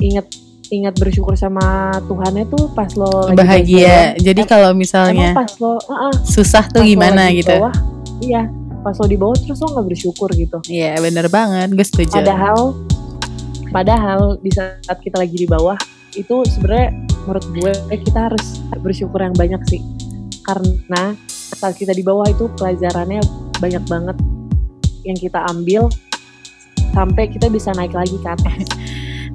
inget 0.00 0.26
ingat 0.72 0.96
bersyukur 0.96 1.36
sama 1.36 1.92
Tuhannya 2.08 2.48
tuh 2.48 2.72
pas 2.72 2.88
lo 2.96 3.28
lagi 3.28 3.36
Bahagia. 3.36 4.16
Jadi 4.16 4.42
kalau 4.48 4.72
misalnya 4.72 5.36
pas 5.36 5.52
lo 5.60 5.76
ah, 5.86 6.08
ah, 6.08 6.14
susah 6.24 6.64
tuh 6.66 6.80
pas 6.80 6.82
lo 6.82 6.88
gimana 6.88 7.28
gitu. 7.30 7.52
bawah, 7.52 7.74
iya 8.18 8.48
pas 8.86 8.94
lo 9.02 9.06
di 9.10 9.18
bawah 9.18 9.34
terus 9.34 9.58
lo 9.58 9.74
nggak 9.74 9.86
bersyukur 9.90 10.30
gitu 10.30 10.62
Iya 10.70 11.02
bener 11.02 11.26
banget. 11.26 11.74
Gue 11.74 11.82
setuju. 11.82 12.22
padahal 12.22 12.58
padahal 13.74 14.38
di 14.38 14.50
saat 14.54 14.98
kita 15.02 15.18
lagi 15.18 15.34
di 15.34 15.48
bawah 15.50 15.74
itu 16.14 16.46
sebenarnya 16.46 16.94
menurut 17.26 17.46
gue 17.50 17.72
kita 18.06 18.30
harus 18.30 18.62
bersyukur 18.78 19.18
yang 19.18 19.34
banyak 19.34 19.58
sih 19.66 19.82
karena 20.46 21.18
saat 21.34 21.74
kita 21.74 21.90
di 21.90 22.06
bawah 22.06 22.30
itu 22.30 22.46
pelajarannya 22.54 23.18
banyak 23.58 23.82
banget 23.90 24.16
yang 25.02 25.18
kita 25.18 25.42
ambil 25.50 25.90
sampai 26.94 27.26
kita 27.26 27.50
bisa 27.50 27.74
naik 27.74 27.90
lagi 27.90 28.14
ke 28.22 28.28
atas 28.30 28.62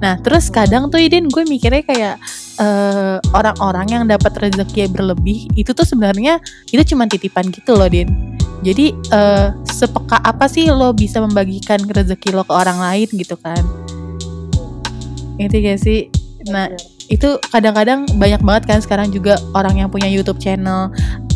Nah 0.02 0.18
terus 0.18 0.50
kadang 0.50 0.90
tuh 0.90 0.98
Idin 0.98 1.30
gue 1.30 1.46
mikirnya 1.46 1.86
kayak 1.86 2.14
eh, 2.58 3.16
orang-orang 3.30 3.86
yang 3.86 4.04
dapat 4.10 4.34
rezeki 4.34 4.90
berlebih 4.90 5.46
itu 5.54 5.70
tuh 5.70 5.86
sebenarnya 5.86 6.42
itu 6.74 6.82
cuma 6.90 7.06
titipan 7.06 7.46
gitu 7.54 7.78
loh 7.78 7.86
Din. 7.86 8.31
Jadi 8.62 8.94
eh, 8.94 9.48
sepeka 9.66 10.22
apa 10.22 10.46
sih 10.46 10.70
lo 10.70 10.94
bisa 10.94 11.18
membagikan 11.18 11.82
rezeki 11.82 12.30
lo 12.30 12.46
ke 12.46 12.54
orang 12.54 12.78
lain 12.78 13.08
gitu 13.10 13.34
kan? 13.34 13.62
Itu 15.36 15.56
gak 15.58 15.78
sih? 15.82 16.08
Nah 16.46 16.70
itu 17.12 17.36
kadang-kadang 17.52 18.08
banyak 18.16 18.40
banget 18.40 18.64
kan 18.72 18.78
sekarang 18.80 19.12
juga 19.12 19.36
orang 19.52 19.84
yang 19.84 19.88
punya 19.92 20.08
YouTube 20.08 20.40
channel 20.40 20.88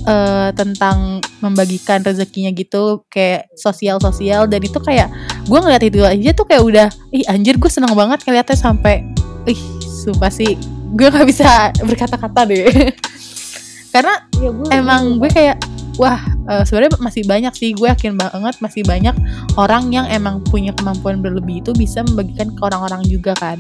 eh, 0.08 0.48
tentang 0.56 1.20
membagikan 1.44 2.00
rezekinya 2.00 2.48
gitu 2.56 3.04
kayak 3.12 3.50
sosial-sosial 3.58 4.48
dan 4.48 4.64
itu 4.64 4.78
kayak 4.80 5.12
gue 5.44 5.58
ngeliat 5.58 5.82
itu 5.84 6.00
aja 6.00 6.30
tuh 6.32 6.46
kayak 6.48 6.62
udah 6.64 6.88
ih 7.12 7.28
anjir 7.28 7.60
gue 7.60 7.68
seneng 7.68 7.92
banget 7.92 8.24
ngeliatnya 8.24 8.56
sampai 8.56 9.04
ih 9.44 9.60
sumpah 9.84 10.32
sih 10.32 10.56
gue 10.96 11.08
nggak 11.12 11.26
bisa 11.28 11.74
berkata-kata 11.84 12.48
deh 12.48 12.66
karena 13.94 14.14
Iya, 14.40 14.50
gue 14.52 14.66
emang 14.72 15.02
gue 15.20 15.28
kayak 15.28 15.56
wah 15.96 16.20
eh, 16.48 16.62
sebenarnya 16.64 17.00
masih 17.00 17.22
banyak 17.24 17.52
sih 17.56 17.72
gue 17.72 17.88
yakin 17.88 18.16
banget 18.16 18.54
masih 18.60 18.82
banyak 18.84 19.16
orang 19.56 19.88
yang 19.92 20.06
emang 20.08 20.44
punya 20.46 20.72
kemampuan 20.76 21.24
berlebih 21.24 21.64
itu 21.64 21.72
bisa 21.72 22.04
membagikan 22.04 22.52
ke 22.52 22.60
orang-orang 22.60 23.02
juga 23.08 23.32
kan. 23.36 23.58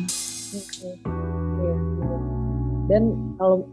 Iya, 0.52 1.74
bener. 1.96 2.20
Dan 2.86 3.02
kalau 3.40 3.64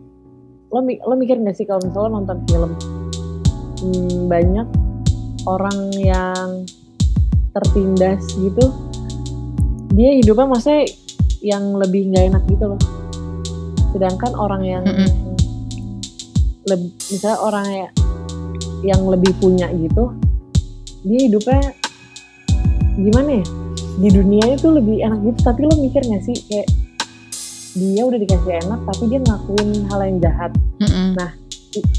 lo 0.73 0.79
lo 0.81 1.13
mikir 1.13 1.37
gak 1.37 1.53
sih 1.53 1.69
kalau 1.69 1.85
misalnya 1.85 2.07
lo 2.09 2.11
nonton 2.17 2.37
film 2.49 2.71
hmm, 3.77 4.25
banyak 4.25 4.67
orang 5.45 5.79
yang 5.99 6.65
tertindas 7.53 8.25
gitu 8.33 8.73
dia 9.93 10.17
hidupnya 10.17 10.49
maksudnya 10.49 10.89
yang 11.45 11.77
lebih 11.77 12.09
nggak 12.09 12.33
enak 12.33 12.43
gitu 12.49 12.65
loh 12.73 12.81
sedangkan 13.93 14.33
orang 14.33 14.65
yang 14.65 14.83
Mm-mm. 14.87 15.37
leb- 16.65 16.97
misalnya 17.13 17.37
orang 17.37 17.65
ya- 17.69 17.93
yang 18.83 19.01
lebih 19.05 19.31
punya 19.37 19.71
gitu 19.71 20.11
dia 21.01 21.19
hidupnya 21.23 21.61
gimana 22.95 23.29
ya 23.33 23.45
di 23.95 24.09
dunia 24.09 24.45
itu 24.49 24.67
lebih 24.69 25.01
enak 25.01 25.19
gitu 25.23 25.39
tapi 25.41 25.59
lo 25.63 25.75
mikir 25.75 26.01
gak 26.01 26.21
sih 26.21 26.37
kayak 26.45 26.67
dia 27.73 28.03
udah 28.03 28.19
dikasih 28.19 28.53
enak 28.59 28.79
tapi 28.85 29.03
dia 29.07 29.19
ngelakuin 29.19 29.69
hal 29.87 29.99
yang 30.03 30.17
jahat 30.19 30.51
Mm-mm. 30.77 31.17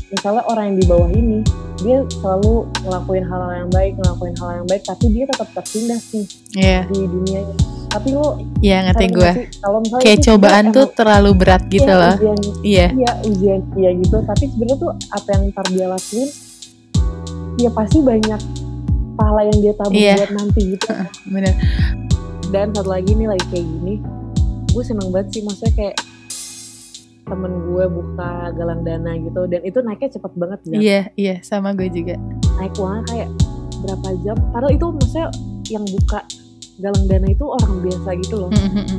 misalnya 0.09 0.43
orang 0.47 0.64
yang 0.70 0.78
di 0.78 0.87
bawah 0.87 1.11
ini 1.11 1.43
dia 1.76 1.99
selalu 2.12 2.53
ngelakuin 2.80 3.24
hal 3.24 3.41
yang 3.53 3.70
baik 3.70 3.93
ngelakuin 3.97 4.35
hal 4.37 4.51
yang 4.55 4.66
baik 4.66 4.82
tapi 4.85 5.05
dia 5.11 5.24
tetap 5.26 5.49
tertindas 5.53 6.03
nih 6.12 6.26
Iya, 6.55 6.80
di 6.87 7.01
dunia 7.05 7.41
tapi 7.91 8.09
lo 8.11 8.39
iya 8.59 8.82
ngerti 8.85 9.07
sadar 9.07 9.14
gue. 9.16 9.30
sih, 9.32 9.47
Kayak 10.01 10.20
cobaan 10.24 10.64
tuh 10.68 10.82
emang- 10.85 10.95
terlalu 10.95 11.30
berat 11.32 11.62
gitu 11.68 11.87
iya, 11.87 11.95
loh. 11.97 12.14
ujian 12.16 12.39
Iya, 12.61 12.87
iya 12.93 13.12
ujian 13.24 13.61
iya 13.76 13.91
gitu 13.95 14.16
tapi 14.20 14.45
sebenarnya 14.49 14.78
tuh 14.80 14.91
apa 15.11 15.28
yang 15.28 15.43
ntar 15.51 15.66
dia 15.68 15.87
lakuin 15.89 16.28
ya 17.57 17.70
pasti 17.70 17.98
banyak 17.98 18.40
pahala 19.14 19.46
yang 19.46 19.59
dia 19.61 19.74
tabung 19.74 19.94
Iya. 19.96 20.14
buat 20.18 20.32
nanti 20.32 20.61
gitu 20.72 20.88
bener. 21.32 21.55
dan 22.48 22.70
satu 22.70 22.88
lagi 22.88 23.11
nih 23.11 23.26
lagi 23.26 23.44
kayak 23.48 23.62
gini 23.64 23.94
gue 24.68 24.82
seneng 24.82 25.09
banget 25.09 25.28
sih 25.30 25.42
maksudnya 25.42 25.72
kayak 25.72 25.96
temen 27.24 27.52
gue 27.64 27.84
buka 27.86 28.30
galang 28.52 28.82
dana 28.82 29.16
gitu 29.16 29.46
dan 29.46 29.61
itu 29.62 29.78
naiknya 29.80 30.11
cepet 30.11 30.32
banget 30.34 30.61
Zat. 30.62 30.76
Iya, 30.76 31.00
iya 31.14 31.34
sama 31.40 31.72
gue 31.72 31.88
juga. 31.88 32.20
naik 32.55 32.74
uangnya 32.74 33.02
kayak 33.07 33.28
berapa 33.80 34.09
jam 34.20 34.36
padahal 34.50 34.72
itu 34.72 34.86
maksudnya 34.88 35.28
yang 35.68 35.84
buka 35.84 36.20
galang 36.76 37.05
dana 37.05 37.26
itu 37.26 37.44
orang 37.44 37.72
biasa 37.80 38.09
gitu 38.18 38.34
loh 38.36 38.50
Mm-mm. 38.50 38.98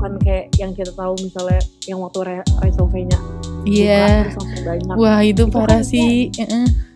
Bukan 0.00 0.16
kayak 0.24 0.48
yang 0.56 0.72
kita 0.72 0.96
tahu 0.96 1.12
misalnya 1.20 1.60
yang 1.84 2.00
waktu 2.00 2.18
Re 2.24 2.36
Resolve-nya 2.64 3.20
Iya. 3.68 4.32
banyak 4.64 4.96
Wah 4.96 5.20
itu 5.20 5.44
Itu 5.44 5.52
parah 5.52 5.84
kan 5.84 5.84
sih. 5.84 6.32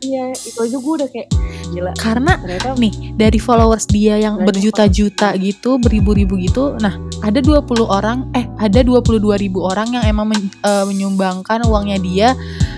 Iya 0.00 0.32
itu 0.32 0.56
aja 0.64 0.76
gue 0.80 0.94
udah 0.96 1.08
kayak 1.12 1.28
gila 1.68 1.92
Karena 1.96 2.40
ternyata 2.40 2.72
nih 2.80 3.12
dari 3.12 3.36
followers 3.36 3.84
dia 3.84 4.16
yang 4.16 4.40
berjuta-juta 4.40 5.36
gitu, 5.36 5.76
beribu-ribu 5.76 6.40
gitu. 6.40 6.72
Nah, 6.80 6.96
ada 7.20 7.44
20 7.44 7.84
orang 7.84 8.32
eh 8.32 8.48
ada 8.56 8.80
22 8.80 9.36
ribu 9.36 9.60
orang 9.60 9.92
yang 9.92 10.04
emang 10.08 10.32
men- 10.32 10.48
eh, 10.64 10.84
menyumbangkan 10.88 11.68
uangnya 11.68 12.00
dia. 12.00 12.28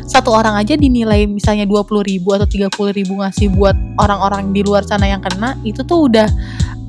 Satu 0.07 0.35
orang 0.35 0.55
aja 0.59 0.75
dinilai 0.75 1.27
misalnya 1.31 1.67
20 1.67 2.03
ribu 2.03 2.35
atau 2.35 2.47
30 2.47 2.91
ribu 2.91 3.23
ngasih 3.23 3.55
buat 3.55 3.75
orang-orang 4.03 4.51
di 4.51 4.67
luar 4.67 4.83
sana 4.83 5.07
yang 5.07 5.23
kena, 5.23 5.59
itu 5.63 5.83
tuh 5.83 6.11
udah 6.11 6.27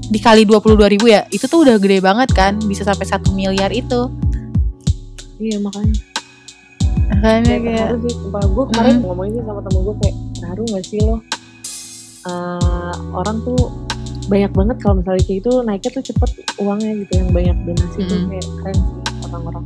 dikali 0.07 0.43
22 0.47 0.93
ribu 0.97 1.05
ya, 1.11 1.27
itu 1.29 1.45
tuh 1.45 1.67
udah 1.67 1.75
gede 1.77 1.99
banget 1.99 2.29
kan, 2.31 2.55
bisa 2.63 2.87
sampai 2.87 3.05
satu 3.07 3.35
miliar 3.35 3.71
itu. 3.71 4.11
iya 5.37 5.61
makanya. 5.61 5.97
Makanya 7.07 7.43
kayak 7.45 7.61
kayak, 7.61 7.77
terharu 7.77 7.97
sih 8.03 8.13
sumpah. 8.17 8.43
Gue 8.49 8.65
kemarin 8.73 8.95
ngomongin 9.05 9.31
sih 9.37 9.43
sama 9.45 9.61
temen 9.61 9.81
gue 9.85 9.95
kayak 10.01 10.15
terharu 10.41 10.63
gak 10.73 10.85
sih 10.85 10.99
lo? 11.05 11.17
Eh, 12.27 12.93
orang 13.15 13.37
tuh 13.47 13.61
banyak 14.27 14.51
banget 14.51 14.77
kalau 14.83 14.99
misalnya 14.99 15.23
kayak 15.23 15.39
itu 15.39 15.51
naiknya 15.63 15.91
tuh 15.95 16.03
cepet 16.11 16.29
uangnya 16.59 16.91
gitu 17.07 17.13
yang 17.23 17.29
banyak 17.31 17.57
donasi 17.63 17.99
tuh 18.03 18.17
Mm-mm. 18.19 18.29
kayak 18.35 18.47
keren 18.59 18.75
sih 18.75 19.01
orang-orang 19.31 19.65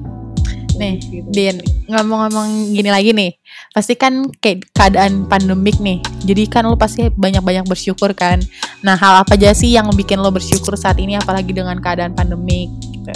Nih, 0.82 0.98
gitu. 0.98 1.30
Din, 1.30 1.62
ngomong-ngomong 1.86 2.74
gini 2.74 2.90
lagi 2.90 3.14
nih, 3.14 3.38
pasti 3.70 3.94
kan 3.94 4.34
kayak 4.42 4.66
keadaan 4.74 5.30
pandemik 5.30 5.78
nih, 5.78 6.02
jadi 6.26 6.50
kan 6.50 6.66
lo 6.66 6.74
pasti 6.74 7.14
banyak-banyak 7.14 7.70
bersyukur 7.70 8.18
kan. 8.18 8.42
Nah, 8.82 8.98
hal 8.98 9.22
apa 9.22 9.38
aja 9.38 9.54
sih 9.54 9.70
yang 9.70 9.94
bikin 9.94 10.18
lo 10.18 10.34
bersyukur 10.34 10.74
saat 10.74 10.98
ini, 10.98 11.14
apalagi 11.22 11.54
dengan 11.54 11.78
keadaan 11.78 12.18
pandemik? 12.18 12.74
Gitu. 12.90 13.14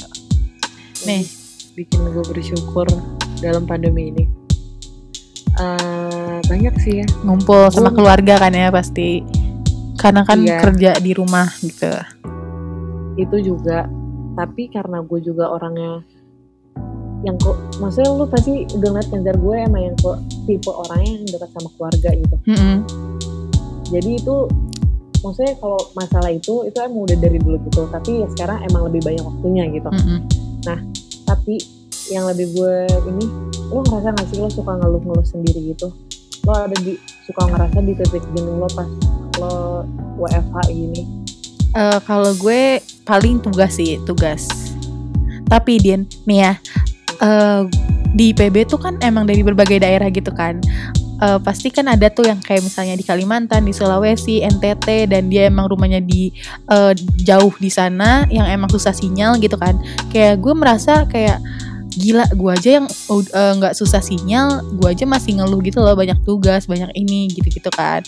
Nih. 1.06 1.26
bikin 1.76 2.08
gue 2.08 2.24
bersyukur 2.32 2.88
dalam 3.44 3.68
pandemi 3.68 4.08
ini 4.08 4.24
Eh, 5.56 6.40
banyak 6.48 6.76
sih 6.80 7.04
ya 7.04 7.08
Ngumpul 7.24 7.68
sama 7.68 7.92
keluarga 7.92 8.40
kan 8.40 8.56
ya 8.56 8.72
pasti, 8.72 9.20
karena 10.00 10.24
kan 10.24 10.40
Iya. 10.40 10.60
kerja 10.64 10.92
di 11.04 11.12
rumah 11.12 11.52
gitu. 11.60 11.92
itu 13.16 13.38
juga 13.44 13.88
tapi 14.36 14.68
karena 14.68 15.00
gue 15.00 15.20
juga 15.20 15.48
orangnya 15.52 16.04
yang 17.26 17.36
kok 17.42 17.58
maksudnya 17.82 18.10
lu 18.14 18.26
pasti 18.30 18.70
udah 18.78 18.90
ngeliat 18.94 19.08
kan 19.10 19.22
Zar, 19.26 19.38
gue 19.42 19.56
emang 19.58 19.82
yang 19.82 19.96
kok 19.98 20.18
tipe 20.46 20.70
orangnya 20.70 21.12
yang 21.18 21.26
dekat 21.26 21.50
sama 21.58 21.70
keluarga 21.74 22.10
gitu 22.14 22.36
Mm-mm. 22.46 22.78
jadi 23.90 24.12
itu 24.22 24.36
maksudnya 25.26 25.54
kalau 25.58 25.80
masalah 25.98 26.30
itu 26.30 26.54
itu 26.70 26.78
emang 26.78 27.02
udah 27.10 27.18
dari 27.18 27.38
dulu 27.42 27.58
gitu 27.66 27.82
tapi 27.90 28.22
ya 28.22 28.28
sekarang 28.38 28.62
emang 28.70 28.82
lebih 28.94 29.02
banyak 29.02 29.26
waktunya 29.26 29.64
gitu 29.74 29.90
Mm-mm. 29.90 30.20
tapi 31.26 31.56
yang 32.14 32.30
lebih 32.30 32.54
gue 32.54 32.78
ini 33.10 33.26
lo 33.74 33.82
ngerasa 33.82 34.14
gak 34.14 34.28
sih 34.30 34.38
lo 34.38 34.50
suka 34.54 34.78
ngeluh-ngeluh 34.78 35.26
sendiri 35.26 35.74
gitu 35.74 35.90
lo 36.46 36.54
ada 36.54 36.78
di 36.78 36.94
suka 37.26 37.50
ngerasa 37.50 37.82
di 37.82 37.94
titik 37.98 38.22
jenuh 38.38 38.62
lo 38.62 38.70
pas 38.70 38.86
lo 39.42 39.82
WFH 40.22 40.58
gini 40.70 41.26
Eh, 41.76 42.00
kalau 42.08 42.32
gue 42.40 42.80
paling 43.04 43.44
tugas 43.44 43.76
sih 43.76 44.00
tugas. 44.08 44.48
Tapi 45.52 45.76
Din, 45.76 46.08
nih 46.24 46.40
ya, 46.40 46.54
eh, 47.22 47.62
di 48.16 48.32
IPB 48.32 48.68
tuh 48.72 48.80
kan 48.80 48.96
emang 49.04 49.28
dari 49.28 49.44
berbagai 49.44 49.84
daerah 49.84 50.08
gitu 50.08 50.32
kan. 50.32 50.64
Eh, 51.16 51.40
pasti 51.40 51.72
kan 51.72 51.88
ada 51.88 52.12
tuh 52.12 52.28
yang 52.28 52.44
kayak 52.44 52.64
misalnya 52.64 53.00
di 53.00 53.06
Kalimantan, 53.08 53.64
di 53.64 53.72
Sulawesi, 53.72 54.44
NTT, 54.44 55.08
dan 55.08 55.32
dia 55.32 55.48
emang 55.48 55.72
rumahnya 55.72 56.04
di 56.04 56.32
eh, 56.68 56.94
jauh 57.24 57.56
di 57.56 57.72
sana, 57.72 58.28
yang 58.28 58.48
emang 58.48 58.68
susah 58.68 58.92
sinyal 58.92 59.40
gitu 59.40 59.56
kan. 59.56 59.80
Kayak 60.12 60.44
gue 60.44 60.54
merasa 60.56 61.08
kayak 61.08 61.40
gila 61.96 62.28
gue 62.36 62.52
aja 62.52 62.70
yang 62.84 62.86
nggak 63.32 63.74
susah 63.80 64.04
sinyal, 64.04 64.60
gue 64.76 64.88
aja 64.92 65.08
masih 65.08 65.40
ngeluh 65.40 65.64
gitu 65.64 65.80
loh 65.80 65.96
banyak 65.96 66.20
tugas, 66.28 66.68
banyak 66.68 66.92
ini 67.00 67.32
gitu-gitu 67.32 67.72
kan. 67.72 68.04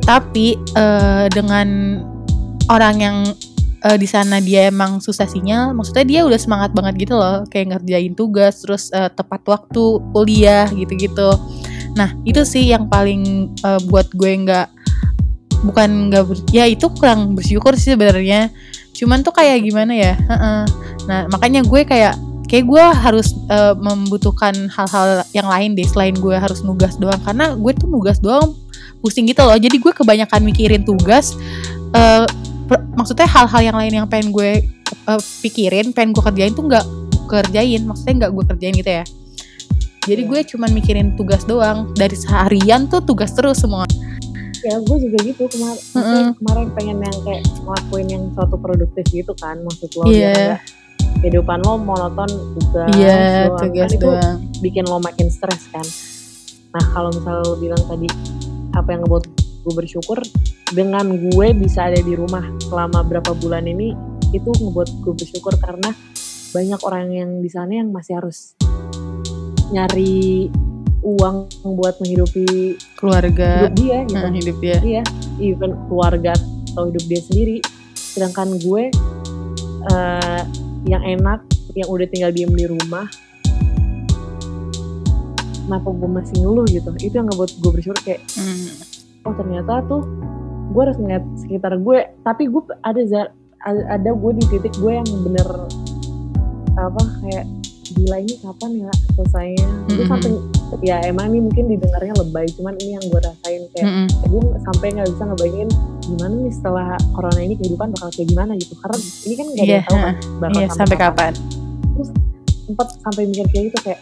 Tapi 0.00 0.56
eh, 0.56 1.26
dengan 1.28 2.00
orang 2.72 2.96
yang 2.96 3.16
eh, 3.84 3.98
di 4.00 4.08
sana 4.08 4.40
dia 4.40 4.72
emang 4.72 5.02
susah 5.02 5.28
sinyal, 5.28 5.76
maksudnya 5.76 6.04
dia 6.06 6.20
udah 6.24 6.38
semangat 6.40 6.70
banget 6.72 7.08
gitu 7.08 7.14
loh, 7.18 7.44
kayak 7.48 7.76
ngerjain 7.76 8.14
tugas, 8.16 8.64
terus 8.64 8.88
eh, 8.94 9.10
tepat 9.12 9.42
waktu 9.44 9.84
kuliah 10.14 10.68
gitu-gitu. 10.72 11.34
Nah 11.96 12.12
itu 12.28 12.44
sih 12.44 12.70
yang 12.72 12.88
paling 12.88 13.52
eh, 13.60 13.80
buat 13.88 14.08
gue 14.12 14.32
nggak 14.46 14.68
bukan 15.66 16.12
nggak 16.12 16.24
ber- 16.28 16.46
ya 16.52 16.68
itu 16.68 16.86
kurang 16.92 17.34
bersyukur 17.34 17.74
sih 17.74 17.96
sebenarnya. 17.96 18.52
Cuman 18.96 19.20
tuh 19.20 19.32
kayak 19.36 19.60
gimana 19.60 19.92
ya? 19.92 20.14
Nah 21.04 21.28
makanya 21.28 21.60
gue 21.60 21.84
kayak 21.84 22.16
kayak 22.46 22.64
gue 22.64 22.80
harus 22.80 23.34
eh, 23.50 23.74
membutuhkan 23.74 24.54
hal-hal 24.70 25.26
yang 25.34 25.50
lain 25.50 25.74
deh 25.74 25.84
selain 25.84 26.14
gue 26.14 26.32
harus 26.32 26.62
nugas 26.62 26.94
doang 26.96 27.18
karena 27.26 27.52
gue 27.58 27.72
tuh 27.74 27.90
nugas 27.90 28.22
doang 28.22 28.54
pusing 29.02 29.26
gitu 29.28 29.42
loh. 29.44 29.58
Jadi 29.58 29.76
gue 29.76 29.92
kebanyakan 29.92 30.40
mikirin 30.46 30.82
tugas. 30.86 31.34
per- 31.92 32.28
maksudnya 32.92 33.26
hal-hal 33.26 33.62
yang 33.62 33.76
lain 33.76 33.92
yang 33.94 34.06
pengen 34.06 34.30
gue 34.30 34.50
eh, 35.06 35.20
pikirin, 35.40 35.90
pengen 35.90 36.10
gue 36.10 36.22
kerjain 36.22 36.50
tuh 36.50 36.64
nggak 36.64 36.84
kerjain, 37.26 37.82
maksudnya 37.82 38.14
nggak 38.20 38.32
gue 38.32 38.44
kerjain 38.46 38.74
gitu 38.74 38.90
ya. 38.92 39.04
Jadi 40.04 40.22
Iya. 40.22 40.28
gue 40.28 40.40
cuman 40.46 40.70
mikirin 40.70 41.08
tugas 41.14 41.42
doang. 41.42 41.90
Dari 41.92 42.14
seharian 42.14 42.86
tuh 42.86 43.00
tugas 43.00 43.30
terus 43.30 43.58
semua. 43.58 43.86
ya 44.58 44.74
gue 44.78 44.96
juga 44.98 45.18
gitu 45.22 45.46
kemarin 45.46 45.78
Mm-mm. 45.94 46.26
kemarin 46.34 46.66
pengen 46.72 46.98
yang 46.98 47.18
kayak 47.22 47.42
ngelakuin 47.60 48.08
yang 48.08 48.24
suatu 48.34 48.58
produktif 48.58 49.04
gitu 49.06 49.30
kan 49.36 49.62
maksud 49.62 49.86
lo 49.94 50.10
Iya. 50.10 50.34
biar 50.34 50.58
kehidupan 51.22 51.58
lo 51.62 51.78
monoton 51.78 52.26
tugas 52.56 52.90
Iya, 52.90 53.46
doang. 53.46 53.62
tugas 53.62 53.86
kan 53.86 53.94
itu 53.94 54.08
bikin 54.60 54.84
lo 54.84 54.98
makin 54.98 55.30
stres 55.30 55.70
kan 55.70 55.86
nah 56.72 56.82
kalau 56.90 57.14
misalnya 57.14 57.46
lo 57.46 57.54
bilang 57.56 57.78
tadi 57.86 58.08
apa 58.72 58.88
yang 58.90 59.00
ngebuat 59.00 59.24
gue 59.66 59.74
bersyukur 59.74 60.22
dengan 60.70 61.10
gue 61.18 61.46
bisa 61.58 61.90
ada 61.90 61.98
di 61.98 62.14
rumah 62.14 62.46
selama 62.62 63.02
berapa 63.02 63.34
bulan 63.34 63.66
ini 63.66 63.98
itu 64.30 64.46
ngebuat 64.46 65.02
gue 65.02 65.14
bersyukur 65.18 65.58
karena 65.58 65.90
banyak 66.54 66.80
orang 66.86 67.10
yang 67.10 67.30
di 67.42 67.50
sana 67.50 67.82
yang 67.82 67.90
masih 67.90 68.14
harus 68.22 68.54
nyari 69.74 70.46
uang 71.02 71.50
buat 71.74 71.98
menghidupi 71.98 72.78
Keluarga, 72.94 73.66
hidup 73.66 73.74
dia 73.74 73.98
gitu 74.06 74.14
nah, 74.22 74.30
hidup 74.30 74.56
dia. 74.62 74.78
iya 74.86 75.02
even 75.42 75.74
keluarga 75.90 76.38
atau 76.70 76.86
hidup 76.86 77.04
dia 77.10 77.20
sendiri 77.26 77.58
sedangkan 77.94 78.54
gue 78.62 78.94
eh, 79.90 80.42
yang 80.86 81.02
enak 81.02 81.42
yang 81.74 81.90
udah 81.90 82.06
tinggal 82.06 82.30
diem 82.30 82.54
di 82.54 82.70
rumah 82.70 83.10
kenapa 85.66 85.90
gue 85.90 86.10
masih 86.10 86.36
ngeluh 86.46 86.66
gitu 86.70 86.90
itu 87.02 87.14
yang 87.18 87.26
ngebuat 87.26 87.50
gue 87.58 87.70
bersyukur 87.74 87.98
kayak 88.06 88.22
Hmm. 88.38 88.95
Oh 89.26 89.34
ternyata 89.34 89.82
tuh 89.84 90.02
gue 90.66 90.80
harus 90.80 90.96
ngeliat 90.96 91.24
sekitar 91.36 91.74
gue 91.76 91.98
tapi 92.22 92.46
gue 92.46 92.62
ada 92.80 93.02
ada 93.64 94.10
gue 94.12 94.32
di 94.34 94.44
titik 94.48 94.74
gue 94.76 94.92
yang 94.92 95.08
bener 95.22 95.46
apa 96.76 97.02
kayak 97.20 97.44
gila 97.88 98.18
ini 98.18 98.34
kapan 98.36 98.70
ya 98.78 98.90
selesainya 99.10 99.68
gue 99.86 99.96
Mhm. 99.96 100.08
sampai 100.08 100.30
ya 100.82 100.96
emang 101.04 101.30
ini 101.30 101.40
mungkin 101.40 101.64
didengarnya 101.66 102.14
lebay 102.16 102.46
cuman 102.52 102.74
ini 102.76 102.92
yang 102.92 103.04
gue 103.04 103.20
rasain 103.20 103.62
kayak 103.72 103.86
Mm-mm. 103.86 104.06
gue 104.26 104.42
sampai 104.60 104.86
nggak 104.92 105.08
bisa 105.08 105.22
ngebayangin 105.24 105.70
gimana 106.04 106.34
nih 106.36 106.52
setelah 106.52 106.86
corona 107.12 107.40
ini 107.40 107.54
kehidupan 107.54 107.88
bakal 107.90 108.08
kayak 108.10 108.28
gimana 108.28 108.52
gitu 108.54 108.74
karena 108.76 108.96
ini 109.22 109.34
kan 109.34 109.46
nggak 109.48 109.62
ada 109.62 109.72
yang 109.72 109.86
tahu 109.86 109.96
kan 109.96 110.14
bakal 110.36 110.60
Iya, 110.60 110.68
sampai 110.70 110.96
kapan? 110.96 111.32
sempat 112.66 112.88
sampai 112.98 113.22
mikir 113.24 113.46
kayak 113.46 113.64
gitu 113.64 113.78
kayak 113.80 114.00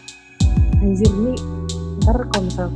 anjir 0.75 1.11
nih 1.15 1.37
ntar 2.01 2.17
kalau 2.27 2.43
misal 2.43 2.67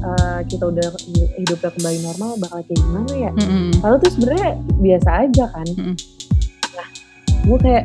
uh, 0.00 0.40
kita 0.44 0.64
udah 0.66 0.88
hidupnya 1.36 1.70
kembali 1.70 1.98
normal 2.02 2.30
bakal 2.36 2.60
kayak 2.62 2.80
gimana 2.80 3.12
ya 3.12 3.30
Mm-mm. 3.34 3.70
Lalu 3.78 3.96
tuh 3.98 4.10
sebenarnya 4.12 4.48
biasa 4.76 5.08
aja 5.20 5.44
kan. 5.50 5.66
Mm-mm. 5.70 5.94
Nah, 6.72 6.88
gue 7.42 7.58
kayak 7.58 7.84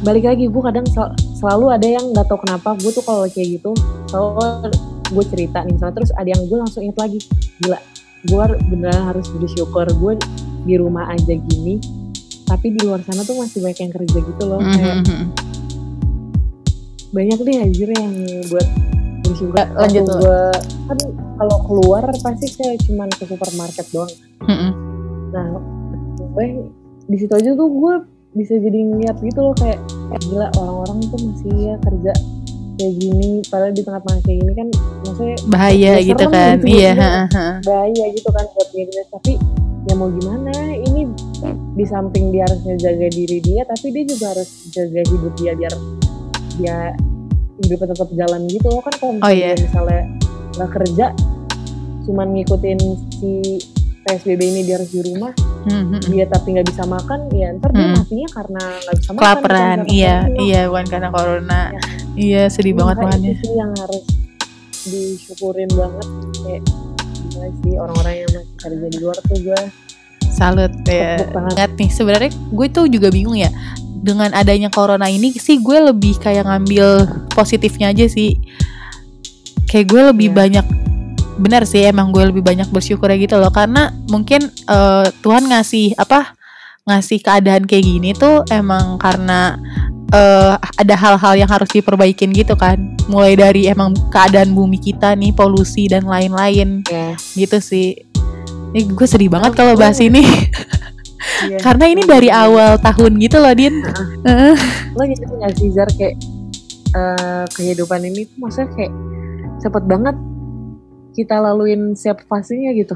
balik 0.00 0.24
lagi 0.24 0.46
gue 0.46 0.62
kadang 0.62 0.86
sel- 0.86 1.10
selalu 1.34 1.66
ada 1.70 1.88
yang 1.88 2.04
nggak 2.08 2.24
tahu 2.24 2.38
kenapa 2.38 2.78
gue 2.78 2.90
tuh 2.90 3.02
kalau 3.02 3.26
kayak 3.26 3.58
gitu 3.58 3.74
selalu 4.06 4.70
gue 5.08 5.24
cerita 5.26 5.58
nih 5.60 5.74
misalnya 5.74 5.94
terus 5.96 6.12
ada 6.14 6.28
yang 6.28 6.42
gue 6.44 6.54
langsung 6.56 6.82
inget 6.82 6.94
lagi 6.96 7.18
gila 7.58 7.78
gue 8.20 8.42
beneran 8.68 9.04
harus 9.06 9.26
bersyukur 9.32 9.86
gue 9.88 10.12
di 10.62 10.74
rumah 10.76 11.08
aja 11.08 11.34
gini 11.34 11.82
tapi 12.44 12.72
di 12.72 12.80
luar 12.80 13.02
sana 13.02 13.22
tuh 13.22 13.36
masih 13.36 13.58
banyak 13.58 13.78
yang 13.80 13.92
kerja 13.92 14.18
gitu 14.22 14.42
loh 14.44 14.60
kayak 14.60 15.02
Mhm. 15.02 15.24
banyak 17.08 17.38
deh 17.40 17.56
anjir 17.58 17.88
yang 17.90 18.12
buat 18.46 18.66
bersyukur 19.28 19.54
Ya, 19.54 19.66
lanjut 19.70 19.78
Waktu 20.00 20.10
dulu. 20.10 20.20
gue 20.20 20.42
kan 20.84 20.98
kalau 21.36 21.56
keluar 21.64 22.02
pasti 22.18 22.46
kayak 22.52 22.76
cuman 22.82 23.08
ke 23.10 23.24
supermarket 23.24 23.86
doang. 23.88 24.12
Nah, 25.28 25.46
gue 26.18 26.46
di 27.04 27.16
situ 27.16 27.30
aja 27.30 27.50
tuh 27.52 27.68
gue 27.68 27.94
bisa 28.34 28.54
jadi 28.54 28.78
ngeliat 28.82 29.16
gitu 29.18 29.40
loh 29.40 29.54
kayak 29.54 29.80
eh, 30.10 30.20
gila 30.22 30.48
orang-orang 30.54 30.98
tuh 31.04 31.20
masih 31.22 31.52
ya 31.54 31.74
kerja 31.78 32.12
kayak 32.76 32.92
gini 32.94 33.30
padahal 33.44 33.72
di 33.72 33.82
tengah-tengah 33.82 34.20
kayak 34.22 34.38
gini 34.38 34.52
kan 34.54 34.68
maksudnya 35.02 35.36
Bahaya 35.46 35.90
Ya, 35.90 36.04
gitu 36.04 36.24
kan? 36.28 36.54
gitu, 36.56 36.66
Iya. 36.70 36.92
bahaya 37.60 38.04
gitu 38.08 38.28
kan 38.30 38.44
buat 38.46 38.68
dia. 38.70 39.02
tapi 39.10 39.32
ya 39.82 39.94
mau 39.94 40.10
gimana 40.10 40.52
ini 40.76 41.00
di 41.72 41.84
samping 41.84 42.28
dia 42.28 42.44
harus 42.44 42.60
ngejaga 42.60 43.08
diri 43.08 43.38
dia 43.40 43.62
tapi 43.64 43.90
dia 43.90 44.04
juga 44.04 44.26
harus 44.30 44.48
jaga 44.68 45.00
hidup 45.02 45.32
dia 45.34 45.52
biar 45.54 45.74
dia 46.54 46.76
hidupnya 47.58 47.88
tetap 47.90 48.08
jalan 48.12 48.40
gitu 48.46 48.66
loh 48.68 48.80
kan 48.80 48.94
kalau 48.94 49.10
Oh, 49.10 49.16
misalnya 49.18 49.34
iya. 49.34 49.52
misalnya 49.56 50.02
nggak 50.54 50.70
kerja 50.72 51.06
cuman 52.02 52.26
ngikutin 52.32 52.78
si 53.12 53.30
PSBB 54.00 54.40
ini 54.42 54.60
dia 54.62 54.80
harus 54.80 54.88
di 54.88 55.04
rumah 55.04 55.32
Mhm. 55.60 56.00
dia 56.08 56.24
tapi 56.24 56.56
nggak 56.56 56.66
bisa 56.66 56.82
makan 56.82 57.28
ya 57.30 57.52
ntar 57.54 57.70
dia 57.70 57.84
Hmm. 57.84 57.96
matinya 57.98 58.28
karena 58.32 58.62
nggak 58.78 58.96
bisa 58.96 59.10
makan 59.10 59.20
Kelaparan, 59.20 59.78
iya, 59.86 60.14
iya, 60.38 60.60
bukan 60.64 60.86
karena 60.86 61.08
corona. 61.10 61.60
Ya. 61.68 61.80
Iya, 62.16 62.42
sedih 62.48 62.72
banget 62.74 62.96
Makanya 62.98 63.20
itu 63.28 63.42
sih 63.42 63.52
yang 63.52 63.70
harus 63.76 64.04
disyukurin 64.82 65.70
banget 65.70 66.06
kayak 66.38 66.62
gimana 67.20 67.48
sih 67.54 67.74
orang-orang 67.76 68.14
yang 68.16 68.30
masih 68.32 68.54
kerja 68.56 68.86
di 68.88 68.98
luar 68.98 69.16
tuh 69.20 69.38
gue 69.38 69.60
Salut 70.28 70.70
ya. 70.84 71.18
Banget 71.28 71.70
nih. 71.74 71.90
Sebenarnya 71.90 72.30
gue 72.30 72.66
tuh 72.68 72.86
juga 72.86 73.08
bingung 73.08 73.34
ya. 73.34 73.50
Dengan 73.98 74.30
adanya 74.32 74.70
corona 74.70 75.10
ini 75.10 75.34
sih 75.34 75.58
gue 75.58 75.78
lebih 75.90 76.18
kayak 76.18 76.46
ngambil 76.46 76.86
positifnya 77.34 77.90
aja 77.90 78.06
sih. 78.06 78.38
Kayak 79.66 79.86
gue 79.90 80.02
lebih 80.14 80.28
Iya. 80.32 80.36
banyak 80.36 80.66
benar 81.38 81.62
sih 81.62 81.86
emang 81.86 82.10
gue 82.10 82.24
lebih 82.30 82.42
banyak 82.42 82.70
bersyukur 82.70 83.10
gitu 83.14 83.36
loh. 83.36 83.50
Karena 83.50 83.90
mungkin 84.08 84.46
eh, 84.48 85.06
Tuhan 85.20 85.50
ngasih 85.50 85.98
apa 85.98 86.34
ngasih 86.88 87.20
keadaan 87.20 87.68
kayak 87.68 87.84
gini 87.84 88.10
tuh 88.16 88.48
emang 88.48 88.96
karena 88.96 89.60
eh, 90.08 90.54
ada 90.56 90.94
hal-hal 90.96 91.34
yang 91.36 91.50
harus 91.50 91.68
diperbaikin 91.68 92.32
gitu 92.32 92.56
kan. 92.56 92.96
Mulai 93.12 93.36
dari 93.36 93.68
emang 93.68 93.92
keadaan 94.08 94.56
bumi 94.56 94.80
kita 94.80 95.12
nih 95.14 95.34
polusi 95.34 95.86
dan 95.90 96.08
lain-lain. 96.08 96.80
Ya 96.88 97.12
gitu 97.36 97.58
sih. 97.60 97.98
Ini 98.68 98.84
gue 98.88 99.06
sedih 99.08 99.32
banget 99.32 99.52
Oh, 99.52 99.56
kalau 99.56 99.74
bahas 99.76 99.96
ini 99.98 100.20
iya. 101.46 101.58
karena 101.60 101.84
ini 101.86 102.02
dari 102.02 102.28
awal 102.28 102.76
tahun 102.78 103.18
gitu 103.18 103.36
loh 103.38 103.52
Din. 103.52 103.74
Lo 104.92 105.02
gitu 105.04 105.22
nggak 105.28 105.52
sih 105.56 105.68
Zar 105.70 105.88
kayak 105.94 106.14
eh, 106.92 107.44
kehidupan 107.52 108.00
ini 108.02 108.24
tuh 108.24 108.36
maksudnya 108.38 108.68
kayak 108.74 108.92
cepet 109.58 109.84
banget 109.84 110.16
kita 111.12 111.34
laluin 111.36 111.92
setiap 111.92 112.22
fasenya 112.24 112.70
gitu. 112.72 112.94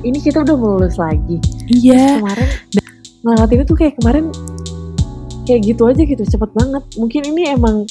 Ini 0.00 0.16
kita 0.18 0.40
udah 0.40 0.56
mau 0.56 0.80
lulus 0.80 0.96
lagi. 0.96 1.36
Iya. 1.68 2.16
Kemarin 2.18 2.48
ngelewatin 3.20 3.58
itu 3.60 3.74
kayak 3.76 3.94
kemarin 4.00 4.24
kayak 5.44 5.60
gitu 5.68 5.82
aja 5.84 6.00
gitu 6.00 6.22
cepet 6.24 6.50
banget. 6.56 6.82
Mungkin 6.96 7.22
ini 7.28 7.52
emang 7.52 7.84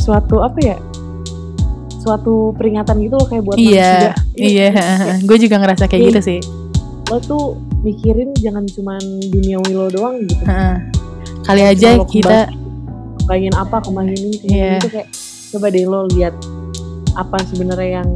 suatu 0.00 0.40
apa 0.40 0.56
ya 0.60 0.76
suatu 2.00 2.52
peringatan 2.56 3.00
gitu 3.00 3.16
loh 3.16 3.24
kayak 3.24 3.42
buat 3.42 3.56
iya 3.56 4.12
manusia. 4.12 4.12
iya. 4.36 4.68
Kayak 4.72 5.24
gue 5.24 5.38
juga 5.40 5.56
ngerasa 5.60 5.84
kayak 5.84 6.00
Iya. 6.00 6.08
gitu 6.08 6.20
sih. 6.22 6.40
lo 7.12 7.20
tuh 7.20 7.44
mikirin 7.84 8.32
jangan 8.34 8.64
cuman 8.64 9.00
duniawi 9.28 9.70
lo 9.70 9.86
doang 9.88 10.16
gitu. 10.24 10.42
Heeh. 10.42 10.76
kali 11.44 11.60
aja 11.60 11.88
Kalau 11.94 12.08
kita 12.08 12.38
kembangin 13.20 13.52
apa 13.52 13.76
kembangin 13.78 14.16
ini 14.16 14.36
Iya. 14.48 14.80
itu 14.80 14.88
kayak 14.88 15.08
coba 15.52 15.66
deh 15.68 15.84
lo 15.84 16.00
lihat 16.08 16.34
apa 17.14 17.36
sebenarnya 17.44 18.00
yang 18.00 18.08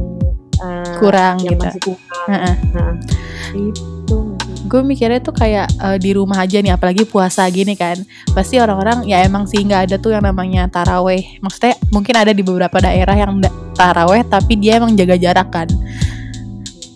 eh, 0.59 0.93
kurang 0.97 1.35
yang 1.45 1.53
gitu. 1.55 1.63
masih 1.63 1.81
kurang. 1.85 2.27
Heeh. 2.27 2.55
nah 2.73 2.91
itu 3.53 4.17
gue 4.65 4.81
mikirnya 4.83 5.21
tuh 5.21 5.31
kayak 5.31 5.69
eh, 5.71 5.97
di 5.97 6.11
rumah 6.13 6.41
aja 6.41 6.57
nih 6.57 6.73
apalagi 6.73 7.05
puasa 7.05 7.45
gini 7.47 7.77
kan. 7.77 8.01
Pasti 8.33 8.57
orang-orang 8.57 9.05
ya 9.05 9.21
emang 9.21 9.45
sih 9.45 9.61
nggak 9.61 9.81
ada 9.89 9.95
tuh 9.95 10.11
yang 10.11 10.25
namanya 10.25 10.65
taraweh. 10.65 11.37
Maksudnya 11.39 11.77
mungkin 11.89 12.17
ada 12.17 12.33
di 12.33 12.41
beberapa 12.41 12.77
daerah 12.77 13.13
yang 13.13 13.37
da- 13.37 13.53
taraweh 13.77 14.25
tapi 14.25 14.57
dia 14.57 14.81
emang 14.81 14.97
jaga 14.97 15.15
jarak 15.15 15.53
kan. 15.53 15.69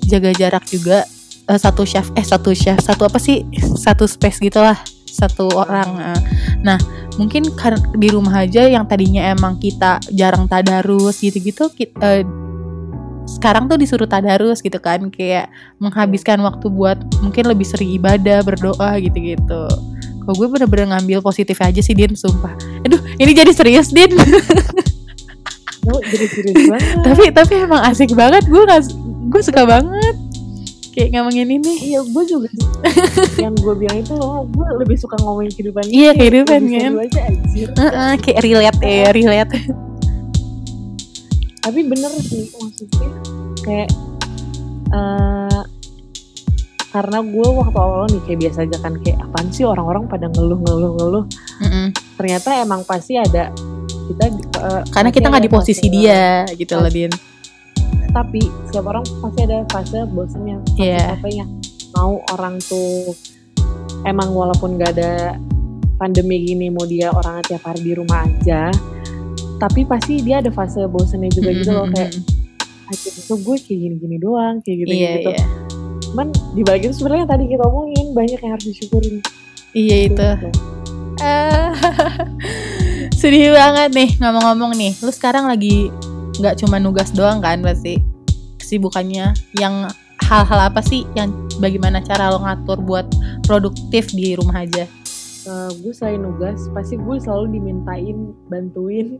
Jaga 0.03 0.33
jarak 0.33 0.65
juga 0.67 1.05
eh, 1.47 1.59
satu 1.59 1.83
chef 1.83 2.07
eh 2.15 2.25
satu 2.25 2.51
chef 2.51 2.79
satu 2.79 3.07
apa 3.07 3.19
sih? 3.19 3.43
Satu 3.57 4.07
space 4.07 4.39
gitulah 4.39 4.77
satu 5.13 5.45
orang 5.53 5.89
eh. 6.01 6.21
nah 6.65 6.77
mungkin 7.21 7.45
di 7.93 8.09
rumah 8.09 8.41
aja 8.41 8.65
yang 8.65 8.89
tadinya 8.89 9.21
emang 9.29 9.61
kita 9.61 10.01
jarang 10.09 10.49
tadarus 10.49 11.21
gitu-gitu 11.21 11.69
ki- 11.69 11.93
eh, 12.01 12.25
sekarang 13.29 13.69
tuh 13.69 13.77
disuruh 13.77 14.09
tadarus 14.09 14.59
gitu 14.59 14.81
kan 14.81 15.13
kayak 15.13 15.53
menghabiskan 15.77 16.41
waktu 16.41 16.65
buat 16.67 16.97
mungkin 17.21 17.45
lebih 17.45 17.63
sering 17.63 17.93
ibadah 17.93 18.41
berdoa 18.41 18.97
gitu-gitu. 18.99 19.63
Kalau 20.23 20.35
gue 20.35 20.47
bener-bener 20.49 20.91
ngambil 20.91 21.19
positif 21.21 21.61
aja 21.61 21.79
sih 21.79 21.93
Din 21.93 22.17
sumpah. 22.17 22.51
Aduh 22.83 22.99
ini 23.15 23.31
jadi 23.31 23.53
serius 23.53 23.93
Din. 23.93 24.11
Lo 25.87 25.99
jadi 26.03 26.25
serius 26.25 26.63
banget. 26.73 26.99
Tapi 27.05 27.23
tapi 27.31 27.53
emang 27.63 27.81
asik 27.85 28.11
banget 28.17 28.43
gue 28.49 28.59
nggak 28.59 28.81
gue 29.29 29.41
suka 29.45 29.63
banget 29.63 30.15
kayak 30.93 31.09
ngomongin 31.11 31.49
ini 31.51 31.73
Iya, 31.89 31.99
gue 32.05 32.23
juga 32.23 32.49
yang 33.43 33.53
gue 33.53 33.73
bilang 33.75 33.97
itu 33.97 34.13
loh, 34.13 34.45
gue 34.45 34.67
lebih 34.79 34.95
suka 34.95 35.17
ngomongin 35.19 35.51
kehidupan 35.51 35.89
Iya, 35.89 36.11
kehidupan, 36.13 36.61
kan? 36.63 36.91
aja 37.01 37.21
anjir. 37.25 37.67
Heeh, 37.73 38.11
kayak 38.21 38.39
relate 38.41 38.81
ya 38.81 39.09
relate 39.09 39.57
Tapi 41.59 41.79
bener 41.81 42.11
sih 42.19 42.43
maksudnya 42.53 43.09
kayak 43.63 43.89
eh 44.93 45.61
karena 46.93 47.25
gue 47.25 47.47
waktu 47.49 47.73
awal 47.73 48.05
nih 48.05 48.21
kayak 48.21 48.39
biasa 48.45 48.57
aja 48.69 48.77
kan 48.77 48.93
kayak 49.01 49.17
apaan 49.17 49.49
sih 49.49 49.65
orang-orang 49.65 50.05
pada 50.05 50.29
ngeluh 50.29 50.61
ngeluh 50.61 50.91
ngeluh. 50.93 51.25
Mm-mm. 51.57 51.85
Ternyata 52.21 52.61
emang 52.61 52.85
pasti 52.85 53.17
ada 53.17 53.49
kita 54.03 54.25
eh, 54.59 54.81
karena 54.91 55.09
kita 55.09 55.25
nggak 55.31 55.45
di 55.47 55.51
posisi 55.51 55.87
dia 55.87 56.45
gitu 56.53 56.75
loh 56.77 56.91
Din 56.91 57.09
Tapi 58.13 58.41
setiap 58.69 58.85
orang 58.93 59.03
pasti 59.19 59.39
ada 59.43 59.65
fase 59.67 59.99
bosennya, 60.07 60.57
Iya. 60.77 61.17
capeknya. 61.17 61.45
Mau 61.97 62.21
orang 62.29 62.61
tuh 62.61 63.13
emang 64.05 64.31
walaupun 64.31 64.77
gak 64.77 64.93
ada 64.97 65.37
pandemi 65.97 66.43
gini 66.43 66.67
mau 66.67 66.83
dia 66.83 67.09
orang 67.09 67.39
tiap 67.45 67.63
hari 67.63 67.79
di 67.79 67.93
rumah 67.95 68.25
aja 68.27 68.67
tapi 69.55 69.87
pasti 69.87 70.19
dia 70.19 70.43
ada 70.43 70.51
fase 70.51 70.83
bosennya 70.83 71.31
juga 71.31 71.55
gitu 71.55 71.71
loh 71.71 71.87
kayak 71.87 72.11
akhirnya 72.91 73.21
tuh 73.23 73.37
gue 73.39 73.55
kayak 73.63 73.79
gini-gini 73.79 74.17
doang 74.19 74.59
kayak 74.59 74.83
gitu 74.83 74.91
iya 74.91 75.11
gitu 75.15 75.31
iya 75.31 75.45
cuman 76.11 76.27
dibalik 76.51 76.81
itu 76.83 76.93
sebenarnya 76.99 77.25
tadi 77.31 77.43
kita 77.47 77.63
omongin 77.63 78.11
banyak 78.11 78.39
yang 78.43 78.51
harus 78.51 78.65
disyukurin 78.67 79.15
iya 79.71 79.95
itu 80.11 80.19
Gitu. 80.19 80.49
Sedih 83.23 83.55
banget 83.55 83.95
nih 83.95 84.09
ngomong-ngomong 84.19 84.75
nih 84.75 84.91
lu 84.99 85.11
sekarang 85.13 85.47
lagi 85.47 85.87
nggak 86.39 86.55
cuma 86.61 86.77
nugas 86.77 87.11
doang 87.11 87.39
kan 87.39 87.61
pasti 87.61 87.99
kesibukannya. 88.57 89.33
Yang 89.57 89.93
hal-hal 90.23 90.71
apa 90.71 90.79
sih 90.79 91.03
yang 91.13 91.29
bagaimana 91.59 91.99
cara 91.99 92.31
lo 92.31 92.39
ngatur 92.41 92.79
buat 92.81 93.05
produktif 93.43 94.09
di 94.11 94.33
rumah 94.33 94.63
aja? 94.63 94.87
Eh, 95.43 95.69
gue 95.83 95.91
selain 95.91 96.23
nugas 96.23 96.71
pasti 96.71 96.95
gue 96.95 97.15
selalu 97.19 97.59
dimintain 97.59 98.31
bantuin 98.47 99.19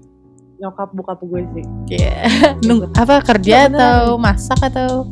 nyokap 0.57 0.95
bokap 0.95 1.19
gue 1.21 1.41
sih. 1.53 1.65
Kayak 1.91 2.23
nung- 2.67 2.87
apa 2.95 3.19
kerja 3.19 3.67
beneran. 3.67 3.75
atau 3.75 4.01
masak 4.15 4.59
atau? 4.63 5.05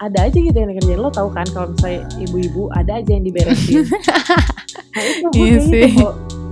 Ada 0.00 0.32
aja 0.32 0.38
gitu 0.40 0.56
yang 0.56 0.70
dikerjain. 0.72 0.96
Lo 0.96 1.10
tau 1.12 1.28
kan 1.28 1.44
kalau 1.52 1.76
misalnya 1.76 2.08
ibu-ibu 2.16 2.72
ada 2.72 3.02
aja 3.02 3.10
yang 3.10 3.24
diberesin. 3.26 3.84
Nah 4.90 5.06
itu 5.06 5.26
gue 5.30 5.46
Iya 5.46 5.58
gitu 5.62 6.02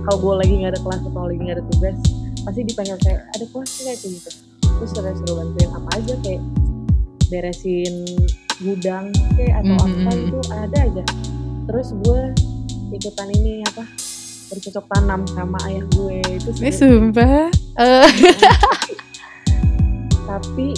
kalau 0.07 0.17
gue 0.23 0.33
lagi 0.39 0.53
nggak 0.63 0.71
ada 0.73 0.79
kelas 0.79 1.01
atau 1.05 1.23
lagi 1.27 1.39
nggak 1.43 1.57
ada 1.59 1.65
tugas 1.75 1.97
pasti 2.41 2.61
dipanggil 2.63 2.97
kayak 2.99 3.21
ada 3.29 3.45
nggak 3.81 3.97
kayak 3.97 4.13
gitu 4.13 4.29
terus 4.61 4.89
suruh 4.91 5.13
suruh 5.13 5.35
bantuin 5.37 5.69
apa 5.71 5.89
aja 5.93 6.13
kayak 6.19 6.41
beresin 7.27 7.95
gudang 8.59 9.05
kayak 9.33 9.53
atau 9.57 9.75
Mhm, 9.77 9.85
apa 10.01 10.11
mhm. 10.11 10.23
itu 10.25 10.39
ada 10.49 10.77
aja 10.79 11.03
terus 11.65 11.87
gue 11.95 12.21
ikutan 12.91 13.27
ini 13.31 13.61
apa 13.63 13.83
bercocok 14.49 14.85
tanam 14.89 15.21
sama 15.29 15.57
ayah 15.63 15.85
gue 15.87 16.17
itu 16.27 16.49
Ini 16.57 16.71
seru. 16.73 17.13
sumpah. 17.13 17.53
Eh, 17.77 18.09
tapi 20.25 20.73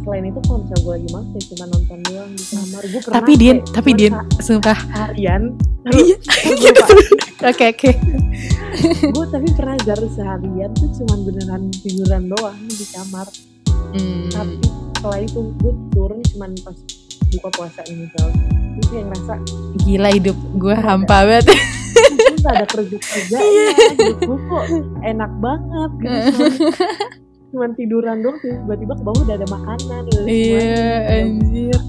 selain 0.00 0.24
itu 0.24 0.40
kalau 0.40 0.58
misalnya 0.62 0.80
gue 0.80 0.92
lagi 0.94 1.08
males 1.10 1.28
ya 1.28 1.42
cuma 1.46 1.64
nonton 1.68 1.98
doang 2.04 2.30
di 2.32 2.44
kamar 2.46 2.82
gue 2.82 3.00
pernah 3.02 3.16
tapi 3.18 3.32
kayak 3.34 3.58
tapi 3.68 3.90
Din, 3.92 4.12
sumpah. 4.38 4.78
seharian 4.86 5.42
Iya. 5.86 6.16
Oke 7.46 7.64
oke. 7.68 7.90
gue 9.14 9.26
tapi 9.26 9.48
pernah 9.52 9.76
jar 9.80 9.98
seharian 9.98 10.70
tuh 10.72 10.88
cuman 10.94 11.18
beneran 11.22 11.62
tiduran 11.74 12.28
doang 12.28 12.58
di 12.62 12.86
kamar 12.88 13.28
Hmm. 13.86 14.28
tapi 14.28 14.60
setelah 14.92 15.20
itu 15.20 15.40
gue 15.56 15.72
turun 15.90 16.20
cuman 16.26 16.52
pas 16.60 16.76
buka 17.28 17.48
puasa 17.50 17.80
ini 17.86 18.04
misal 18.04 18.28
gue 18.74 18.84
kayak 18.86 19.04
ngerasa 19.06 19.34
Gila 19.78 20.10
hidup 20.10 20.36
gue 20.54 20.74
hampa 20.74 21.18
banget. 21.22 21.46
gue 21.48 21.56
gak 22.44 22.52
ada 22.52 22.66
kerja 22.66 22.96
kerja 22.98 23.36
Iya. 23.38 23.68
hidup 23.94 24.18
gue 24.20 24.38
kok 24.42 24.64
enak 25.00 25.32
banget 25.38 25.90
gitu 25.96 26.18
cuman, 26.28 26.52
cuman 27.52 27.70
tiduran 27.72 28.16
doang 28.20 28.36
tiba-tiba 28.38 28.92
ke 28.92 29.02
bawah 29.02 29.20
udah 29.22 29.34
ada 29.34 29.48
makanan 29.48 30.02
Iya, 30.20 30.20
semuanya. 30.20 31.08
anjir. 31.08 31.80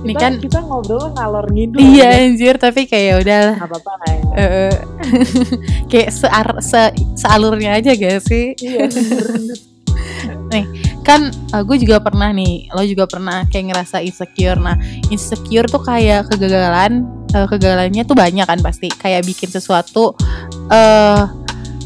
Ini 0.00 0.14
kan 0.16 0.32
kita 0.40 0.64
ngobrol 0.64 1.12
ngalor 1.12 1.46
ngidul 1.52 1.76
iya 1.76 2.24
anjir, 2.24 2.56
tapi 2.56 2.88
kayak 2.88 3.20
udah 3.20 3.42
nggak 3.60 3.68
apa-apa 3.68 3.92
lah 4.00 4.10
ya. 4.10 4.22
Eh, 4.32 4.74
kayak 5.90 6.10
sear, 6.14 6.48
se, 6.64 6.82
sealurnya 7.20 7.76
aja 7.76 7.92
gak 7.92 8.24
sih? 8.24 8.56
iya 8.60 8.88
bener 8.88 9.58
kan 11.00 11.32
gue 11.64 11.76
juga 11.80 11.96
pernah 11.98 12.30
nih 12.30 12.70
lo 12.70 12.84
juga 12.84 13.08
pernah 13.08 13.42
kayak 13.48 13.72
ngerasa 13.72 14.04
insecure. 14.04 14.60
Nah 14.60 14.76
insecure 15.08 15.66
tuh 15.66 15.82
kayak 15.82 16.28
kegagalan 16.30 17.08
eh, 17.32 17.46
kegagalannya 17.48 18.02
tuh 18.04 18.16
banyak 18.16 18.46
kan 18.46 18.60
pasti. 18.60 18.92
Kayak 18.92 19.26
bikin 19.26 19.48
sesuatu 19.48 20.14
eh 20.70 21.24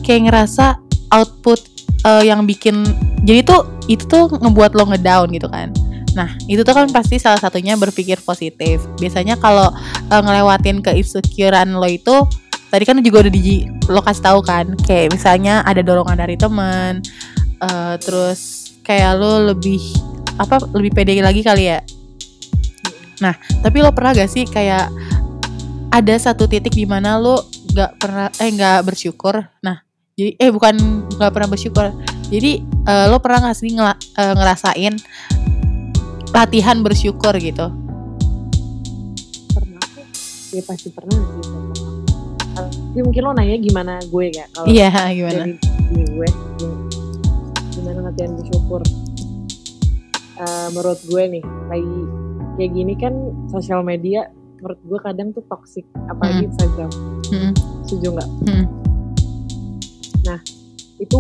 kayak 0.04 0.28
ngerasa 0.28 0.76
output 1.14 1.60
eh, 2.04 2.22
yang 2.28 2.44
bikin 2.44 2.84
jadi 3.24 3.40
tuh 3.46 3.60
itu 3.88 4.04
tuh 4.04 4.28
ngebuat 4.28 4.76
lo 4.76 4.84
ngedown 4.92 5.32
gitu 5.32 5.48
kan 5.48 5.72
nah 6.14 6.30
itu 6.46 6.62
tuh 6.62 6.74
kan 6.74 6.86
pasti 6.94 7.18
salah 7.18 7.42
satunya 7.42 7.74
berpikir 7.74 8.22
positif. 8.22 8.86
Biasanya 9.02 9.34
kalau 9.36 9.74
eh, 10.08 10.22
ngelewatin 10.22 10.78
ke 10.78 10.94
insecurean 10.94 11.74
lo 11.74 11.90
itu 11.90 12.14
tadi 12.70 12.86
kan 12.86 12.98
juga 13.02 13.26
udah 13.26 13.32
di 13.34 13.66
lo 13.90 14.00
kasih 14.02 14.22
tahu 14.22 14.40
kan 14.42 14.66
kayak 14.86 15.14
misalnya 15.14 15.62
ada 15.66 15.82
dorongan 15.82 16.18
dari 16.18 16.38
temen 16.38 17.02
eh, 17.62 17.94
terus 17.98 18.70
kayak 18.86 19.18
lo 19.18 19.54
lebih 19.54 19.82
apa 20.38 20.58
lebih 20.74 20.94
pede 20.94 21.18
lagi 21.18 21.42
kali 21.42 21.70
ya? 21.70 21.82
Nah 23.22 23.34
tapi 23.62 23.82
lo 23.82 23.90
pernah 23.90 24.14
gak 24.14 24.30
sih 24.30 24.46
kayak 24.46 24.90
ada 25.94 26.14
satu 26.18 26.50
titik 26.50 26.74
di 26.74 26.86
mana 26.86 27.18
lo 27.18 27.42
gak 27.74 28.02
pernah 28.02 28.30
eh 28.38 28.50
nggak 28.54 28.86
bersyukur? 28.86 29.38
Nah 29.62 29.82
jadi 30.14 30.38
eh 30.38 30.50
bukan 30.50 30.78
nggak 31.18 31.32
pernah 31.34 31.48
bersyukur. 31.50 31.90
Jadi 32.30 32.62
eh, 32.62 33.06
lo 33.10 33.18
pernah 33.22 33.50
gak 33.50 33.58
sih 33.58 33.70
ngela- 33.74 33.98
ngerasain 34.14 34.94
latihan 36.34 36.82
bersyukur 36.82 37.30
gitu. 37.38 37.70
Pernah 39.54 39.86
ya 40.50 40.62
pasti 40.66 40.90
pernah 40.90 41.14
sih 41.14 41.42
pernah. 41.46 41.82
tapi 42.54 43.02
mungkin 43.02 43.22
lo 43.26 43.34
nanya 43.34 43.58
gimana 43.58 43.98
gue 44.06 44.30
ya 44.30 44.46
kalau 44.54 44.70
iya 44.70 44.86
gimana? 45.10 45.42
dari 45.42 45.54
diri 45.90 46.04
gue 46.14 46.28
ya, 46.30 46.70
gimana 47.74 47.98
latihan 48.10 48.32
bersyukur? 48.38 48.82
Eh, 50.34 50.68
menurut 50.74 51.00
gue 51.06 51.22
nih 51.38 51.44
lagi 51.70 51.98
kayak 52.54 52.70
gini 52.70 52.94
kan 52.94 53.14
sosial 53.50 53.82
media 53.82 54.30
menurut 54.62 54.78
gue 54.86 54.98
kadang 55.02 55.34
tuh 55.34 55.42
toxic 55.50 55.82
apalagi 56.06 56.50
Instagram. 56.50 56.90
Mm-mm. 57.30 57.52
setuju 57.86 58.14
nggak? 58.14 58.30
Mm-mm. 58.46 58.66
itu 61.02 61.18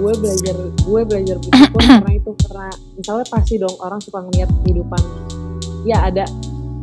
gue 0.00 0.12
belajar 0.16 0.56
gue 0.56 1.00
belajar 1.04 1.36
bersyukur 1.36 1.80
karena 2.00 2.12
itu 2.16 2.30
karena 2.48 2.68
misalnya 2.96 3.26
pasti 3.28 3.54
dong 3.60 3.76
orang 3.84 4.00
suka 4.00 4.18
ngeliat 4.24 4.50
kehidupan 4.64 5.02
ya 5.84 6.08
ada 6.08 6.24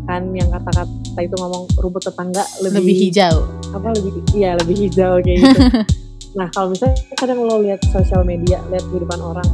kan 0.08 0.24
yang 0.32 0.48
kata-kata 0.48 1.20
itu 1.20 1.36
ngomong 1.36 1.68
rumput 1.82 2.00
tetangga 2.06 2.46
lebih, 2.64 2.80
lebih 2.80 2.96
hijau. 3.10 3.36
apa 3.76 3.92
lebih 3.98 4.12
iya 4.32 4.56
lebih 4.56 4.76
hijau 4.88 5.20
kayak 5.20 5.38
gitu. 5.44 5.62
Nah 6.38 6.54
kalau 6.54 6.70
misalnya 6.70 7.02
kadang 7.18 7.42
lo 7.50 7.66
lihat 7.66 7.82
sosial 7.90 8.22
media 8.22 8.62
lihat 8.70 8.86
kehidupan 8.94 9.18
orang 9.18 9.48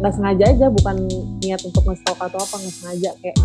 nggak 0.00 0.16
sengaja 0.16 0.44
aja 0.48 0.66
bukan 0.72 0.96
niat 1.44 1.60
untuk 1.60 1.84
nge-stalk 1.84 2.16
atau 2.18 2.40
apa 2.40 2.56
nggak 2.56 2.74
sengaja 2.74 3.10
kayak 3.20 3.36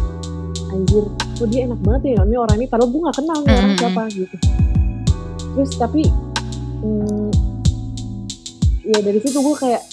anjir 0.71 1.03
kok 1.35 1.47
dia 1.51 1.67
enak 1.67 1.79
banget 1.83 2.01
ya 2.15 2.23
ini 2.23 2.35
orang 2.39 2.55
ini 2.57 2.65
padahal 2.71 2.89
gue 2.89 3.01
nggak 3.03 3.17
kenal 3.19 3.39
nih 3.43 3.53
orang 3.53 3.73
siapa 3.75 4.03
gitu. 4.15 4.35
Terus 5.55 5.71
tapi 5.75 6.01
hmm, 6.81 7.29
ya 8.85 8.99
dari 9.01 9.19
situ 9.19 9.37
gue 9.41 9.55
kayak 9.57 9.83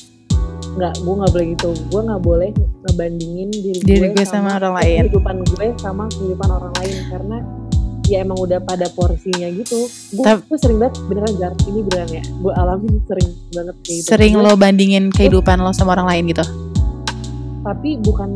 nggak 0.73 0.95
gue 1.05 1.15
nggak 1.17 1.33
boleh 1.33 1.47
gitu. 1.57 1.71
Gue 1.89 2.01
nggak 2.05 2.23
boleh 2.23 2.51
ngebandingin 2.89 3.49
diri, 3.53 3.81
Diri 3.81 4.07
gue 4.13 4.27
sama 4.29 4.57
orang 4.61 4.75
lain. 4.81 5.09
kehidupan 5.09 5.37
gue 5.45 5.67
sama 5.81 6.05
kehidupan 6.13 6.49
orang 6.49 6.73
lain. 6.81 6.97
Karena 7.09 7.37
ya 8.09 8.25
emang 8.25 8.39
udah 8.41 8.61
pada 8.61 8.87
porsinya 8.93 9.49
gitu. 9.53 9.89
Gue 10.17 10.25
gue 10.49 10.59
sering 10.61 10.79
banget 10.81 11.01
beneran 11.09 11.33
jar 11.41 11.53
ini 11.69 11.81
beneran 11.85 12.11
ya 12.13 12.25
gue 12.25 12.53
alamin 12.53 12.95
sering 13.09 13.29
banget 13.53 13.77
kayak 13.85 13.99
gitu 14.01 14.09
sering 14.13 14.35
lo 14.37 14.53
bandingin 14.57 15.05
kehidupan 15.09 15.57
lo 15.61 15.73
sama 15.73 15.97
orang 15.97 16.09
lain 16.09 16.25
gitu? 16.33 16.45
Tapi 17.63 17.91
bukan 18.03 18.35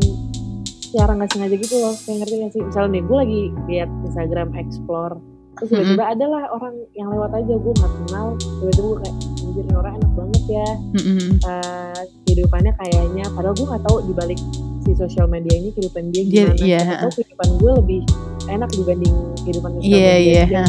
secara 0.87 1.19
nggak 1.19 1.29
sengaja 1.35 1.55
gitu 1.59 1.75
loh 1.83 1.93
kayak 2.05 2.17
ngerti 2.23 2.35
gak 2.41 2.51
sih? 2.55 2.61
Misalnya 2.63 2.89
nih 2.95 3.03
gue 3.03 3.17
lagi 3.17 3.41
lihat 3.67 3.89
Instagram 4.07 4.49
explore 4.55 5.15
terus 5.57 5.73
tiba-tiba 5.73 6.05
adalah 6.13 6.43
orang 6.53 6.75
yang 6.93 7.09
lewat 7.09 7.33
aja 7.33 7.53
gue 7.57 7.73
nggak 7.73 7.93
kenal 8.05 8.37
tiba-tiba 8.37 8.85
gue 8.85 8.99
kayak 9.01 9.15
ini 9.59 9.73
orang 9.73 9.93
enak 9.95 10.11
banget 10.13 10.43
ya. 10.47 10.69
Mm-mm. 10.93 11.19
eh, 11.39 11.99
kehidupannya 12.23 12.71
kayaknya 12.75 13.25
padahal 13.31 13.53
gue 13.53 13.65
nggak 13.65 13.83
tahu 13.83 13.97
dibalik 14.05 14.39
si 14.79 14.91
sosial 14.93 15.25
media 15.25 15.53
ini 15.53 15.69
kehidupan 15.71 16.03
dia 16.09 16.23
Dia- 16.23 16.47
gimana. 16.47 16.61
iya, 16.61 16.79
Siapa 16.79 17.01
tahu 17.01 17.11
kehidupan 17.17 17.47
gue 17.57 17.71
lebih 17.75 17.99
enak 18.47 18.69
dibanding 18.71 19.15
kehidupan 19.39 19.69
sosial 19.73 19.89
iya 19.89 19.97
media 20.07 20.15
iya 20.15 20.43
dia. 20.45 20.63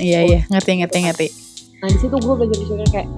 iya 0.00 0.20
iya. 0.24 0.40
Ngerti 0.46 0.70
ngerti 0.78 0.98
ngerti. 1.02 1.26
Nah 1.78 1.88
di 1.88 1.98
situ 1.98 2.14
gue 2.14 2.32
belajar 2.32 2.56
bersyukur 2.56 2.88
kayak 2.88 3.08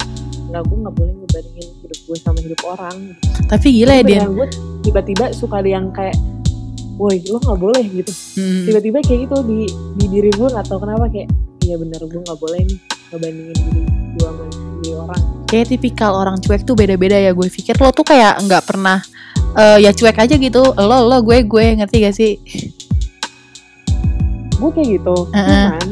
nggak 0.45 0.63
gue 0.63 0.77
nggak 0.81 0.95
boleh 0.95 1.13
ngebandingin 1.15 1.69
hidup 1.79 1.99
gue 2.01 2.17
sama 2.19 2.39
hidup 2.39 2.61
orang. 2.65 2.97
Tapi 3.45 3.67
gila 3.73 3.93
ya 3.93 4.03
Beneran 4.03 4.33
gue 4.33 4.47
tiba-tiba 4.83 5.25
suka 5.31 5.55
ada 5.57 5.71
yang 5.71 5.87
kayak 5.91 6.17
woi 6.95 7.19
lo 7.25 7.39
nggak 7.39 7.59
boleh 7.59 7.85
gitu. 7.93 8.13
Mm. 8.35 8.65
tiba-tiba 8.65 8.99
kayak 9.01 9.21
gitu 9.27 9.37
di 9.43 9.61
di 9.95 10.07
diri 10.09 10.31
gue 10.31 10.47
nggak 10.47 10.65
tahu 10.65 10.79
kenapa 10.81 11.07
kayak 11.09 11.27
iya 11.61 11.75
bener 11.75 12.01
gue 12.01 12.21
nggak 12.21 12.39
boleh 12.39 12.61
nih 12.61 12.79
ngebandingin 13.09 13.57
diri 13.57 13.83
gue 14.15 14.23
sama 14.25 14.45
diri 14.85 14.93
orang. 15.01 15.23
Kayak 15.49 15.67
tipikal 15.73 16.13
orang 16.13 16.37
cuek 16.45 16.69
tuh 16.69 16.77
beda-beda 16.77 17.17
ya 17.17 17.33
gue 17.33 17.49
pikir. 17.49 17.81
Lo 17.81 17.89
tuh 17.97 18.05
kayak 18.05 18.45
nggak 18.45 18.63
pernah 18.69 19.01
eh, 19.57 19.81
ya 19.81 19.97
cuek 19.97 20.21
aja 20.21 20.37
gitu. 20.37 20.63
Lo 20.77 21.09
lo 21.09 21.17
gue 21.25 21.41
gue 21.49 21.65
ngerti 21.81 21.97
gak 22.05 22.15
sih? 22.15 22.33
Gue 24.61 24.71
kayak 24.71 24.89
gitu 25.01 25.17
Heeh. 25.33 25.49
cuman 25.73 25.89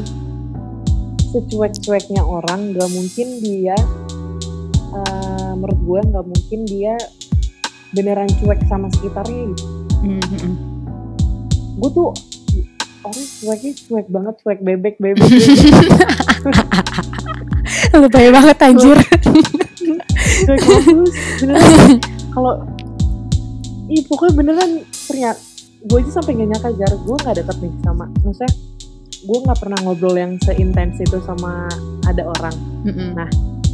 secuek-cueknya 1.33 2.21
orang 2.21 2.77
gak 2.77 2.89
mungkin 2.93 3.27
dia 3.41 3.73
eh, 4.93 5.51
menurut 5.57 5.79
gue 5.81 5.99
nggak 6.13 6.25
mungkin 6.29 6.59
dia 6.69 6.93
beneran 7.97 8.29
cuek 8.37 8.61
sama 8.69 8.93
sekitarnya. 8.93 9.49
Gitu 9.49 9.65
Mm-mm. 10.03 10.53
gue 11.79 11.89
tuh 11.95 12.11
orang 13.07 13.23
cueknya 13.39 13.71
cuek 13.87 14.07
banget 14.11 14.35
cuek 14.43 14.59
bebek 14.59 14.95
bebek 14.99 15.31
lebay 18.03 18.27
banget 18.33 18.57
anjir. 18.61 18.97
Kalau 22.33 22.53
ih 23.91 24.01
pokoknya 24.09 24.33
beneran 24.33 24.71
ternyata 25.05 25.39
gue 25.83 25.97
aja 25.99 26.11
sampai 26.21 26.39
gak 26.39 26.47
nyangka 26.49 26.69
jar. 26.79 26.91
Gue 27.03 27.15
nggak 27.19 27.35
deket 27.43 27.57
nih 27.61 27.73
sama 27.83 28.05
maksudnya 28.23 28.51
gue 29.23 29.37
nggak 29.39 29.59
pernah 29.59 29.79
ngobrol 29.87 30.15
yang 30.19 30.35
seintens 30.43 30.99
itu 30.99 31.17
sama 31.23 31.71
ada 32.03 32.27
orang. 32.27 32.55
Mm-mm. 32.83 33.15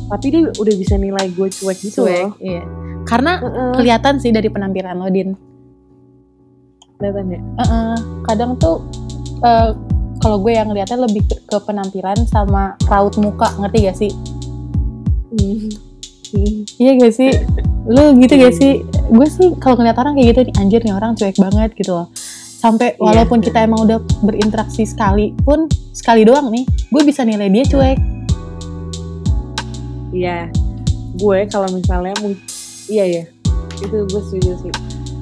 tapi 0.10 0.34
dia 0.34 0.42
udah 0.58 0.76
bisa 0.78 0.98
nilai 0.98 1.30
gue 1.30 1.48
cuek 1.54 1.78
gitu 1.86 2.02
cuek 2.02 2.26
loh. 2.26 2.34
iya. 2.42 2.66
Karena 3.06 3.38
Heeh, 3.42 3.74
kelihatan 3.78 4.18
sih 4.18 4.34
dari 4.34 4.50
penampilan 4.50 4.98
lo 4.98 5.10
Din. 5.10 5.38
Kelihatan 6.98 7.26
ya? 7.30 7.42
Heeh, 7.62 7.96
kadang 8.26 8.58
tuh 8.58 8.82
eh, 9.46 9.70
kalau 10.20 10.38
gue 10.44 10.52
yang 10.52 10.68
ngeliatnya 10.68 11.00
lebih 11.00 11.24
ke, 11.26 11.36
ke 11.48 11.58
penampilan 11.64 12.20
sama 12.28 12.76
raut 12.92 13.16
muka 13.18 13.56
ngerti 13.60 13.78
gak 13.88 13.98
sih? 13.98 14.12
Hmm. 15.32 15.72
Iya 16.78 16.92
gak 17.00 17.14
sih? 17.16 17.32
Lu 17.88 18.14
gitu 18.20 18.34
gak 18.36 18.54
sih? 18.54 18.84
Gue 19.10 19.28
sih 19.32 19.56
kalau 19.58 19.80
ngeliat 19.80 19.98
orang 19.98 20.20
kayak 20.20 20.28
gitu 20.36 20.40
nih 20.52 20.56
anjir 20.60 20.82
nih 20.84 20.94
orang 20.94 21.16
cuek 21.16 21.40
banget 21.40 21.72
gitu 21.80 21.96
loh. 21.96 22.08
Sampai 22.60 23.00
Iya. 23.00 23.00
walaupun 23.00 23.40
kita 23.40 23.64
emang 23.64 23.88
udah 23.88 24.04
berinteraksi 24.20 24.84
sekali 24.84 25.32
pun 25.48 25.72
sekali 25.96 26.28
doang 26.28 26.52
nih 26.52 26.68
gue 26.68 27.02
bisa 27.08 27.24
nilai 27.24 27.48
dia 27.48 27.64
cuek. 27.64 27.98
Iya, 30.12 30.52
gue 31.16 31.40
kalau 31.48 31.70
misalnya 31.72 32.12
iya 32.90 33.06
ya, 33.06 33.24
itu 33.80 33.98
gue 34.10 34.22
setuju 34.28 34.58
sih. 34.60 34.74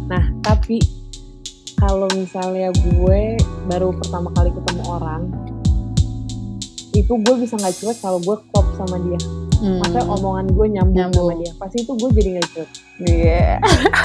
Nah, 0.07 0.31
tapi 0.39 0.79
kalau 1.77 2.09
misalnya 2.17 2.73
gue 2.73 3.37
baru 3.69 3.93
pertama 3.93 4.33
kali 4.33 4.49
ketemu 4.49 4.83
orang, 4.89 5.29
itu 6.97 7.13
gue 7.13 7.35
bisa 7.37 7.53
nggak 7.53 7.75
cuek 7.77 7.97
kalau 8.01 8.17
gue 8.17 8.35
klop 8.49 8.67
sama 8.73 8.97
dia. 9.05 9.19
Hmm. 9.57 9.81
Omongan 10.05 10.53
gue 10.53 10.67
nyambung, 10.69 10.97
Nyambung. 10.97 11.27
sama 11.29 11.41
dia. 11.41 11.51
Pasti 11.57 11.77
itu 11.85 11.93
gue 11.93 12.09
jadi 12.17 12.29
nggak 12.37 12.47
cuek. 12.53 12.69
Iya. 13.05 13.49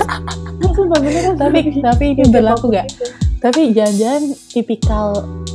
Sumpah 0.76 0.98
beneran. 1.00 1.36
tapi 1.36 1.58
tapi 1.80 2.04
ini 2.16 2.24
berlaku 2.28 2.68
fokus 2.68 2.76
gak? 2.76 2.86
gitu. 2.88 3.04
Tapi 3.42 3.60
jangan-jangan 3.74 4.22
tipikal 4.54 5.06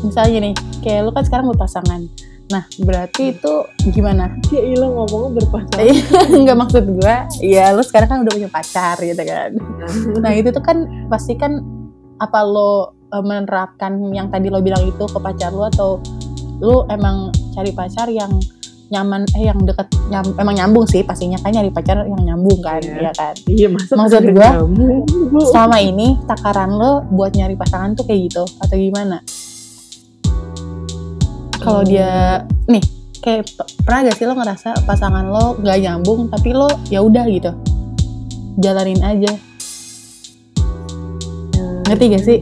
misalnya 0.04 0.38
nih, 0.52 0.54
kayak 0.84 1.02
lu 1.08 1.12
kan 1.14 1.24
sekarang 1.24 1.46
berpasangan. 1.54 2.02
Nah, 2.48 2.64
berarti 2.80 3.36
itu 3.36 3.54
gimana? 3.92 4.32
Ya 4.52 4.62
ilah 4.64 4.88
ngomongnya 4.92 5.44
berpasangan. 5.44 5.84
Enggak 6.42 6.58
maksud 6.58 6.84
gua, 6.96 7.28
ya 7.44 7.76
lu 7.76 7.84
sekarang 7.84 8.08
kan 8.08 8.18
udah 8.24 8.34
punya 8.34 8.50
pacar 8.50 8.96
gitu 9.00 9.24
kan. 9.24 9.52
Nah, 10.24 10.32
itu 10.34 10.50
tuh 10.52 10.64
kan 10.64 11.08
pasti 11.12 11.36
kan 11.38 11.60
apa 12.18 12.40
lo 12.42 12.72
eh, 13.08 13.22
menerapkan 13.22 13.94
yang 14.12 14.28
tadi 14.28 14.48
lo 14.48 14.60
bilang 14.60 14.82
itu 14.82 15.04
ke 15.04 15.18
pacar 15.18 15.50
lu 15.50 15.64
atau 15.64 16.02
lu 16.58 16.84
emang 16.88 17.30
cari 17.52 17.72
pacar 17.72 18.08
yang 18.08 18.34
nyaman 18.88 19.28
eh 19.36 19.44
yang 19.44 19.60
deket 19.62 19.84
nyam, 20.08 20.24
emang 20.34 20.56
nyambung 20.56 20.88
sih 20.88 21.04
pastinya 21.04 21.36
kan 21.38 21.52
nyari 21.52 21.68
pacar 21.68 22.02
yang 22.02 22.24
nyambung 22.24 22.56
kan 22.60 22.80
Iya. 22.80 23.04
ya 23.04 23.14
kan 23.14 23.36
Iya 23.44 23.68
masa 23.68 23.94
Maksud 23.94 24.24
Bu? 24.32 24.48
selama 25.44 25.78
ini 25.78 26.16
takaran 26.24 26.72
lo 26.72 27.04
buat 27.10 27.36
nyari 27.36 27.54
pasangan 27.54 27.94
tuh 27.94 28.08
kayak 28.08 28.32
gitu 28.32 28.44
atau 28.58 28.76
gimana 28.76 29.20
kalau 31.58 31.84
Hmm. 31.84 31.90
dia 31.90 32.12
nih 32.66 32.84
kayak 33.20 33.44
pernah 33.84 34.08
gak 34.08 34.16
sih 34.16 34.24
lo 34.24 34.34
ngerasa 34.34 34.88
pasangan 34.88 35.26
lo 35.28 35.60
nggak 35.60 35.78
nyambung 35.78 36.32
tapi 36.32 36.56
lo 36.56 36.72
ya 36.88 37.02
udah 37.02 37.26
gitu 37.28 37.52
jalanin 38.56 39.04
aja 39.04 39.36
Hmm. 39.36 39.46
Ngerti 41.88 42.06
gak 42.12 42.24
sih? 42.24 42.40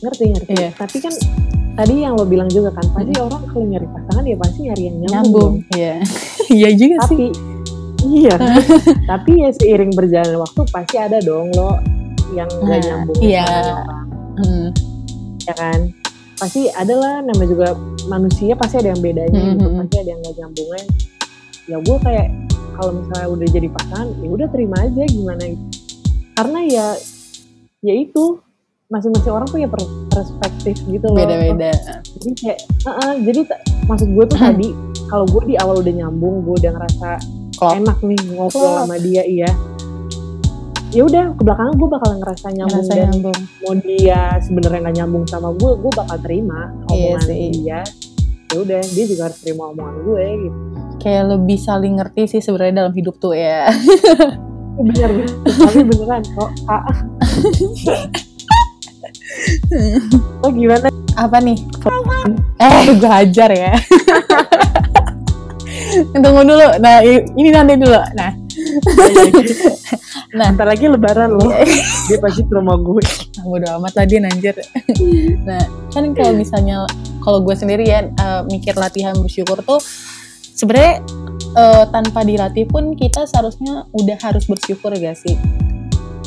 Ngerti 0.00 0.24
ngerti. 0.32 0.52
Iya. 0.56 0.68
tapi 0.72 0.96
kan 0.98 1.14
tadi 1.70 1.94
yang 2.02 2.16
lo 2.16 2.24
bilang 2.24 2.48
juga 2.48 2.72
kan 2.72 2.84
pasti 2.92 3.12
orang 3.16 3.42
kalau 3.46 3.64
nyari 3.64 3.86
pasangan 3.86 4.24
ya 4.24 4.36
pasti 4.36 4.58
nyari 4.66 4.82
yang 4.84 4.96
nyambung, 5.02 5.54
iya. 5.72 5.94
Iya 6.50 6.68
juga 6.74 6.96
sih. 7.06 7.06
Tapi 7.06 7.26
iya. 8.10 8.34
Tapi 9.10 9.32
ya 9.38 9.50
seiring 9.54 9.92
berjalan 9.94 10.36
waktu 10.36 10.60
pasti 10.68 10.96
ada 10.96 11.18
dong 11.20 11.52
lo 11.54 11.78
yang 12.32 12.48
gak 12.48 12.64
Nah, 12.66 12.78
nyambung 12.80 13.18
iya. 13.20 13.44
Hmm, 14.34 14.66
ya 15.44 15.54
kan? 15.54 15.80
Pasti 16.34 16.72
ada 16.72 16.94
lah 16.96 17.14
namanya 17.20 17.48
juga 17.48 17.68
manusia 18.08 18.56
pasti 18.56 18.80
ada 18.80 18.96
yang 18.96 19.02
bedanya 19.04 19.36
Hmm, 19.36 19.50
gitu. 19.54 19.66
hmm, 19.68 19.78
pasti 19.84 19.94
ada 20.00 20.08
yang 20.08 20.20
gak 20.24 20.36
nyambungnya. 20.40 20.82
Ya 21.68 21.76
gue 21.78 21.96
kayak 22.00 22.28
kalau 22.74 22.92
misalnya 22.96 23.28
udah 23.28 23.48
jadi 23.52 23.68
pasangan 23.68 24.08
ya 24.18 24.28
udah 24.32 24.48
terima 24.48 24.76
aja 24.80 25.02
gimana 25.04 25.42
gitu. 25.44 25.64
Karena 26.32 26.60
ya 26.64 26.86
ya 27.80 27.96
itu 27.96 28.36
masing-masing 28.90 29.32
orang 29.32 29.48
punya 29.48 29.68
per- 29.70 29.80
perspektif 30.10 30.76
gitu 30.84 31.06
loh 31.08 31.16
beda-beda 31.16 31.72
jadi 32.18 32.30
kayak 32.36 32.58
"Uh-uh." 32.84 33.14
jadi 33.22 33.40
t- 33.46 33.60
maksud 33.86 34.08
gue 34.10 34.24
tuh 34.26 34.38
tadi 34.44 34.68
kalau 35.08 35.24
gue 35.24 35.42
di 35.46 35.56
awal 35.56 35.80
udah 35.80 35.94
nyambung 35.94 36.44
gue 36.44 36.54
udah 36.60 36.72
ngerasa 36.76 37.08
Klop. 37.56 37.72
enak 37.76 37.98
nih 38.02 38.20
ngobrol 38.30 38.60
Klop. 38.60 38.78
sama 38.84 38.96
dia 38.98 39.22
iya 39.24 39.50
ya 40.90 41.06
udah 41.06 41.24
ke 41.32 41.40
belakang 41.40 41.70
gue 41.72 41.88
bakal 41.88 42.10
ngerasa 42.18 42.46
nyambung 42.50 42.68
ngerasa 42.76 42.92
dan 42.92 43.02
nyambung 43.08 43.38
mau 43.62 43.74
dia 43.78 44.20
sebenarnya 44.42 44.78
nggak 44.82 44.96
nyambung 44.98 45.24
sama 45.24 45.48
gue 45.54 45.70
gue 45.78 45.92
bakal 45.94 46.16
terima 46.20 46.60
Iya 46.84 46.92
omongan 46.92 47.22
sih. 47.24 47.48
dia 47.54 47.80
ya 48.50 48.56
udah 48.58 48.80
dia 48.82 49.04
juga 49.06 49.22
harus 49.24 49.38
terima 49.40 49.62
omongan 49.70 49.96
gue 50.02 50.24
gitu 50.42 50.58
kayak 51.00 51.24
lebih 51.30 51.56
saling 51.56 51.94
ngerti 51.96 52.22
sih 52.28 52.40
sebenarnya 52.42 52.84
dalam 52.84 52.92
hidup 52.92 53.16
tuh 53.16 53.32
ya 53.32 53.70
bener 54.76 55.08
bener 55.14 55.28
tapi 55.46 55.80
beneran 55.84 56.22
kok 56.26 56.50
ah, 56.66 56.84
lo 60.40 60.48
gimana? 60.52 60.88
Apa 61.16 61.40
nih? 61.40 61.58
Eh 62.60 62.94
gue 62.96 63.10
hajar 63.10 63.50
ya. 63.52 63.72
Tunggu 66.14 66.42
dulu. 66.46 66.66
Nah 66.78 67.02
ini 67.04 67.48
nanti 67.50 67.74
dulu. 67.76 67.96
Nah. 68.14 68.32
Nah. 70.30 70.48
Bentar 70.54 70.66
lagi 70.68 70.86
lebaran 70.86 71.34
loh. 71.34 71.50
Dia 72.08 72.18
pasti 72.22 72.42
ke 72.46 72.52
rumah 72.54 72.78
gue. 72.78 73.02
Ah, 73.40 73.44
bodo 73.46 73.66
amat 73.80 73.92
lah 73.98 74.06
dia 74.06 74.20
anjir. 74.22 74.54
Nah 75.48 75.62
kan 75.90 76.04
kalau 76.14 76.32
misalnya 76.36 76.86
kalau 77.24 77.42
gue 77.42 77.56
sendiri 77.56 77.88
ya 77.88 78.06
eh, 78.06 78.42
mikir 78.46 78.76
latihan 78.78 79.16
bersyukur 79.18 79.58
tuh 79.64 79.80
sebenarnya 80.54 81.02
eh, 81.56 81.84
tanpa 81.90 82.22
dilatih 82.22 82.68
pun 82.70 82.94
kita 82.94 83.26
seharusnya 83.26 83.90
udah 83.90 84.18
harus 84.22 84.46
bersyukur 84.46 84.94
gak 84.94 85.18
sih? 85.18 85.34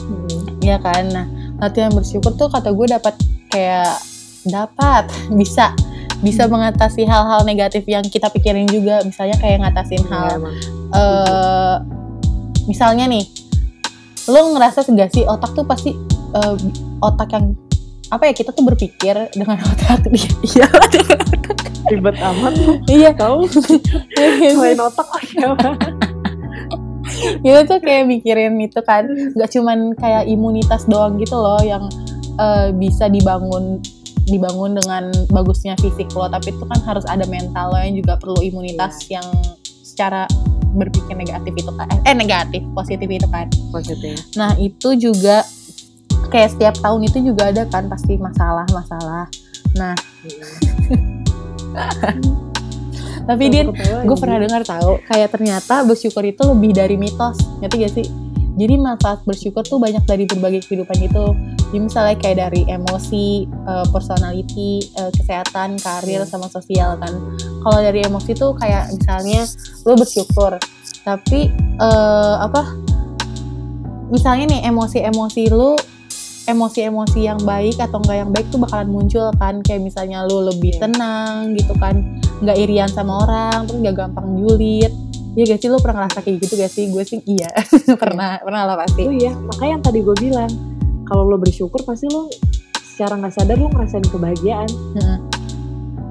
Hmm. 0.04 0.43
Ya 0.64 0.80
kan? 0.80 1.04
Nah 1.12 1.26
latihan 1.60 1.92
bersyukur 1.92 2.34
tuh 2.40 2.48
kata 2.48 2.72
gue 2.72 2.88
dapat 2.88 3.14
kayak 3.52 4.00
dapat 4.48 5.12
bisa 5.40 5.76
bisa 6.24 6.48
mengatasi 6.48 7.04
hal-hal 7.04 7.44
negatif 7.44 7.84
yang 7.86 8.04
kita 8.08 8.32
pikirin 8.32 8.66
juga. 8.72 9.04
Misalnya 9.04 9.36
kayak 9.38 9.60
ngatasin 9.68 10.04
Iya, 10.04 10.10
hal 10.10 10.26
emang. 10.40 10.56
eh 10.94 11.76
misalnya 12.64 13.06
nih 13.12 13.28
lo 14.32 14.56
ngerasa 14.56 14.88
gak 14.88 15.12
sih 15.12 15.28
otak 15.28 15.52
tuh 15.52 15.68
pasti 15.68 15.92
eh, 16.32 16.56
otak 17.04 17.28
yang 17.36 17.52
apa 18.14 18.30
ya 18.30 18.34
kita 18.36 18.54
tuh 18.54 18.64
berpikir 18.64 19.16
dengan 19.34 19.58
otak 19.74 20.06
dia 20.08 20.30
iya. 20.48 20.68
Ribet 21.92 22.16
amat 22.16 22.54
iya. 22.88 23.12
Tahu. 23.12 23.44
Selain 24.56 24.80
otak 24.80 25.08
apa 25.44 26.08
kita 27.44 27.60
tuh 27.68 27.80
kayak 27.80 28.10
mikirin 28.10 28.58
itu 28.62 28.80
kan 28.84 29.08
nggak 29.08 29.50
cuman 29.52 29.94
kayak 29.98 30.24
imunitas 30.28 30.86
doang 30.88 31.18
gitu 31.22 31.36
loh 31.36 31.62
yang 31.62 31.88
eh, 32.40 32.70
bisa 32.76 33.08
dibangun 33.08 33.80
dibangun 34.24 34.80
dengan 34.80 35.12
bagusnya 35.36 35.76
fisik 35.84 36.08
lo 36.16 36.32
tapi 36.32 36.56
itu 36.56 36.64
kan 36.64 36.80
harus 36.88 37.04
ada 37.12 37.28
mental 37.28 37.76
lo 37.76 37.78
yang 37.80 37.96
juga 38.00 38.16
perlu 38.16 38.40
imunitas 38.40 39.04
yang 39.12 39.26
secara 39.84 40.26
berpikir 40.74 41.14
negatif 41.14 41.54
itu 41.54 41.72
kan 41.78 41.86
eh 42.04 42.16
negatif 42.18 42.66
positif 42.74 43.06
itu 43.06 43.28
kan. 43.30 43.48
Maksudnya 43.70 44.18
Nah 44.36 44.58
itu 44.58 44.98
juga 44.98 45.46
kayak 46.34 46.58
setiap 46.58 46.76
tahun 46.82 47.06
itu 47.06 47.22
juga 47.22 47.54
ada 47.54 47.64
kan 47.70 47.86
pasti 47.86 48.18
masalah-masalah. 48.18 49.30
Nah 49.78 49.94
tapi 53.24 53.48
dia 53.48 53.64
gue 54.04 54.18
pernah 54.20 54.38
dengar 54.40 54.62
tahu 54.68 55.00
kayak 55.08 55.32
ternyata 55.32 55.88
bersyukur 55.88 56.24
itu 56.24 56.44
lebih 56.44 56.72
dari 56.76 56.96
mitos 57.00 57.40
ngerti 57.64 57.76
gak 57.80 57.94
sih? 57.96 58.08
Jadi 58.54 58.78
manfaat 58.78 59.26
bersyukur 59.26 59.66
tuh 59.66 59.82
banyak 59.82 60.06
dari 60.06 60.30
berbagai 60.30 60.70
kehidupan 60.70 61.02
itu. 61.02 61.26
Jadi 61.74 61.80
misalnya 61.90 62.16
kayak 62.22 62.38
dari 62.38 62.62
emosi, 62.70 63.50
eh, 63.50 63.86
personality, 63.90 64.78
eh, 64.94 65.10
kesehatan, 65.10 65.82
karir, 65.82 66.22
sama 66.30 66.46
sosial 66.54 67.02
kan. 67.02 67.18
Kalau 67.66 67.80
dari 67.82 68.06
emosi 68.06 68.38
tuh 68.38 68.54
kayak 68.54 68.94
misalnya 68.94 69.50
lo 69.90 69.98
bersyukur, 69.98 70.62
tapi 71.02 71.50
eh, 71.82 72.36
apa? 72.38 72.78
Misalnya 74.14 74.54
nih 74.54 74.70
emosi-emosi 74.70 75.44
lo 75.50 75.74
emosi-emosi 76.44 77.20
yang 77.24 77.40
baik 77.42 77.80
atau 77.80 78.04
enggak 78.04 78.18
yang 78.20 78.32
baik 78.36 78.46
tuh 78.52 78.60
bakalan 78.60 78.92
muncul 78.92 79.32
kan 79.40 79.64
kayak 79.64 79.80
misalnya 79.80 80.28
lu 80.28 80.44
lebih 80.44 80.76
Iya. 80.76 80.86
tenang 80.86 81.56
gitu 81.56 81.72
kan 81.80 82.04
nggak 82.44 82.58
irian 82.60 82.90
sama 82.92 83.24
orang 83.24 83.66
terus 83.66 83.80
nggak 83.80 83.96
gampang 83.98 84.28
julid 84.38 84.92
Iya 85.34 85.50
gak 85.50 85.66
sih 85.66 85.70
lu 85.74 85.82
pernah 85.82 86.06
ngerasa 86.06 86.22
kayak 86.22 86.46
gitu 86.46 86.54
gak 86.62 86.70
sih 86.70 86.94
gue 86.94 87.02
sih 87.02 87.18
iya 87.26 87.50
pernah 88.06 88.38
pernah 88.38 88.70
lah 88.70 88.78
pasti 88.78 89.02
Oh 89.02 89.10
iya, 89.10 89.34
makanya 89.34 89.72
yang 89.74 89.82
tadi 89.82 90.00
gue 90.06 90.16
bilang, 90.22 90.52
kalau 91.10 91.26
lo 91.26 91.42
bersyukur 91.42 91.82
pasti 91.82 92.06
lo 92.06 92.30
secara 92.86 93.18
nggak 93.18 93.34
sadar 93.34 93.58
lo 93.58 93.66
ngerasain 93.74 94.06
kebahagiaan, 94.06 94.70
Heeh. 94.70 95.18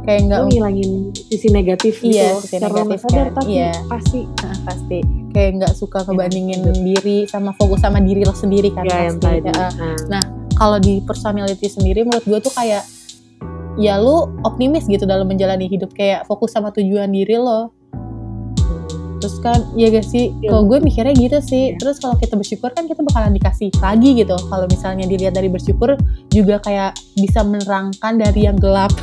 kayak 0.02 0.20
nggak 0.26 0.38
lo 0.42 0.46
ngilangin 0.50 0.90
sisi 1.14 1.54
negatif 1.54 2.02
gitu 2.02 2.18
Iya, 2.18 2.34
loh. 2.34 2.42
sisi 2.42 2.58
secara 2.58 2.74
negatif 2.74 2.98
sadar 2.98 3.26
kan, 3.30 3.34
tapi 3.38 3.52
iya. 3.54 3.70
pasti 3.86 4.20
Nah, 4.26 4.56
pasti 4.66 4.98
kayak 5.30 5.50
nggak 5.54 5.72
suka 5.78 5.98
ngebandingin 6.02 6.58
betul. 6.66 6.82
diri 6.82 7.18
sama 7.30 7.50
fokus 7.54 7.78
sama 7.78 8.02
diri 8.02 8.26
lo 8.26 8.34
sendiri 8.34 8.74
kan 8.74 8.82
ya 8.82 9.06
yang 9.06 9.22
pasti 9.22 9.38
tadi. 9.38 9.50
Heeh. 9.54 9.96
Nah, 10.10 10.22
kalau 10.58 10.82
di 10.82 10.98
personality 10.98 11.70
sendiri 11.70 12.02
menurut 12.02 12.26
gue 12.26 12.38
tuh 12.42 12.50
kayak 12.50 12.82
ya 13.80 13.96
lu 13.96 14.28
optimis 14.44 14.84
gitu 14.84 15.08
dalam 15.08 15.24
menjalani 15.28 15.64
hidup 15.68 15.92
kayak 15.96 16.28
fokus 16.28 16.52
sama 16.52 16.68
tujuan 16.74 17.08
diri 17.08 17.36
lo. 17.40 17.72
Terus 19.22 19.38
kan 19.38 19.62
ya 19.78 19.86
gak 19.86 20.02
sih? 20.02 20.34
Iya. 20.42 20.50
kalau 20.50 20.62
gue 20.66 20.78
mikirnya 20.82 21.14
gitu 21.14 21.38
sih. 21.38 21.64
Iya. 21.72 21.78
terus 21.78 22.02
kalau 22.02 22.18
kita 22.18 22.34
bersyukur 22.34 22.74
kan 22.74 22.90
kita 22.90 23.06
bakalan 23.06 23.32
dikasih 23.38 23.70
lagi 23.78 24.18
gitu. 24.18 24.34
Kalau 24.34 24.66
misalnya 24.66 25.06
dilihat 25.06 25.38
dari 25.38 25.46
bersyukur 25.46 25.94
juga 26.34 26.58
kayak 26.58 26.98
bisa 27.14 27.46
menerangkan 27.46 28.18
dari 28.18 28.50
yang 28.50 28.58
gelap. 28.58 28.92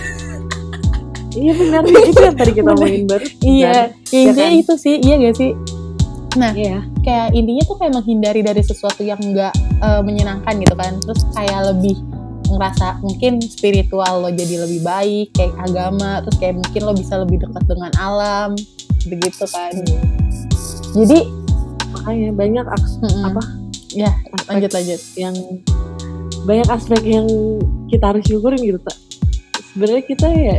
Iya 1.29 1.53
benar. 1.53 1.85
Itu 1.85 2.21
yang 2.25 2.37
tadi 2.41 2.51
kita 2.57 2.69
omongin 2.73 3.05
baru. 3.05 3.25
iya. 3.45 3.93
Ya, 4.09 4.17
intinya 4.17 4.49
kan? 4.49 4.59
itu 4.65 4.73
sih. 4.81 4.95
Iya 4.97 5.15
gak 5.29 5.35
sih? 5.37 5.51
Iya. 6.35 6.85
kayak 7.05 7.27
intinya 7.37 7.63
tuh 7.69 7.77
kayak 7.77 7.93
menghindari 8.01 8.41
dari 8.41 8.61
sesuatu 8.65 9.05
yang 9.05 9.21
enggak 9.21 9.53
menyenangkan 10.01 10.57
gitu 10.57 10.73
kan. 10.73 10.97
Terus 11.05 11.21
kayak 11.37 11.69
lebih 11.69 12.01
ngerasa 12.49 12.99
mungkin 12.99 13.37
spiritual 13.39 14.19
lo 14.19 14.29
jadi 14.29 14.61
lebih 14.61 14.81
baik 14.81 15.27
kayak 15.31 15.53
agama 15.61 16.19
terus 16.21 16.37
kayak 16.37 16.55
mungkin 16.55 16.81
lo 16.81 16.93
bisa 16.93 17.15
lebih 17.17 17.37
dekat 17.39 17.63
dengan 17.65 17.91
alam 17.95 18.49
begitu 19.05 19.45
kan 19.45 19.73
jadi 20.91 21.19
makanya 21.91 22.29
banyak 22.31 22.65
aks- 22.67 22.99
mm-mm. 22.99 23.23
apa 23.25 23.41
ya 23.89 24.09
aspek 24.31 24.49
lanjut 24.51 24.71
lanjut 24.71 25.01
yang 25.15 25.35
banyak 26.41 26.67
aspek 26.67 27.01
yang 27.03 27.27
kita 27.87 28.05
harus 28.05 28.23
syukurin 28.23 28.59
gitu 28.59 28.79
tak 28.79 28.97
sebenarnya 29.69 30.03
kita 30.03 30.27
ya 30.27 30.55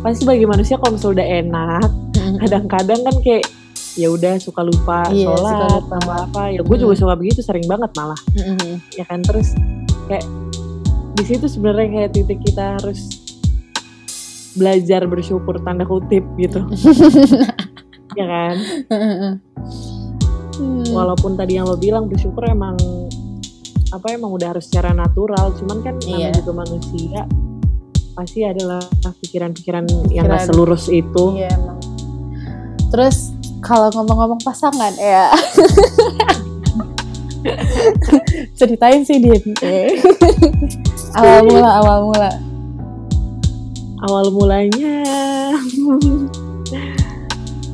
pasti 0.00 0.22
bagi 0.22 0.44
manusia 0.44 0.76
kalau 0.76 0.94
misalnya 0.94 1.14
udah 1.16 1.28
enak 1.36 1.88
Mm-mm. 2.12 2.36
kadang-kadang 2.38 3.00
kan 3.02 3.16
kayak 3.20 3.44
ya 3.92 4.08
udah 4.08 4.34
suka 4.36 4.62
lupa 4.62 5.04
Iya, 5.06 5.28
suka 5.28 5.36
sholat 5.36 5.68
lupa. 5.78 5.92
sama 5.92 6.12
apa 6.24 6.42
ya 6.48 6.60
gue 6.60 6.76
juga 6.76 6.94
Hmm. 6.94 7.02
suka 7.02 7.14
begitu 7.14 7.40
sering 7.40 7.66
banget 7.66 7.90
malah 7.92 8.20
Mm-mm. 8.32 8.80
ya 8.92 9.04
kan 9.04 9.20
terus 9.20 9.52
kayak 10.06 10.24
di 11.12 11.24
situ 11.24 11.44
sebenarnya 11.44 11.88
kayak 11.90 12.10
titik 12.12 12.40
kita 12.42 12.76
harus 12.76 13.00
belajar 14.52 15.04
bersyukur 15.04 15.60
tanda 15.60 15.82
kutip 15.82 16.24
gitu 16.36 16.60
ya 18.18 18.26
kan. 18.26 18.54
Hmm. 20.52 20.84
walaupun 20.92 21.32
tadi 21.32 21.56
yang 21.56 21.64
lo 21.64 21.76
bilang 21.76 22.04
bersyukur 22.06 22.44
emang 22.44 22.76
apa 23.88 24.06
emang 24.10 24.32
udah 24.32 24.52
harus 24.52 24.68
secara 24.68 24.92
natural 24.92 25.52
cuman 25.54 25.80
kan 25.80 25.94
Iya. 25.98 26.28
namanya 26.28 26.36
juga 26.38 26.52
manusia 26.54 27.20
pasti 28.12 28.44
adalah 28.44 28.80
pikiran-pikiran 29.22 29.84
yang 30.10 30.28
gak 30.28 30.44
selurus 30.44 30.88
itu 30.88 31.24
Iya 31.34 31.48
emang. 31.50 31.80
Terus 32.92 33.32
kalau 33.64 33.88
ngomong-ngomong 33.90 34.44
pasangan 34.44 34.92
ya. 34.94 35.32
Ceritain 38.62 39.02
sih 39.02 39.18
Din. 39.18 39.42
awal 41.18 41.42
mula 41.50 41.70
awal 41.82 41.98
mula. 42.06 42.30
awal 44.02 44.26
mulanya 44.34 44.98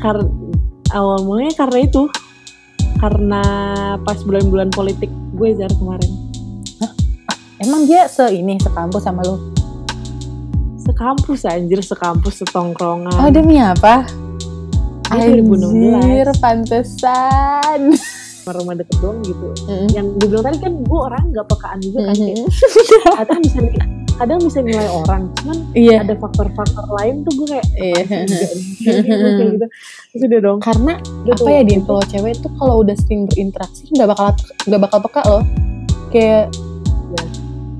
karena 0.00 0.28
awal 0.96 1.24
mulanya 1.28 1.52
karena 1.56 1.78
itu 1.84 2.08
karena 3.00 3.42
pas 4.00 4.16
bulan-bulan 4.24 4.72
politik 4.72 5.12
gue 5.36 5.48
jar 5.60 5.68
kemarin 5.76 6.08
Emang 7.58 7.90
dia 7.90 8.06
se 8.06 8.22
ini 8.32 8.54
sekampus 8.56 9.02
sama 9.04 9.20
lu? 9.28 9.36
sekampus 10.88 11.44
anjir 11.44 11.84
sekampus 11.84 12.40
setongkrongan 12.40 13.12
Oh 13.12 13.28
demi 13.28 13.60
apa? 13.60 14.08
Dia 15.08 15.36
2016. 15.36 16.00
Anjir, 16.00 16.28
pantesan. 18.48 18.58
rumah 18.58 18.74
deket 18.74 18.96
doang 18.98 19.18
gitu 19.20 19.46
Mm. 19.64 19.88
yang 19.90 20.06
gue 20.14 20.26
bilang 20.26 20.44
tadi 20.44 20.58
kan 20.58 20.72
gue 20.74 20.98
orang 21.00 21.24
nggak 21.28 21.46
pekaan 21.46 21.78
juga 21.78 21.98
kan 22.04 22.16
Mhm. 22.16 22.46
kadang 23.14 23.40
bisa 23.40 23.58
kadang 24.14 24.38
bisa 24.40 24.58
nilai 24.60 24.88
orang 24.90 25.22
cuman 25.32 25.56
Iya. 25.72 25.96
ada 26.02 26.14
faktor-faktor 26.16 26.84
lain 26.92 27.14
tuh 27.22 27.32
gue 27.36 27.46
kayak 27.48 27.66
Iya. 27.72 28.02
"Apaan 28.02 28.26
sih, 28.26 28.34
enggak 28.34 28.50
nih?" 28.50 28.64
kayak 28.80 28.98
gitu 28.98 29.66
terus 30.10 30.22
udah 30.24 30.40
dong 30.40 30.58
Karena 30.58 30.92
Udah 30.98 31.34
apa 31.34 31.38
tuh, 31.38 31.50
ya 31.50 31.62
gitu. 31.62 31.82
kalau 31.84 32.02
cewek 32.04 32.34
tuh 32.36 32.50
kalau 32.54 32.74
udah 32.80 32.96
sering 32.96 33.22
berinteraksi 33.24 33.82
nggak 33.90 34.08
bakal 34.08 34.26
nggak 34.64 34.80
bakal 34.80 34.98
peka 35.00 35.22
loh. 35.24 35.42
Kayak 36.08 36.44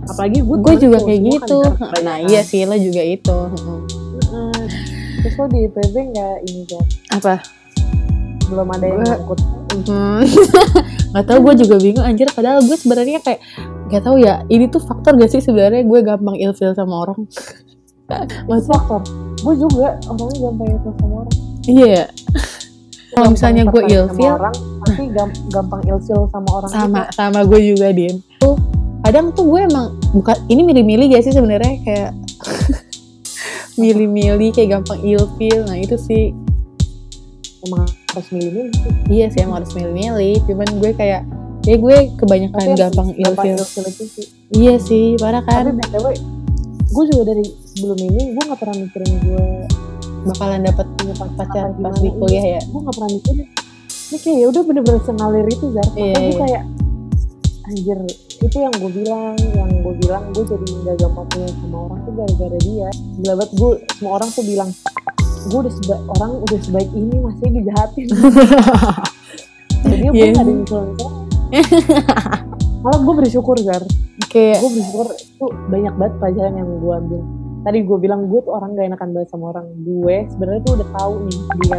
apalagi 0.04 0.38
gue 0.40 0.56
gue 0.58 0.74
juga 0.78 0.98
kayak 1.00 1.20
kan 1.20 1.30
gitu. 1.32 1.58
Nah 2.00 2.16
iya 2.22 2.40
sih 2.40 2.62
lo 2.62 2.76
juga 2.76 3.02
itu. 3.02 3.34
Mm-mm. 3.34 4.62
terus 5.18 5.34
lo 5.34 5.46
di 5.46 5.66
IPB 5.66 5.94
nggak 6.08 6.34
ini 6.44 6.62
kan 6.64 6.84
Apa? 7.12 7.34
Belum 8.48 8.68
ada 8.72 8.84
yang 8.84 9.00
ngangkut. 9.04 9.38
Hmm. 9.88 10.24
nggak 11.12 11.24
tahu 11.24 11.38
gue 11.44 11.54
juga 11.64 11.76
bingung 11.78 12.04
anjir. 12.04 12.28
Padahal 12.32 12.64
gue 12.64 12.76
sebenarnya 12.76 13.20
kayak 13.20 13.40
nggak 13.88 14.02
tahu 14.04 14.16
ya 14.20 14.44
ini 14.52 14.68
tuh 14.68 14.84
faktor 14.84 15.16
gak 15.16 15.32
sih 15.32 15.40
sebenarnya 15.40 15.84
gue 15.84 16.00
gampang 16.04 16.36
ilfil 16.36 16.72
sama 16.76 17.08
orang? 17.08 17.18
Maksudnya 18.48 18.72
faktor. 18.72 19.00
Gue 19.44 19.54
juga 19.60 20.00
orangnya 20.08 20.38
gampang 20.48 20.68
ilfil 20.72 20.92
sama 20.96 21.14
orang. 21.24 21.34
Iya. 21.68 22.02
Kalau 23.08 23.32
Gampang 23.32 23.32
misalnya 23.34 23.62
gue 23.68 23.82
ilfil 23.88 24.32
orang 24.36 24.56
gam- 25.16 25.40
gampang 25.48 25.82
ilfil 25.88 26.20
sama 26.28 26.48
orang 26.52 26.70
sama 26.70 27.00
juga. 27.08 27.16
sama 27.16 27.40
gue 27.48 27.60
juga 27.72 27.88
din. 27.92 28.14
Tuh 28.40 28.56
kadang 29.04 29.32
tuh 29.32 29.44
gue 29.48 29.60
emang 29.64 29.96
bukan 30.12 30.36
ini 30.48 30.60
milih-milih 30.64 31.16
gak 31.16 31.24
sih 31.24 31.32
sebenarnya? 31.32 31.74
Kayak 31.84 32.10
milih-milih 33.80 34.50
kayak 34.52 34.80
gampang 34.80 35.00
ilfil 35.00 35.58
nah 35.64 35.76
itu 35.76 35.96
sih. 35.96 36.36
Emang 37.64 37.88
harus 38.14 38.28
milih-milih 38.32 38.72
iya 39.12 39.26
sih 39.28 39.44
emang 39.44 39.60
harus 39.62 39.72
milih-milih. 39.76 40.40
Cuman 40.48 40.68
gue 40.80 40.90
kayak 40.96 41.22
ya 41.68 41.76
gue 41.76 41.96
kebanyakan 42.16 42.60
Tapi 42.64 42.78
gampang 42.80 43.08
gampang 43.20 43.46
ilfil. 43.52 43.84
iya 44.56 44.74
sih 44.80 45.16
parah 45.20 45.44
kan? 45.44 45.68
Tapi 45.68 45.76
btw 45.84 46.06
gue 46.88 47.04
juga 47.12 47.22
dari 47.36 47.44
sebelum 47.44 47.98
ini 48.00 48.22
gue 48.32 48.42
gak 48.48 48.58
pernah 48.64 48.76
mikirin 48.80 49.12
gue 49.20 49.44
bakalan 50.24 50.60
dapet 50.64 50.86
punya 50.96 51.14
pacar 51.36 51.66
pas 51.76 51.94
di 52.00 52.10
kuliah 52.16 52.44
ya? 52.58 52.60
Gue 52.64 52.80
gak 52.80 52.94
pernah 52.96 53.10
mikirin. 53.12 53.46
Ini 54.08 54.16
kayak 54.24 54.36
ya 54.40 54.46
udah 54.48 54.62
bener-bener 54.64 55.02
sengalir 55.04 55.46
itu 55.52 55.66
Zar 55.68 55.84
Iya, 55.92 55.92
makanya 55.92 56.16
gue 56.16 56.32
iya. 56.32 56.40
kayak 56.40 56.62
anjir 57.68 57.98
itu 58.40 58.56
yang 58.56 58.74
gue 58.80 58.90
bilang 59.04 59.36
yang 59.52 59.70
gue 59.84 59.94
bilang 60.00 60.24
gue 60.32 60.44
jadi 60.48 60.66
nggak 60.72 60.96
gampang 61.04 61.26
punya 61.28 61.48
sama 61.60 61.78
orang 61.84 61.98
tuh 62.08 62.12
gara-gara 62.16 62.58
dia. 62.64 62.88
Gila 63.20 63.32
banget 63.36 63.50
gue 63.52 63.70
semua 63.92 64.12
orang 64.16 64.28
tuh 64.32 64.44
bilang 64.48 64.70
gue 65.40 65.58
udah 65.60 65.72
sebaik 65.72 66.02
orang 66.12 66.32
udah 66.40 66.58
sebaik 66.58 66.90
ini 66.92 67.16
masih 67.16 67.46
dijahatin. 67.48 68.06
Jadi 69.84 70.04
gue 70.04 70.12
Iya. 70.12 70.32
gak 70.32 70.40
ada 70.40 70.52
nyesel 70.52 70.82
malah 72.78 73.00
gue 73.00 73.14
bersyukur 73.16 73.56
Zar 73.58 73.82
kayak 74.28 74.60
gue 74.60 74.70
bersyukur 74.70 75.06
itu 75.10 75.44
banyak 75.68 75.94
banget 75.94 76.14
pelajaran 76.18 76.54
yang 76.54 76.68
gue 76.76 76.92
ambil. 76.94 77.20
Tadi 77.60 77.78
gue 77.82 77.98
bilang 77.98 78.20
gue 78.26 78.40
tuh 78.40 78.52
orang 78.52 78.70
gak 78.72 78.86
enakan 78.86 79.08
banget 79.12 79.28
sama 79.28 79.44
orang. 79.50 79.66
Gue 79.78 80.16
sebenarnya 80.28 80.60
tuh 80.62 80.72
udah 80.76 80.88
tahu 80.92 81.12
nih 81.20 81.36
dia 81.58 81.78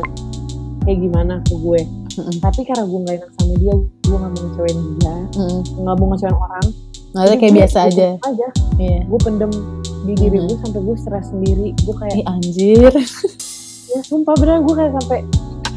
kayak 0.81 0.97
gimana 0.99 1.33
ke 1.41 1.55
gue. 1.55 1.81
Mm-mm. 2.11 2.35
tapi 2.41 2.61
karena 2.63 2.83
gue 2.83 2.99
gak 3.01 3.15
enak 3.15 3.31
sama 3.33 3.53
dia 3.55 3.73
gue 3.77 4.17
gak 4.17 4.27
mau 4.27 4.41
ngecewain 4.41 4.77
dia. 4.93 5.15
Mm, 5.33 5.59
gak 5.79 5.95
mau 5.95 6.07
ngecewain 6.09 6.37
orang. 6.37 6.65
Jadi 7.09 7.35
kayak 7.37 7.39
gue- 7.41 7.57
biasa 7.57 7.79
gue 7.79 7.89
aja. 7.89 8.09
aja. 8.21 8.47
Iya. 8.75 8.99
Gue 9.05 9.19
pendem 9.19 9.51
di 9.99 10.13
diri 10.15 10.37
Mhm. 10.37 10.45
gue 10.45 10.57
sampai 10.59 10.79
gue 10.81 10.95
stres 10.95 11.25
sendiri. 11.27 11.67
Gue 11.79 11.95
kayak 11.95 12.15
Ih 12.17 12.25
anjir 12.27 12.91
ya 13.89 13.99
sumpah 14.01 14.35
bener 14.35 14.59
gue 14.59 14.75
kayak 14.75 14.93
sampai 14.95 15.19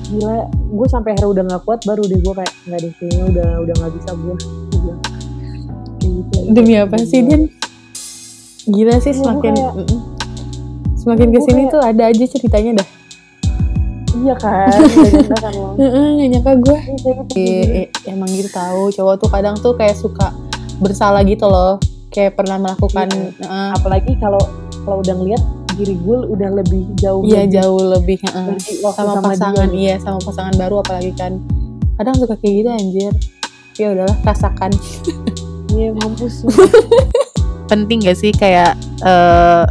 gila 0.04 0.38
gue 0.50 0.86
sampai 0.86 1.10
akhirnya 1.10 1.30
udah 1.30 1.44
gak 1.48 1.62
kuat 1.62 1.80
baru 1.82 2.02
deh 2.02 2.18
gue 2.18 2.34
kayak 2.34 2.52
nggak 2.62 2.78
deh 2.78 2.92
kayaknya 2.94 3.24
udah 3.26 3.48
udah 3.58 3.74
nggak 3.74 3.92
bisa 3.94 4.10
gue 4.12 4.34
gitu 5.98 6.38
demi 6.50 6.74
apa 6.76 6.96
sih 7.00 7.20
Gue- 7.20 7.28
Din? 7.30 7.42
Gila 8.64 8.94
sih 8.96 9.10
Iya, 9.10 9.18
semakin 9.18 9.52
kayak- 9.52 9.74
mm-mm. 9.76 9.98
semakin 10.94 11.26
Gue 11.26 11.34
ke 11.34 11.40
sini 11.42 11.60
kayak- 11.60 11.72
tuh 11.72 11.80
ada 11.82 12.02
aja 12.06 12.24
ceritanya 12.28 12.72
dah. 12.76 12.88
Iya 14.14 14.34
kan 14.36 14.70
gak 15.26 15.40
kan 15.40 15.52
lo. 15.52 15.70
Nyangka 16.22 16.52
gue 16.56 16.78
Iya, 16.78 17.12
gitu. 17.26 18.06
Emang 18.06 18.30
gitu 18.30 18.46
tahu 18.48 18.82
cowok 18.92 19.14
tuh 19.18 19.28
kadang 19.28 19.56
tuh 19.56 19.74
kayak 19.74 19.96
suka 19.96 20.30
bersalah 20.78 21.24
gitu 21.24 21.42
loh. 21.44 21.82
Kayak 22.06 22.36
pernah 22.36 22.54
melakukan 22.56 23.08
Iya. 23.08 23.34
heeh. 23.40 23.68
apalagi 23.74 24.12
kalau 24.16 24.42
kalau 24.78 25.00
udah 25.00 25.14
ngeliat 25.16 25.42
diri 25.74 25.94
gue 25.96 26.18
udah 26.30 26.50
lebih 26.62 26.82
jauh 26.98 27.22
iya 27.24 27.44
lebih 27.44 27.54
jauh 27.58 27.80
lebih 27.80 28.16
waktu 28.84 29.00
sama, 29.00 29.12
sama, 29.18 29.28
pasangan 29.32 29.68
dia. 29.70 29.80
iya 29.80 29.94
sama 29.98 30.18
pasangan 30.20 30.54
baru 30.56 30.80
apalagi 30.84 31.12
kan. 31.16 31.38
Kadang 32.00 32.16
suka 32.18 32.34
kayak 32.40 32.54
gitu 32.62 32.70
anjir. 32.70 33.12
Ya 33.80 33.86
udahlah 33.96 34.16
rasakan. 34.26 34.72
Iya 35.72 35.96
mampus 35.96 36.44
penting 37.72 38.04
gak 38.04 38.20
sih 38.20 38.28
kayak 38.28 38.76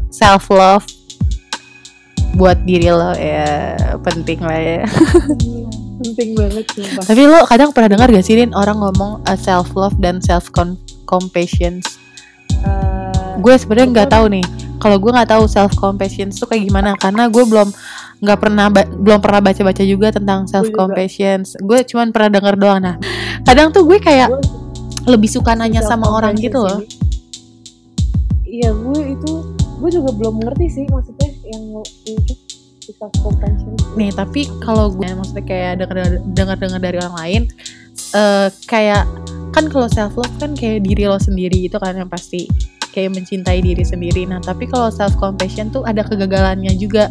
self 0.09 0.49
love 0.49 0.81
buat 2.33 2.57
diri 2.65 2.89
lo? 2.89 3.13
Ya 3.13 3.77
penting 4.01 4.41
lah 4.41 4.57
ya. 4.57 4.81
Penting 6.01 6.33
banget 6.33 6.65
sumpah. 6.73 7.05
Tapi 7.05 7.21
lo 7.29 7.45
kadang 7.45 7.69
pernah 7.69 7.93
dengar 7.93 8.09
gak 8.09 8.25
sih 8.25 8.33
Din 8.33 8.49
orang 8.57 8.81
ngomong 8.81 9.21
self 9.37 9.77
love 9.77 9.93
dan 10.01 10.17
self 10.25 10.49
compassion 11.05 11.85
Eh, 12.61 13.31
gue 13.41 13.53
sebenarnya 13.57 13.87
nggak 13.89 14.09
tahu 14.11 14.25
nih 14.37 14.45
kalau 14.81 14.97
gue 14.97 15.11
nggak 15.13 15.29
tahu 15.29 15.45
self 15.45 15.77
compassion 15.77 16.33
tuh 16.33 16.49
kayak 16.49 16.65
gimana 16.65 16.97
karena 16.97 17.29
gue 17.29 17.45
belum 17.45 17.69
nggak 18.21 18.37
pernah 18.41 18.67
belum 18.73 19.21
pernah 19.21 19.41
baca 19.45 19.61
baca 19.61 19.83
juga 19.85 20.09
tentang 20.09 20.49
self 20.49 20.73
compassion 20.73 21.45
gue 21.45 21.79
cuman 21.85 22.09
pernah 22.09 22.41
denger 22.41 22.55
doang. 22.57 22.81
Nah 22.81 22.95
kadang 23.45 23.69
tuh 23.69 23.85
gue 23.85 24.01
kayak 24.01 24.33
gue 24.33 24.41
lebih 25.05 25.29
suka 25.29 25.53
nanya 25.53 25.85
sama 25.85 26.09
orang 26.09 26.33
gitu 26.37 26.61
loh. 26.61 26.81
iya 28.51 28.69
gue 28.75 29.15
itu 29.15 29.31
gue 29.81 29.89
juga 29.89 30.11
belum 30.11 30.43
ngerti 30.43 30.67
sih 30.67 30.85
maksudnya 30.91 31.29
yang 31.47 31.79
itu 32.03 32.33
self 32.91 33.15
compassion 33.23 33.73
nih 33.95 34.11
tapi 34.11 34.45
kalau 34.59 34.91
gue 34.91 35.07
maksudnya 35.07 35.45
kayak 35.47 35.73
dengar 35.79 35.97
dengar 36.35 36.57
dengar 36.59 36.79
dari 36.83 36.97
orang 36.99 37.15
lain 37.15 37.41
eh 38.11 38.47
kayak 38.67 39.07
kan 39.55 39.71
kalau 39.71 39.87
self 39.87 40.15
love 40.19 40.35
kan 40.39 40.51
kayak 40.51 40.83
diri 40.83 41.07
lo 41.07 41.15
sendiri 41.15 41.67
itu 41.67 41.79
kan 41.79 41.95
yang 41.95 42.11
pasti 42.11 42.51
kayak 42.91 43.15
mencintai 43.15 43.59
diri 43.59 43.81
sendiri. 43.81 44.27
Nah 44.27 44.39
tapi 44.39 44.67
kalau 44.67 44.91
self 44.91 45.15
compassion 45.17 45.71
tuh 45.71 45.83
ada 45.83 46.03
kegagalannya 46.03 46.75
juga. 46.75 47.09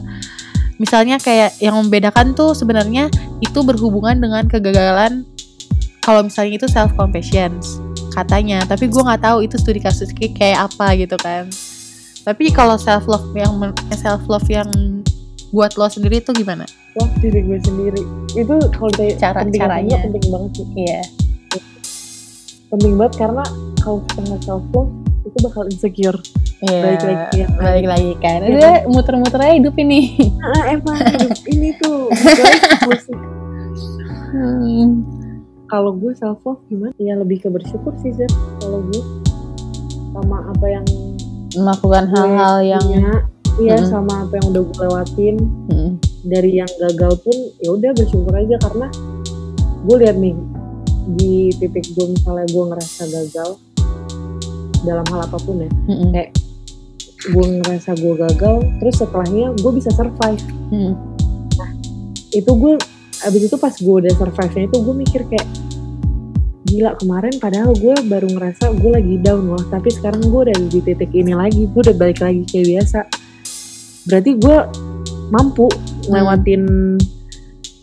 Misalnya 0.80 1.20
kayak 1.20 1.60
yang 1.60 1.76
membedakan 1.76 2.32
tuh 2.32 2.56
sebenarnya 2.56 3.12
itu 3.44 3.60
berhubungan 3.60 4.16
dengan 4.16 4.48
kegagalan 4.48 5.28
kalau 6.00 6.24
misalnya 6.24 6.56
itu 6.56 6.68
self 6.72 6.96
compassion 6.96 7.60
katanya. 8.12 8.64
Tapi 8.64 8.88
gue 8.88 9.02
nggak 9.04 9.20
tahu 9.20 9.44
itu 9.44 9.60
studi 9.60 9.80
kasus 9.80 10.08
kayak 10.12 10.32
kayak 10.40 10.58
apa 10.72 10.96
gitu 10.96 11.16
kan. 11.20 11.52
Tapi 12.24 12.48
kalau 12.52 12.80
self 12.80 13.04
love 13.04 13.28
yang 13.36 13.52
self 13.92 14.24
love 14.24 14.48
yang 14.48 15.00
buat 15.50 15.74
lo 15.76 15.90
sendiri 15.90 16.22
tuh 16.22 16.32
gimana? 16.32 16.64
Love 16.96 17.12
diri 17.20 17.44
gue 17.44 17.58
sendiri. 17.60 18.02
Itu 18.32 18.56
kalau 18.72 18.88
ditanya 18.96 19.18
Cara- 19.20 19.40
penting 19.44 19.60
caranya. 19.60 19.98
penting 20.00 20.24
banget 20.32 20.50
sih. 20.56 20.66
Iya. 20.80 21.00
penting 22.70 22.94
banget 22.94 23.14
karena 23.18 23.42
kalau 23.82 23.98
kita 24.06 24.20
nggak 24.30 24.42
self 24.46 24.64
love 24.70 24.92
itu 25.30 25.38
bakal 25.40 25.64
insecure 25.64 26.18
Iya. 26.60 26.76
Balik 26.84 27.00
lagi 27.00 27.36
ya. 27.36 27.48
Balik 27.56 27.86
lagi 27.88 28.12
kan. 28.20 28.38
Iya. 28.42 28.52
Udah 28.52 28.74
muter-muter 28.86 29.40
aja 29.40 29.54
hidup 29.56 29.74
ini. 29.74 30.00
ah 30.44 30.68
emang 30.68 30.92
hidup 30.98 31.40
ini 31.54 31.68
tuh 31.74 32.12
musik 32.84 33.16
Hmm. 34.30 35.02
kalau 35.66 35.90
gue 35.92 36.14
self 36.14 36.38
love 36.44 36.62
gimana 36.66 36.94
ya 36.96 37.14
lebih 37.14 37.40
ke 37.40 37.48
bersyukur 37.48 37.90
sih 37.98 38.12
Zed 38.12 38.30
kalau 38.58 38.78
gue 38.84 39.02
sama 40.12 40.46
apa 40.46 40.66
yang 40.68 40.86
Melakukan 41.50 42.06
hal-hal 42.08 42.62
yang 42.62 42.84
iya 43.58 43.74
Mm. 43.74 43.90
sama 43.90 44.22
apa 44.22 44.38
yang 44.38 44.46
udah 44.48 44.62
gue 44.62 44.76
lewatin 44.80 45.36
Hmm. 45.66 45.90
dari 46.22 46.56
yang 46.56 46.70
gagal 46.78 47.18
pun 47.20 47.34
ya 47.58 47.70
udah 47.70 47.90
bersyukur 47.92 48.30
aja 48.32 48.54
karena 48.60 48.86
gue 49.82 49.96
lihat 49.98 50.14
nih 50.14 50.34
di 51.10 51.50
titik 51.52 51.90
gue 51.90 52.06
misalnya 52.08 52.46
gue 52.46 52.64
ngerasa 52.66 53.02
gagal 53.08 53.50
dalam 54.82 55.04
hal 55.06 55.20
apa 55.22 55.38
pun 55.38 55.60
ya 55.60 55.70
Hmm. 55.86 56.10
Kayak- 56.10 56.32
gue 57.22 57.44
ngerasa 57.54 57.90
gue 57.94 58.14
gagal 58.18 58.56
terus 58.78 58.94
setelahnya 58.96 59.52
gue 59.54 59.72
bisa 59.72 59.90
survive 59.90 60.40
Hmm. 60.68 60.96
itu 62.30 62.48
gue 62.48 62.74
abis 63.20 63.42
itu 63.44 63.56
pas 63.56 63.74
gue 63.74 63.94
udah 64.00 64.14
survive 64.14 64.52
nya 64.54 64.62
itu 64.64 64.76
gue 64.78 64.94
mikir 64.96 65.22
kayak 65.26 65.44
gila 66.62 66.96
kemarin 66.96 67.34
padahal 67.36 67.74
gue 67.74 67.92
baru 68.06 68.24
ngerasa 68.30 68.72
gue 68.72 68.90
lagi 68.90 69.14
down 69.18 69.42
loh 69.46 69.60
tapi 69.66 69.90
sekarang 69.90 70.22
gue 70.22 70.40
udah 70.46 70.56
di 70.64 70.80
titik 70.80 71.10
ini 71.10 71.34
lagi 71.34 71.66
gue 71.66 71.80
udah 71.82 71.92
balik 71.92 72.22
lagi 72.22 72.46
kayak 72.46 72.66
biasa 72.70 73.00
berarti 74.06 74.30
gue 74.38 74.58
mampu 75.28 75.66
ngelewatin 76.06 76.62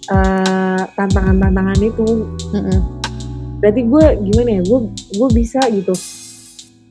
eh, 0.08 0.84
tantangan-tantangan 0.90 1.80
itu 1.80 2.06
Hmm. 2.50 2.80
berarti 3.60 3.82
gue 3.84 4.06
gimana 4.24 4.50
ya 4.50 4.62
gue 4.64 4.80
gue 5.12 5.30
bisa 5.30 5.60
gitu 5.68 5.94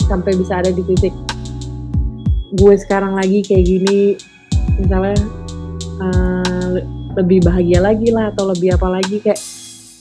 sampai 0.06 0.32
bisa 0.38 0.62
ada 0.62 0.70
di 0.70 0.82
titik 0.86 1.12
gue 2.56 2.74
sekarang 2.78 3.18
lagi 3.18 3.42
kayak 3.42 3.64
gini 3.66 4.16
misalnya 4.80 5.18
eh, 6.00 6.66
le- 6.78 6.88
lebih 7.16 7.44
bahagia 7.44 7.80
lagi 7.82 8.08
lah 8.14 8.30
atau 8.32 8.48
lebih 8.52 8.76
apa 8.76 8.88
lagi 8.88 9.18
kayak 9.20 9.40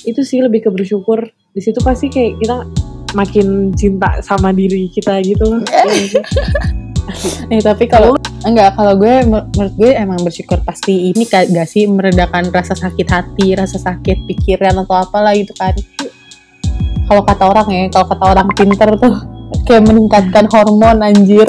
itu 0.05 0.21
sih 0.21 0.39
lebih 0.45 0.63
ke 0.63 0.69
bersyukur 0.69 1.25
di 1.25 1.61
situ 1.63 1.81
pasti 1.81 2.07
kayak 2.13 2.37
kita 2.37 2.57
makin 3.15 3.71
cinta 3.73 4.19
sama 4.21 4.51
diri 4.51 4.91
kita 4.91 5.23
gitu 5.23 5.43
loh 5.47 5.61
Iya 5.73 5.91
nggak 5.95 6.09
sih? 6.11 6.23
Nih 7.49 7.61
tapi 7.61 7.85
kalau 7.85 8.17
enggak 8.43 8.73
kalau 8.73 8.97
gue 8.97 9.13
menurut 9.25 9.73
gue 9.77 9.91
emang 9.93 10.19
bersyukur 10.25 10.57
pasti 10.65 11.13
ini 11.13 11.23
gak 11.29 11.69
sih 11.69 11.85
meredakan 11.85 12.49
rasa 12.49 12.73
sakit 12.73 13.07
hati, 13.07 13.53
rasa 13.53 13.77
sakit 13.77 14.25
pikiran 14.25 14.73
atau 14.81 14.97
apalah 14.97 15.37
gitu 15.37 15.53
kan. 15.53 15.73
Kalau 17.05 17.21
kata 17.21 17.43
orang 17.45 17.67
ya, 17.69 17.83
kalau 17.93 18.09
kata 18.09 18.25
orang 18.25 18.47
pinter 18.57 18.89
tuh 18.97 19.15
kayak 19.63 19.83
meningkatkan 19.87 20.45
hormon 20.51 20.99
anjir. 20.99 21.47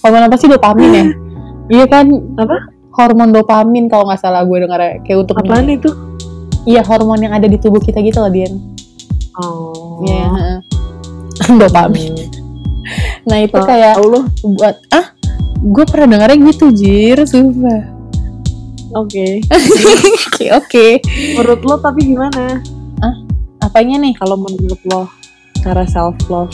Hormon 0.00 0.30
apa 0.30 0.36
sih 0.38 0.46
dopamin 0.46 0.90
ya? 0.94 1.06
Iya 1.70 1.84
kan? 1.90 2.06
Apa? 2.38 2.56
Hormon 2.94 3.34
dopamin 3.34 3.90
kalau 3.90 4.06
nggak 4.06 4.20
salah 4.22 4.46
gue 4.46 4.58
dengar 4.62 5.02
kayak 5.02 5.18
untuk 5.26 5.38
apaan 5.40 5.66
itu 5.70 5.90
Iya 6.68 6.84
hormon 6.84 7.24
yang 7.24 7.32
ada 7.32 7.48
di 7.48 7.56
tubuh 7.56 7.80
kita 7.80 8.04
gitu 8.04 8.20
loh 8.20 8.28
Dian. 8.28 8.52
oh 9.40 10.04
Iya. 10.04 10.28
heeh. 10.28 10.58
dopamin. 11.62 12.12
Nah 13.24 13.38
itu 13.40 13.56
kayak 13.56 13.96
lo 14.02 14.28
buat 14.44 14.76
ah 14.92 15.16
gue 15.60 15.84
pernah 15.84 16.16
dengarnya 16.16 16.40
gitu 16.56 16.72
jir 16.72 17.20
sumpah 17.28 17.84
oke 18.96 19.26
oke 20.32 20.44
oke 20.56 20.86
menurut 21.36 21.60
lo 21.68 21.74
tapi 21.76 22.00
gimana 22.16 22.64
apanya 23.60 24.00
nih 24.00 24.16
kalau 24.16 24.40
menurut 24.40 24.80
lo 24.88 25.04
cara 25.60 25.84
self 25.84 26.16
love 26.32 26.48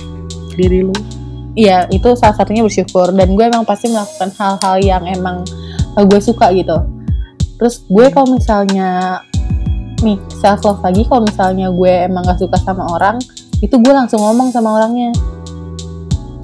diri 0.57 0.81
lo 0.83 0.97
iya 1.57 1.89
itu 1.89 2.13
salah 2.15 2.37
satunya 2.37 2.63
bersyukur. 2.63 3.11
Dan 3.17 3.35
gue 3.35 3.45
emang 3.49 3.65
pasti 3.65 3.91
melakukan 3.91 4.31
hal-hal 4.37 4.77
yang 4.79 5.03
emang 5.09 5.43
eh, 5.97 6.05
gue 6.05 6.21
suka 6.21 6.53
gitu. 6.53 6.77
Terus 7.57 7.83
gue 7.89 8.07
kalau 8.13 8.37
misalnya 8.37 9.19
nih 10.05 10.21
self 10.29 10.61
love 10.63 10.85
lagi 10.85 11.09
kalau 11.09 11.25
misalnya 11.25 11.73
gue 11.73 11.93
emang 12.05 12.21
gak 12.29 12.37
suka 12.37 12.61
sama 12.61 12.85
orang 12.93 13.17
itu 13.65 13.73
gue 13.81 13.93
langsung 13.97 14.21
ngomong 14.21 14.53
sama 14.53 14.77
orangnya. 14.77 15.11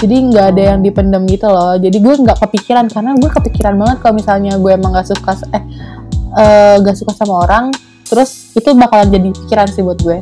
Jadi 0.02 0.34
nggak 0.34 0.46
ada 0.56 0.62
yang 0.74 0.80
dipendam 0.82 1.22
gitu 1.30 1.46
loh. 1.46 1.78
Jadi 1.78 2.00
gue 2.02 2.14
nggak 2.26 2.42
kepikiran 2.42 2.90
karena 2.90 3.14
gue 3.14 3.30
kepikiran 3.30 3.76
banget 3.78 3.96
kalau 4.02 4.14
misalnya 4.18 4.58
gue 4.58 4.72
emang 4.72 4.96
gak 4.96 5.06
suka 5.12 5.36
eh 5.52 5.62
eh, 6.40 6.74
gak 6.80 6.96
suka 6.96 7.12
sama 7.12 7.44
orang 7.46 7.70
terus 8.08 8.52
itu 8.52 8.68
bakalan 8.76 9.08
jadi 9.08 9.28
pikiran 9.30 9.68
sih 9.68 9.84
buat 9.84 10.00
gue. 10.00 10.18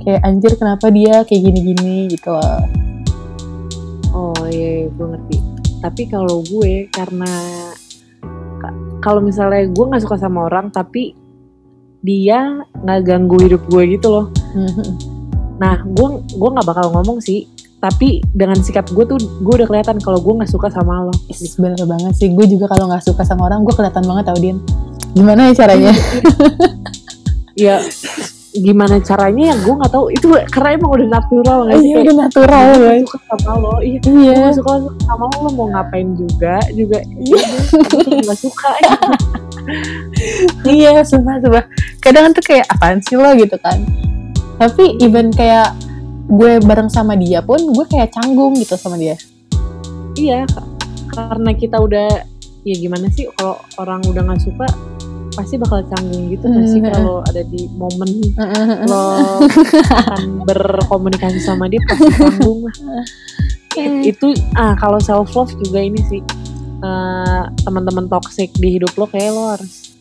Kayak 0.00 0.20
anjir 0.24 0.52
kenapa 0.56 0.88
dia 0.88 1.28
kayak 1.28 1.42
gini-gini? 1.44 2.08
gitu 2.08 2.32
loh 2.32 2.79
Oh 4.50 4.52
iya, 4.52 4.90
gue 4.90 5.06
ngerti. 5.06 5.36
Tapi 5.78 6.02
kalau 6.10 6.42
gue 6.42 6.90
karena 6.90 7.30
ka- 8.58 8.74
kalau 8.98 9.22
misalnya 9.22 9.70
gue 9.70 9.84
nggak 9.86 10.02
suka 10.02 10.18
sama 10.18 10.50
orang, 10.50 10.74
tapi 10.74 11.14
dia 12.02 12.58
nggak 12.74 13.00
ganggu 13.06 13.38
hidup 13.38 13.62
gue 13.70 13.94
gitu 13.94 14.10
loh. 14.10 14.26
Nah, 15.56 15.86
gue 15.86 16.08
gue 16.26 16.50
nggak 16.50 16.66
bakal 16.66 16.90
ngomong 16.90 17.22
sih. 17.22 17.46
Tapi 17.78 18.20
dengan 18.34 18.58
sikap 18.58 18.90
gue 18.90 19.06
tuh, 19.06 19.16
gue 19.16 19.54
udah 19.56 19.64
kelihatan 19.64 20.02
kalau 20.02 20.18
gue 20.18 20.34
nggak 20.34 20.50
suka 20.50 20.66
sama 20.68 21.06
lo. 21.06 21.14
Is, 21.30 21.54
bener 21.54 21.78
banget 21.86 22.12
sih 22.12 22.28
gue 22.28 22.44
juga 22.44 22.66
kalau 22.66 22.90
nggak 22.90 23.06
suka 23.06 23.22
sama 23.22 23.46
orang 23.46 23.62
gue 23.62 23.72
kelihatan 23.72 24.02
banget 24.02 24.24
tau 24.26 24.36
Din 24.36 24.58
gimana 25.10 25.50
ya 25.50 25.54
caranya 25.58 25.92
Ya 27.54 27.82
gimana 28.50 28.98
caranya 28.98 29.54
ya 29.54 29.56
gue 29.62 29.74
nggak 29.78 29.92
tahu. 29.92 30.04
Itu 30.10 30.26
karena 30.50 30.68
emang 30.74 30.90
udah 30.96 31.08
natural 31.08 31.58
nggak 31.66 31.78
sih? 31.78 31.86
Iya 31.86 31.96
udah 32.02 32.16
natural 32.18 32.64
gue 32.74 32.94
suka 33.06 33.18
sama 33.38 33.54
lo. 33.62 33.72
Iya 33.78 34.00
iya. 34.04 34.34
gue 34.34 34.52
suka 34.58 34.72
sama 35.06 35.24
lo 35.30 35.36
lo 35.46 35.50
mau 35.54 35.66
ngapain 35.70 36.08
juga 36.18 36.56
juga. 36.74 36.98
Tuh 37.86 38.00
nggak 38.06 38.38
suka. 38.38 38.70
Iya 40.66 41.06
sumpah 41.06 41.38
sumpah. 41.40 41.64
Kadang 42.02 42.34
tuh 42.34 42.42
kayak 42.44 42.66
apaan 42.68 42.98
sih 43.04 43.14
lo? 43.14 43.30
gitu 43.38 43.56
kan. 43.62 43.78
Tapi 44.58 44.98
even 45.00 45.30
kayak 45.30 45.72
gue 46.30 46.62
bareng 46.62 46.90
sama 46.90 47.14
dia 47.18 47.42
pun 47.42 47.58
gue 47.58 47.86
kayak 47.86 48.12
canggung 48.14 48.54
gitu 48.58 48.74
sama 48.78 48.94
dia. 48.98 49.14
Iya, 50.18 50.44
ka- 50.46 50.68
karena 51.10 51.50
kita 51.54 51.80
udah 51.80 52.08
ya 52.60 52.76
gimana 52.76 53.08
sih 53.08 53.24
kalau 53.34 53.56
orang 53.80 54.04
udah 54.04 54.20
nggak 54.20 54.42
suka 54.44 54.68
pasti 55.40 55.56
bakal 55.56 55.80
canggung 55.86 56.28
gitu 56.28 56.44
nggak 56.44 56.66
sih 56.66 56.78
Hmm. 56.78 56.90
kalau 56.90 57.16
ada 57.22 57.42
di 57.42 57.64
momen 57.72 58.08
lo 58.84 59.04
akan 59.90 60.22
berkomunikasi 60.46 61.40
sama 61.40 61.64
dia 61.66 61.80
pasti 61.82 62.12
canggung 62.12 62.60
lah. 62.62 62.76
Hmm. 63.70 64.02
Itu 64.02 64.28
ah 64.52 64.74
kalau 64.74 64.98
self 64.98 65.32
love 65.32 65.56
juga 65.56 65.80
ini 65.80 66.00
sih 66.04 66.20
eh, 66.80 67.42
teman-teman 67.58 68.04
toxic 68.06 68.52
di 68.54 68.76
hidup 68.76 68.92
lo 68.94 69.06
kayak 69.06 69.30
lo 69.30 69.44
harus 69.50 69.96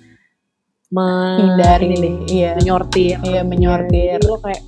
me- 0.89 1.37
hindari 1.39 1.85
ini 1.87 1.97
nih, 1.97 2.13
iya 2.27 2.49
menyortir. 2.53 3.15
iya 3.21 3.41
menyortir 3.41 4.17
Jadi 4.17 4.25
lo 4.25 4.37
kayak 4.37 4.63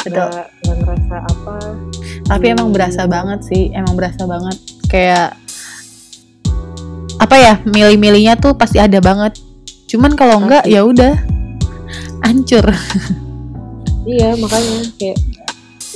Betul. 0.00 0.30
ngerasa 0.64 1.16
apa. 1.22 1.56
tapi 2.24 2.44
emang 2.48 2.68
berasa 2.68 3.02
banget 3.04 3.40
sih 3.42 3.70
emang 3.70 3.94
berasa 3.94 4.24
banget 4.24 4.56
kayak 4.86 5.32
apa 7.18 7.34
ya 7.34 7.54
milih-milihnya 7.62 8.36
tuh 8.36 8.52
pasti 8.52 8.78
ada 8.78 8.98
banget 8.98 9.36
cuman 9.88 10.12
kalau 10.14 10.44
enggak 10.44 10.64
ya 10.68 10.84
udah. 10.84 11.16
Hancur. 12.20 12.66
Iya 14.04 14.36
makanya 14.36 14.84
kayak 15.00 15.18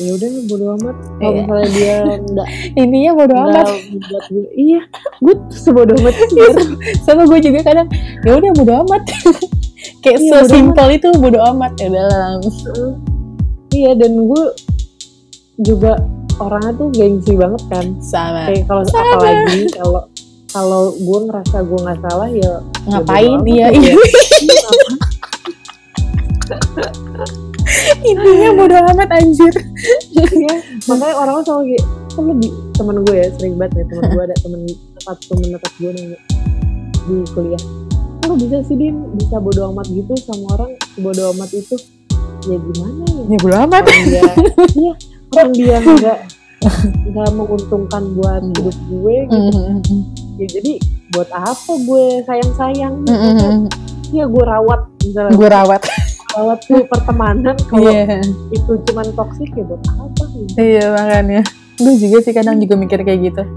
ya 0.01 0.11
udah 0.16 0.28
bodo 0.49 0.64
amat. 0.80 0.97
Kalau 1.20 1.28
Iya. 1.28 1.40
misalnya 1.45 1.68
dia 1.68 1.97
nggak 2.16 2.49
intinya 2.74 3.11
bodo 3.12 3.34
amat. 3.36 3.66
nggak 3.68 4.09
buat 4.09 4.24
gue 4.32 4.47
iya 4.57 4.80
gue 5.20 5.34
sebodoh 5.53 5.97
amat 6.01 6.14
Iya, 6.32 6.49
sama 7.05 7.22
gue 7.28 7.38
juga 7.38 7.61
kadang 7.62 7.88
ya 8.24 8.32
udah 8.40 8.51
bodo 8.57 8.72
amat. 8.88 9.03
Kayak 10.03 10.18
Iya, 10.22 10.30
sesimpel 10.47 10.88
itu 10.97 11.09
bodo 11.18 11.38
amat 11.55 11.72
ya 11.76 11.88
dalam 11.90 12.38
iya 13.72 13.93
dan 13.97 14.12
gue 14.14 14.45
juga 15.59 15.97
orangnya 16.38 16.72
tuh 16.76 16.88
gengsi 16.93 17.32
banget 17.36 17.62
kan. 17.68 17.86
Sama. 18.01 18.49
Kayak 18.49 18.64
kalau 18.68 18.82
apalagi 18.88 19.61
kalau 19.74 20.03
kalau 20.53 20.92
gue 20.92 21.18
ngerasa 21.28 21.57
gue 21.64 21.78
nggak 21.80 21.98
salah 22.05 22.28
ya 22.28 22.53
ngapain? 22.92 23.40
bodo 23.40 23.48
iya 23.48 23.66
amat 23.72 23.80
iya. 23.80 23.94
intinya 28.12 28.50
bodo 28.53 28.76
amat 28.92 29.09
anjir. 29.16 29.55
Iya, 30.12 30.55
makanya 30.84 31.14
orang 31.16 31.40
selalu 31.46 31.62
kayak 31.72 31.84
kan 32.12 32.24
lebih 32.28 32.50
temen 32.76 32.96
gue 33.09 33.16
ya 33.16 33.26
sering 33.40 33.55
banget 33.57 33.72
nih 33.80 33.86
temen 33.88 34.05
gue 34.12 34.22
ada 34.28 34.36
temen 34.44 34.61
tempat 35.00 35.16
temen 35.24 35.46
tempat 35.57 35.72
gue 35.80 35.90
nanya 35.96 36.18
di 37.09 37.14
kuliah. 37.32 37.62
"Kok 38.22 38.26
lu 38.28 38.34
bisa 38.36 38.59
sih 38.68 38.76
din? 38.76 38.94
Bisa 39.16 39.36
bodo 39.40 39.72
amat 39.72 39.86
gitu 39.88 40.12
sama 40.20 40.46
orang 40.61 40.72
bodo 41.00 41.32
amat 41.32 41.50
itu? 41.57 41.76
Ya 42.44 42.57
gimana 42.61 43.03
ya? 43.09 43.22
Ya 43.32 43.38
bodo 43.40 43.57
amat. 43.70 43.82
Orang 43.88 44.05
dia. 44.05 44.22
Iya 44.76 44.92
orang 45.32 45.53
dia 45.57 45.76
nggak 45.96 46.18
nggak 47.12 47.30
menguntungkan 47.34 48.02
buat 48.16 48.42
hidup 48.42 48.76
gue 48.88 49.16
gitu. 49.28 49.58
Mm-hmm. 49.58 50.00
ya 50.40 50.46
jadi 50.48 50.72
buat 51.12 51.28
apa 51.30 51.72
gue 51.76 52.04
sayang 52.24 52.52
sayang 52.56 52.94
Mm-hmm. 53.04 53.68
iya 54.12 54.24
gue 54.28 54.44
rawat 54.44 54.80
misalnya. 55.04 55.34
Gue 55.36 55.48
rawat. 55.48 55.82
Rawat 56.32 56.58
tuh 56.64 56.84
pertemanan. 56.88 57.56
Kalau 57.70 57.92
iya. 57.92 58.20
itu 58.52 58.72
cuman 58.88 59.06
toksik 59.12 59.50
ya 59.52 59.64
buat 59.66 59.82
apa 59.88 60.22
gitu 60.32 60.54
iya 60.60 60.84
makanya. 60.92 61.42
Gue 61.80 61.94
juga 61.98 62.18
sih 62.24 62.32
kadang 62.32 62.56
juga 62.60 62.74
mikir 62.78 63.00
kayak 63.02 63.20
gitu. 63.32 63.42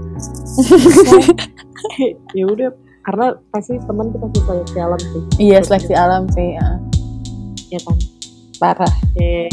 Ya 2.36 2.44
udah 2.44 2.76
karena 3.06 3.38
pasti 3.54 3.78
teman 3.86 4.10
tuh 4.10 4.18
pasti 4.20 4.38
seleksi 4.44 4.78
alam 4.82 5.00
sih. 5.00 5.22
Iya 5.38 5.58
seleksi 5.62 5.94
alam 5.94 6.22
sih 6.28 6.58
ya. 6.58 6.68
ya 7.70 7.80
kan? 7.86 7.96
Parah. 8.58 8.94
Ya, 9.14 9.48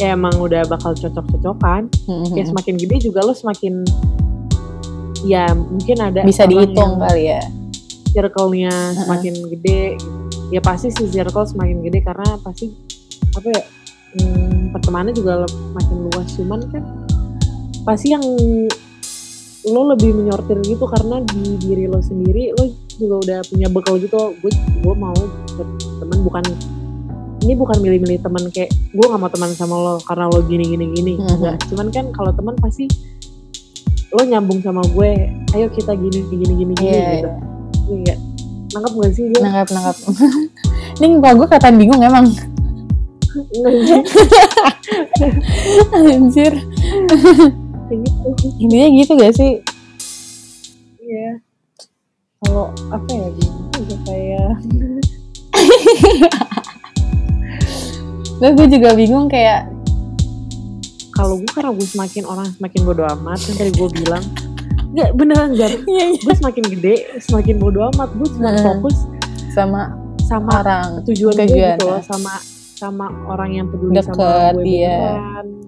ya 0.00 0.16
emang 0.16 0.32
udah 0.34 0.64
bakal 0.64 0.96
cocok-cocokan 0.96 1.92
Mhm. 2.08 2.32
ya 2.32 2.44
semakin 2.46 2.74
gede 2.74 2.96
juga 3.04 3.20
lo 3.20 3.36
semakin 3.36 3.84
ya 5.20 5.52
mungkin 5.52 5.96
ada 6.00 6.24
bisa 6.24 6.48
dihitung 6.48 6.96
kali 6.98 7.28
ya 7.28 7.44
circle-nya 8.10 8.72
semakin 8.96 9.34
gede 9.46 9.94
gitu. 9.94 10.08
ya 10.50 10.60
pasti 10.60 10.88
si 10.90 11.04
circle 11.06 11.44
semakin 11.44 11.84
gede 11.84 12.00
karena 12.00 12.40
pasti 12.40 12.72
apa 13.36 13.46
ya 13.46 13.62
hmm, 14.16 14.72
pertemanan 14.72 15.12
juga 15.12 15.44
makin 15.76 16.08
luas 16.08 16.28
cuman 16.34 16.60
kan 16.72 16.82
pasti 17.84 18.10
yang 18.10 18.24
lo 19.68 19.92
lebih 19.92 20.16
menyortir 20.16 20.56
gitu 20.64 20.88
karena 20.88 21.20
di 21.28 21.60
diri 21.60 21.84
lo 21.84 22.00
sendiri 22.00 22.56
lo 22.56 22.64
juga 22.96 23.14
udah 23.20 23.38
punya 23.44 23.68
bekal 23.68 24.00
gitu 24.00 24.16
gue 24.40 24.52
gue 24.80 24.94
mau 24.96 25.12
berteman 25.52 26.18
bukan 26.24 26.44
ini 27.40 27.54
bukan 27.54 27.78
milih-milih 27.78 28.20
teman 28.20 28.48
kayak 28.48 28.70
gue 28.90 29.02
gak 29.02 29.16
mau 29.16 29.28
teman 29.28 29.50
sama 29.50 29.74
lo 29.74 29.92
karena 30.00 30.26
lo 30.26 30.42
gini 30.42 30.64
gini 30.66 30.84
gini 30.92 31.12
Mhm. 31.16 31.30
enggak 31.30 31.56
cuman 31.66 31.86
kan 31.88 32.04
kalau 32.10 32.30
teman 32.30 32.54
pasti 32.56 32.86
lo 34.10 34.20
nyambung 34.20 34.60
sama 34.60 34.82
gue 34.86 35.10
ayo 35.50 35.66
kita 35.68 35.94
gini 35.94 36.18
gini 36.26 36.44
gini 36.46 36.54
gini 36.58 36.74
iya 36.82 37.00
gitu 37.16 37.28
iya. 37.90 37.90
Iya. 37.90 38.14
Nangkep 38.70 38.92
gak 38.94 39.12
sih 39.12 39.24
gue? 39.26 39.40
nangkap 39.40 39.68
nangkap 39.70 39.96
ini 41.00 41.06
muka 41.12 41.30
gue 41.32 41.46
kelihatan 41.48 41.74
bingung 41.76 42.00
emang 42.00 42.26
anjir 45.94 46.52
gitu. 47.88 48.46
intinya 48.58 48.88
gitu 48.92 49.12
gak 49.16 49.34
sih 49.34 49.52
Iya. 51.00 51.42
Kalau 52.40 52.70
apa 52.88 53.10
ya 53.10 53.26
ya 53.82 53.96
kayak 54.06 54.50
Nah, 58.40 58.50
gue 58.50 58.66
juga 58.66 58.96
bingung 58.96 59.28
kayak 59.28 59.68
kalau 61.12 61.36
gue 61.36 61.50
karena 61.52 61.76
gue 61.76 61.84
semakin 61.84 62.24
orang 62.24 62.48
semakin 62.56 62.80
bodo 62.82 63.04
amat 63.04 63.38
kan 63.38 63.54
tadi 63.54 63.70
gue 63.70 63.88
bilang. 64.00 64.24
Nggak 64.90 65.10
beneran 65.14 65.50
Jar 65.54 65.70
iya, 65.92 66.04
gue 66.10 66.34
semakin 66.34 66.64
gede 66.66 66.94
semakin 67.20 67.56
bodo 67.60 67.92
amat. 67.92 68.08
Gue 68.16 68.28
cuma 68.32 68.50
Hmm. 68.50 68.64
fokus 68.64 68.96
sama 69.52 69.80
sama 70.24 70.62
orang 70.62 71.02
tujuan, 71.04 71.34
gue 71.36 71.58
gitu 71.74 71.84
loh 71.84 71.98
ah. 71.98 72.02
sama 72.02 72.32
sama 72.72 73.06
orang 73.28 73.50
yang 73.52 73.66
peduli 73.68 73.92
sama 74.00 74.14
Deket, 74.16 74.52
gue 74.56 74.64
iya. 74.64 74.98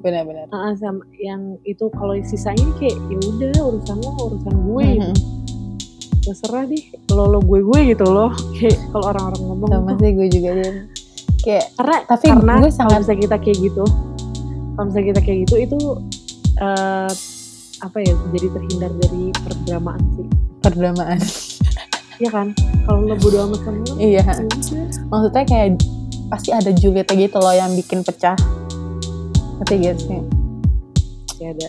benar-benar. 0.01 0.47
Ah, 0.49 0.73
sama 0.73 1.05
yang 1.13 1.61
itu 1.63 1.85
kalau 1.93 2.17
sisanya 2.25 2.65
kayak 2.81 2.97
ya 3.13 3.19
udah 3.21 3.53
urusan 3.69 3.97
lo 4.01 4.11
urusan 4.33 4.55
gue 4.65 4.87
Mhm. 4.97 5.15
terserah 6.23 6.65
deh 6.65 6.83
lo 7.11 7.29
lo 7.29 7.39
gue 7.43 7.61
gue 7.61 7.81
gitu 7.93 8.07
loh. 8.07 8.31
Kayak 8.57 8.79
kalau 8.89 9.13
orang-orang 9.13 9.43
ngomong 9.45 9.69
sama 9.69 9.91
tuh 9.93 9.97
sih 10.01 10.11
gue 10.15 10.27
juga 10.31 10.51
dia 10.57 10.73
kayak 11.43 11.75
karena 11.75 11.97
Tapi 12.07 12.25
karena 12.31 12.53
gue 12.55 12.61
kalau 12.63 12.71
sangat- 12.71 13.01
misalnya 13.03 13.21
kita 13.21 13.37
kayak 13.39 13.59
gitu 13.61 13.85
kalau 14.73 14.85
misalnya 14.89 15.07
kita 15.13 15.21
kayak 15.21 15.39
gitu 15.45 15.55
itu 15.59 15.79
eh, 16.57 17.13
apa 17.83 17.97
ya 17.99 18.13
jadi 18.31 18.47
terhindar 18.49 18.93
dari 18.97 19.25
perdramaan 19.37 20.03
sih. 20.15 20.27
Perdramaan. 20.59 21.19
Ya 22.21 22.31
kan? 22.31 22.55
Kalau 22.87 23.03
lo 23.03 23.19
bodo 23.19 23.51
amat 23.51 23.67
sama 23.67 23.83
lo 23.83 23.99
iya. 23.99 24.23
ya 24.23 24.47
maksudnya 25.11 25.43
kayak 25.43 25.69
pasti 26.31 26.55
ada 26.55 26.71
Julietnya 26.71 27.19
gitu 27.19 27.43
loh 27.43 27.51
yang 27.51 27.75
bikin 27.75 28.07
pecah. 28.07 28.39
Ngerti 29.59 29.75
gak 29.83 29.97
sih? 29.99 30.21
Ya 31.43 31.51
ada 31.51 31.67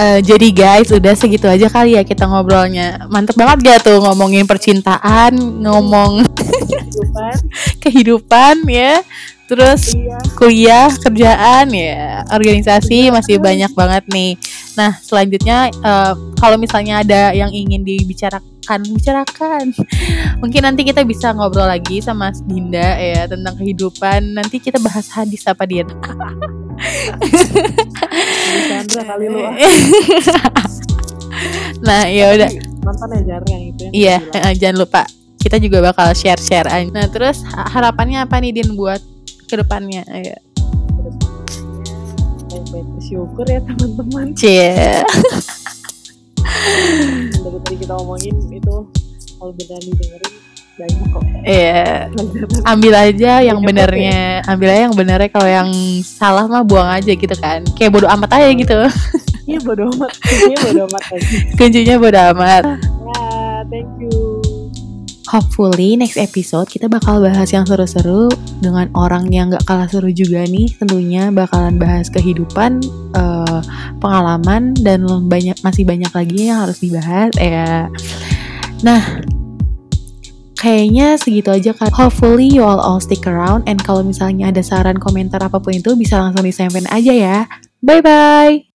Eh, 0.00 0.24
jadi 0.24 0.48
guys, 0.48 0.88
udah 0.88 1.12
segitu 1.12 1.44
aja 1.44 1.68
kali 1.68 1.92
ya 1.92 2.00
kita 2.00 2.24
ngobrolnya. 2.24 3.04
Mantep 3.12 3.36
banget 3.36 3.68
gak 3.68 3.78
tuh 3.84 4.00
ngomongin 4.00 4.48
percintaan, 4.48 5.36
ngomong 5.60 6.24
kehidupan 6.24 7.36
kehidupan 7.84 8.54
ya. 8.64 9.04
Terus 9.50 9.98
iya 9.98 10.16
kuliah, 10.38 10.88
kerjaan 11.02 11.74
ya, 11.74 12.22
organisasi 12.30 13.10
masih 13.10 13.42
banyak 13.42 13.74
banget 13.74 14.06
nih. 14.08 14.38
Nah, 14.78 14.94
selanjutnya 15.02 15.74
eh, 15.74 16.12
kalau 16.38 16.54
misalnya 16.54 17.02
ada 17.02 17.34
yang 17.34 17.50
ingin 17.50 17.82
dibicarakan, 17.82 18.80
bicarakan. 18.94 19.74
Mungkin 20.40 20.62
nanti 20.62 20.86
kita 20.86 21.02
bisa 21.02 21.34
ngobrol 21.34 21.66
lagi 21.66 21.98
sama 21.98 22.30
Dinda 22.46 22.94
ya 22.96 23.26
tentang 23.26 23.58
kehidupan. 23.58 24.38
Nanti 24.38 24.62
kita 24.62 24.78
bahas 24.78 25.10
hadis 25.10 25.42
apa 25.44 25.66
dia. 25.66 25.82
Sandra 28.70 29.02
kali 29.04 29.26
lo 29.28 29.38
ah. 29.44 29.52
nah, 31.86 32.08
ya 32.08 32.32
udah. 32.38 32.50
nonton 32.80 33.08
ya 33.12 33.20
Jar 33.36 33.42
yang 33.44 33.62
itu 33.68 33.82
yang 33.84 33.92
Iya, 33.92 34.16
eh, 34.32 34.54
jangan 34.56 34.76
lupa. 34.86 35.02
Kita 35.40 35.56
juga 35.56 35.80
bakal 35.80 36.12
share-share 36.16 36.68
aja. 36.68 36.88
Nah, 36.92 37.08
terus 37.08 37.40
ha- 37.48 37.68
harapannya 37.68 38.24
apa 38.24 38.40
nih 38.40 38.60
Din 38.60 38.76
buat 38.76 39.00
ke 39.50 39.58
depannya? 39.58 40.06
Ya, 40.06 40.38
baik-baik 42.46 42.86
bersyukur 42.94 43.44
ya 43.44 43.58
teman-teman 43.60 44.26
Cie. 44.32 45.02
dari 47.32 47.58
tadi 47.58 47.76
kita 47.76 47.94
omongin 47.96 48.34
itu 48.48 48.76
kalau 49.34 49.52
beneran 49.52 49.82
didengerin 49.84 50.32
banyak 50.76 50.98
kok 51.06 51.22
Iya. 51.42 52.08
pelajaran 52.08 52.62
Ambil 52.64 52.94
aja 52.94 53.32
yang 53.42 53.58
benernya. 53.60 54.20
Ambil 54.46 54.68
aja 54.70 54.82
yang 54.86 54.96
benernya 54.96 55.28
kalau 55.28 55.48
yang 55.48 55.68
salah 56.00 56.46
mah 56.46 56.62
buang 56.62 56.88
aja 56.88 57.10
gitu 57.10 57.34
kan. 57.36 57.66
Kayak 57.76 57.90
bodo 57.92 58.06
amat 58.08 58.30
aja 58.32 58.48
gitu. 58.50 58.78
iya 59.50 59.58
bodo 59.58 59.90
amat 59.90 60.12
iya 60.46 60.56
bodo 60.62 60.80
amat 60.86 61.02
aja 61.10 61.26
Kuncinya 61.58 61.96
bodo 61.98 62.20
amat. 62.30 62.62
ya 62.70 63.26
thank 63.66 63.90
you 63.98 64.29
Hopefully 65.30 65.94
next 65.94 66.18
episode 66.18 66.66
kita 66.66 66.90
bakal 66.90 67.22
bahas 67.22 67.54
yang 67.54 67.62
seru-seru 67.62 68.26
dengan 68.58 68.90
orang 68.98 69.30
yang 69.30 69.54
gak 69.54 69.62
kalah 69.62 69.86
seru 69.86 70.10
juga 70.10 70.42
nih. 70.42 70.74
Tentunya 70.74 71.30
bakalan 71.30 71.78
bahas 71.78 72.10
kehidupan, 72.10 72.82
eh, 73.14 73.60
pengalaman 74.02 74.74
dan 74.82 75.06
banyak 75.30 75.54
masih 75.62 75.86
banyak 75.86 76.10
lagi 76.10 76.50
yang 76.50 76.66
harus 76.66 76.82
dibahas 76.82 77.30
ya. 77.38 77.86
Nah, 78.82 79.22
kayaknya 80.58 81.14
segitu 81.14 81.54
aja 81.54 81.78
kan. 81.78 81.94
Hopefully 81.94 82.50
you 82.50 82.66
all 82.66 82.82
all 82.82 82.98
stick 82.98 83.22
around 83.30 83.70
and 83.70 83.78
kalau 83.86 84.02
misalnya 84.02 84.50
ada 84.50 84.66
saran 84.66 84.98
komentar 84.98 85.38
apa 85.38 85.62
pun 85.62 85.78
itu 85.78 85.94
bisa 85.94 86.18
langsung 86.18 86.42
disampaikan 86.42 86.90
aja 86.90 87.12
ya. 87.14 87.38
Bye 87.78 88.02
bye. 88.02 88.69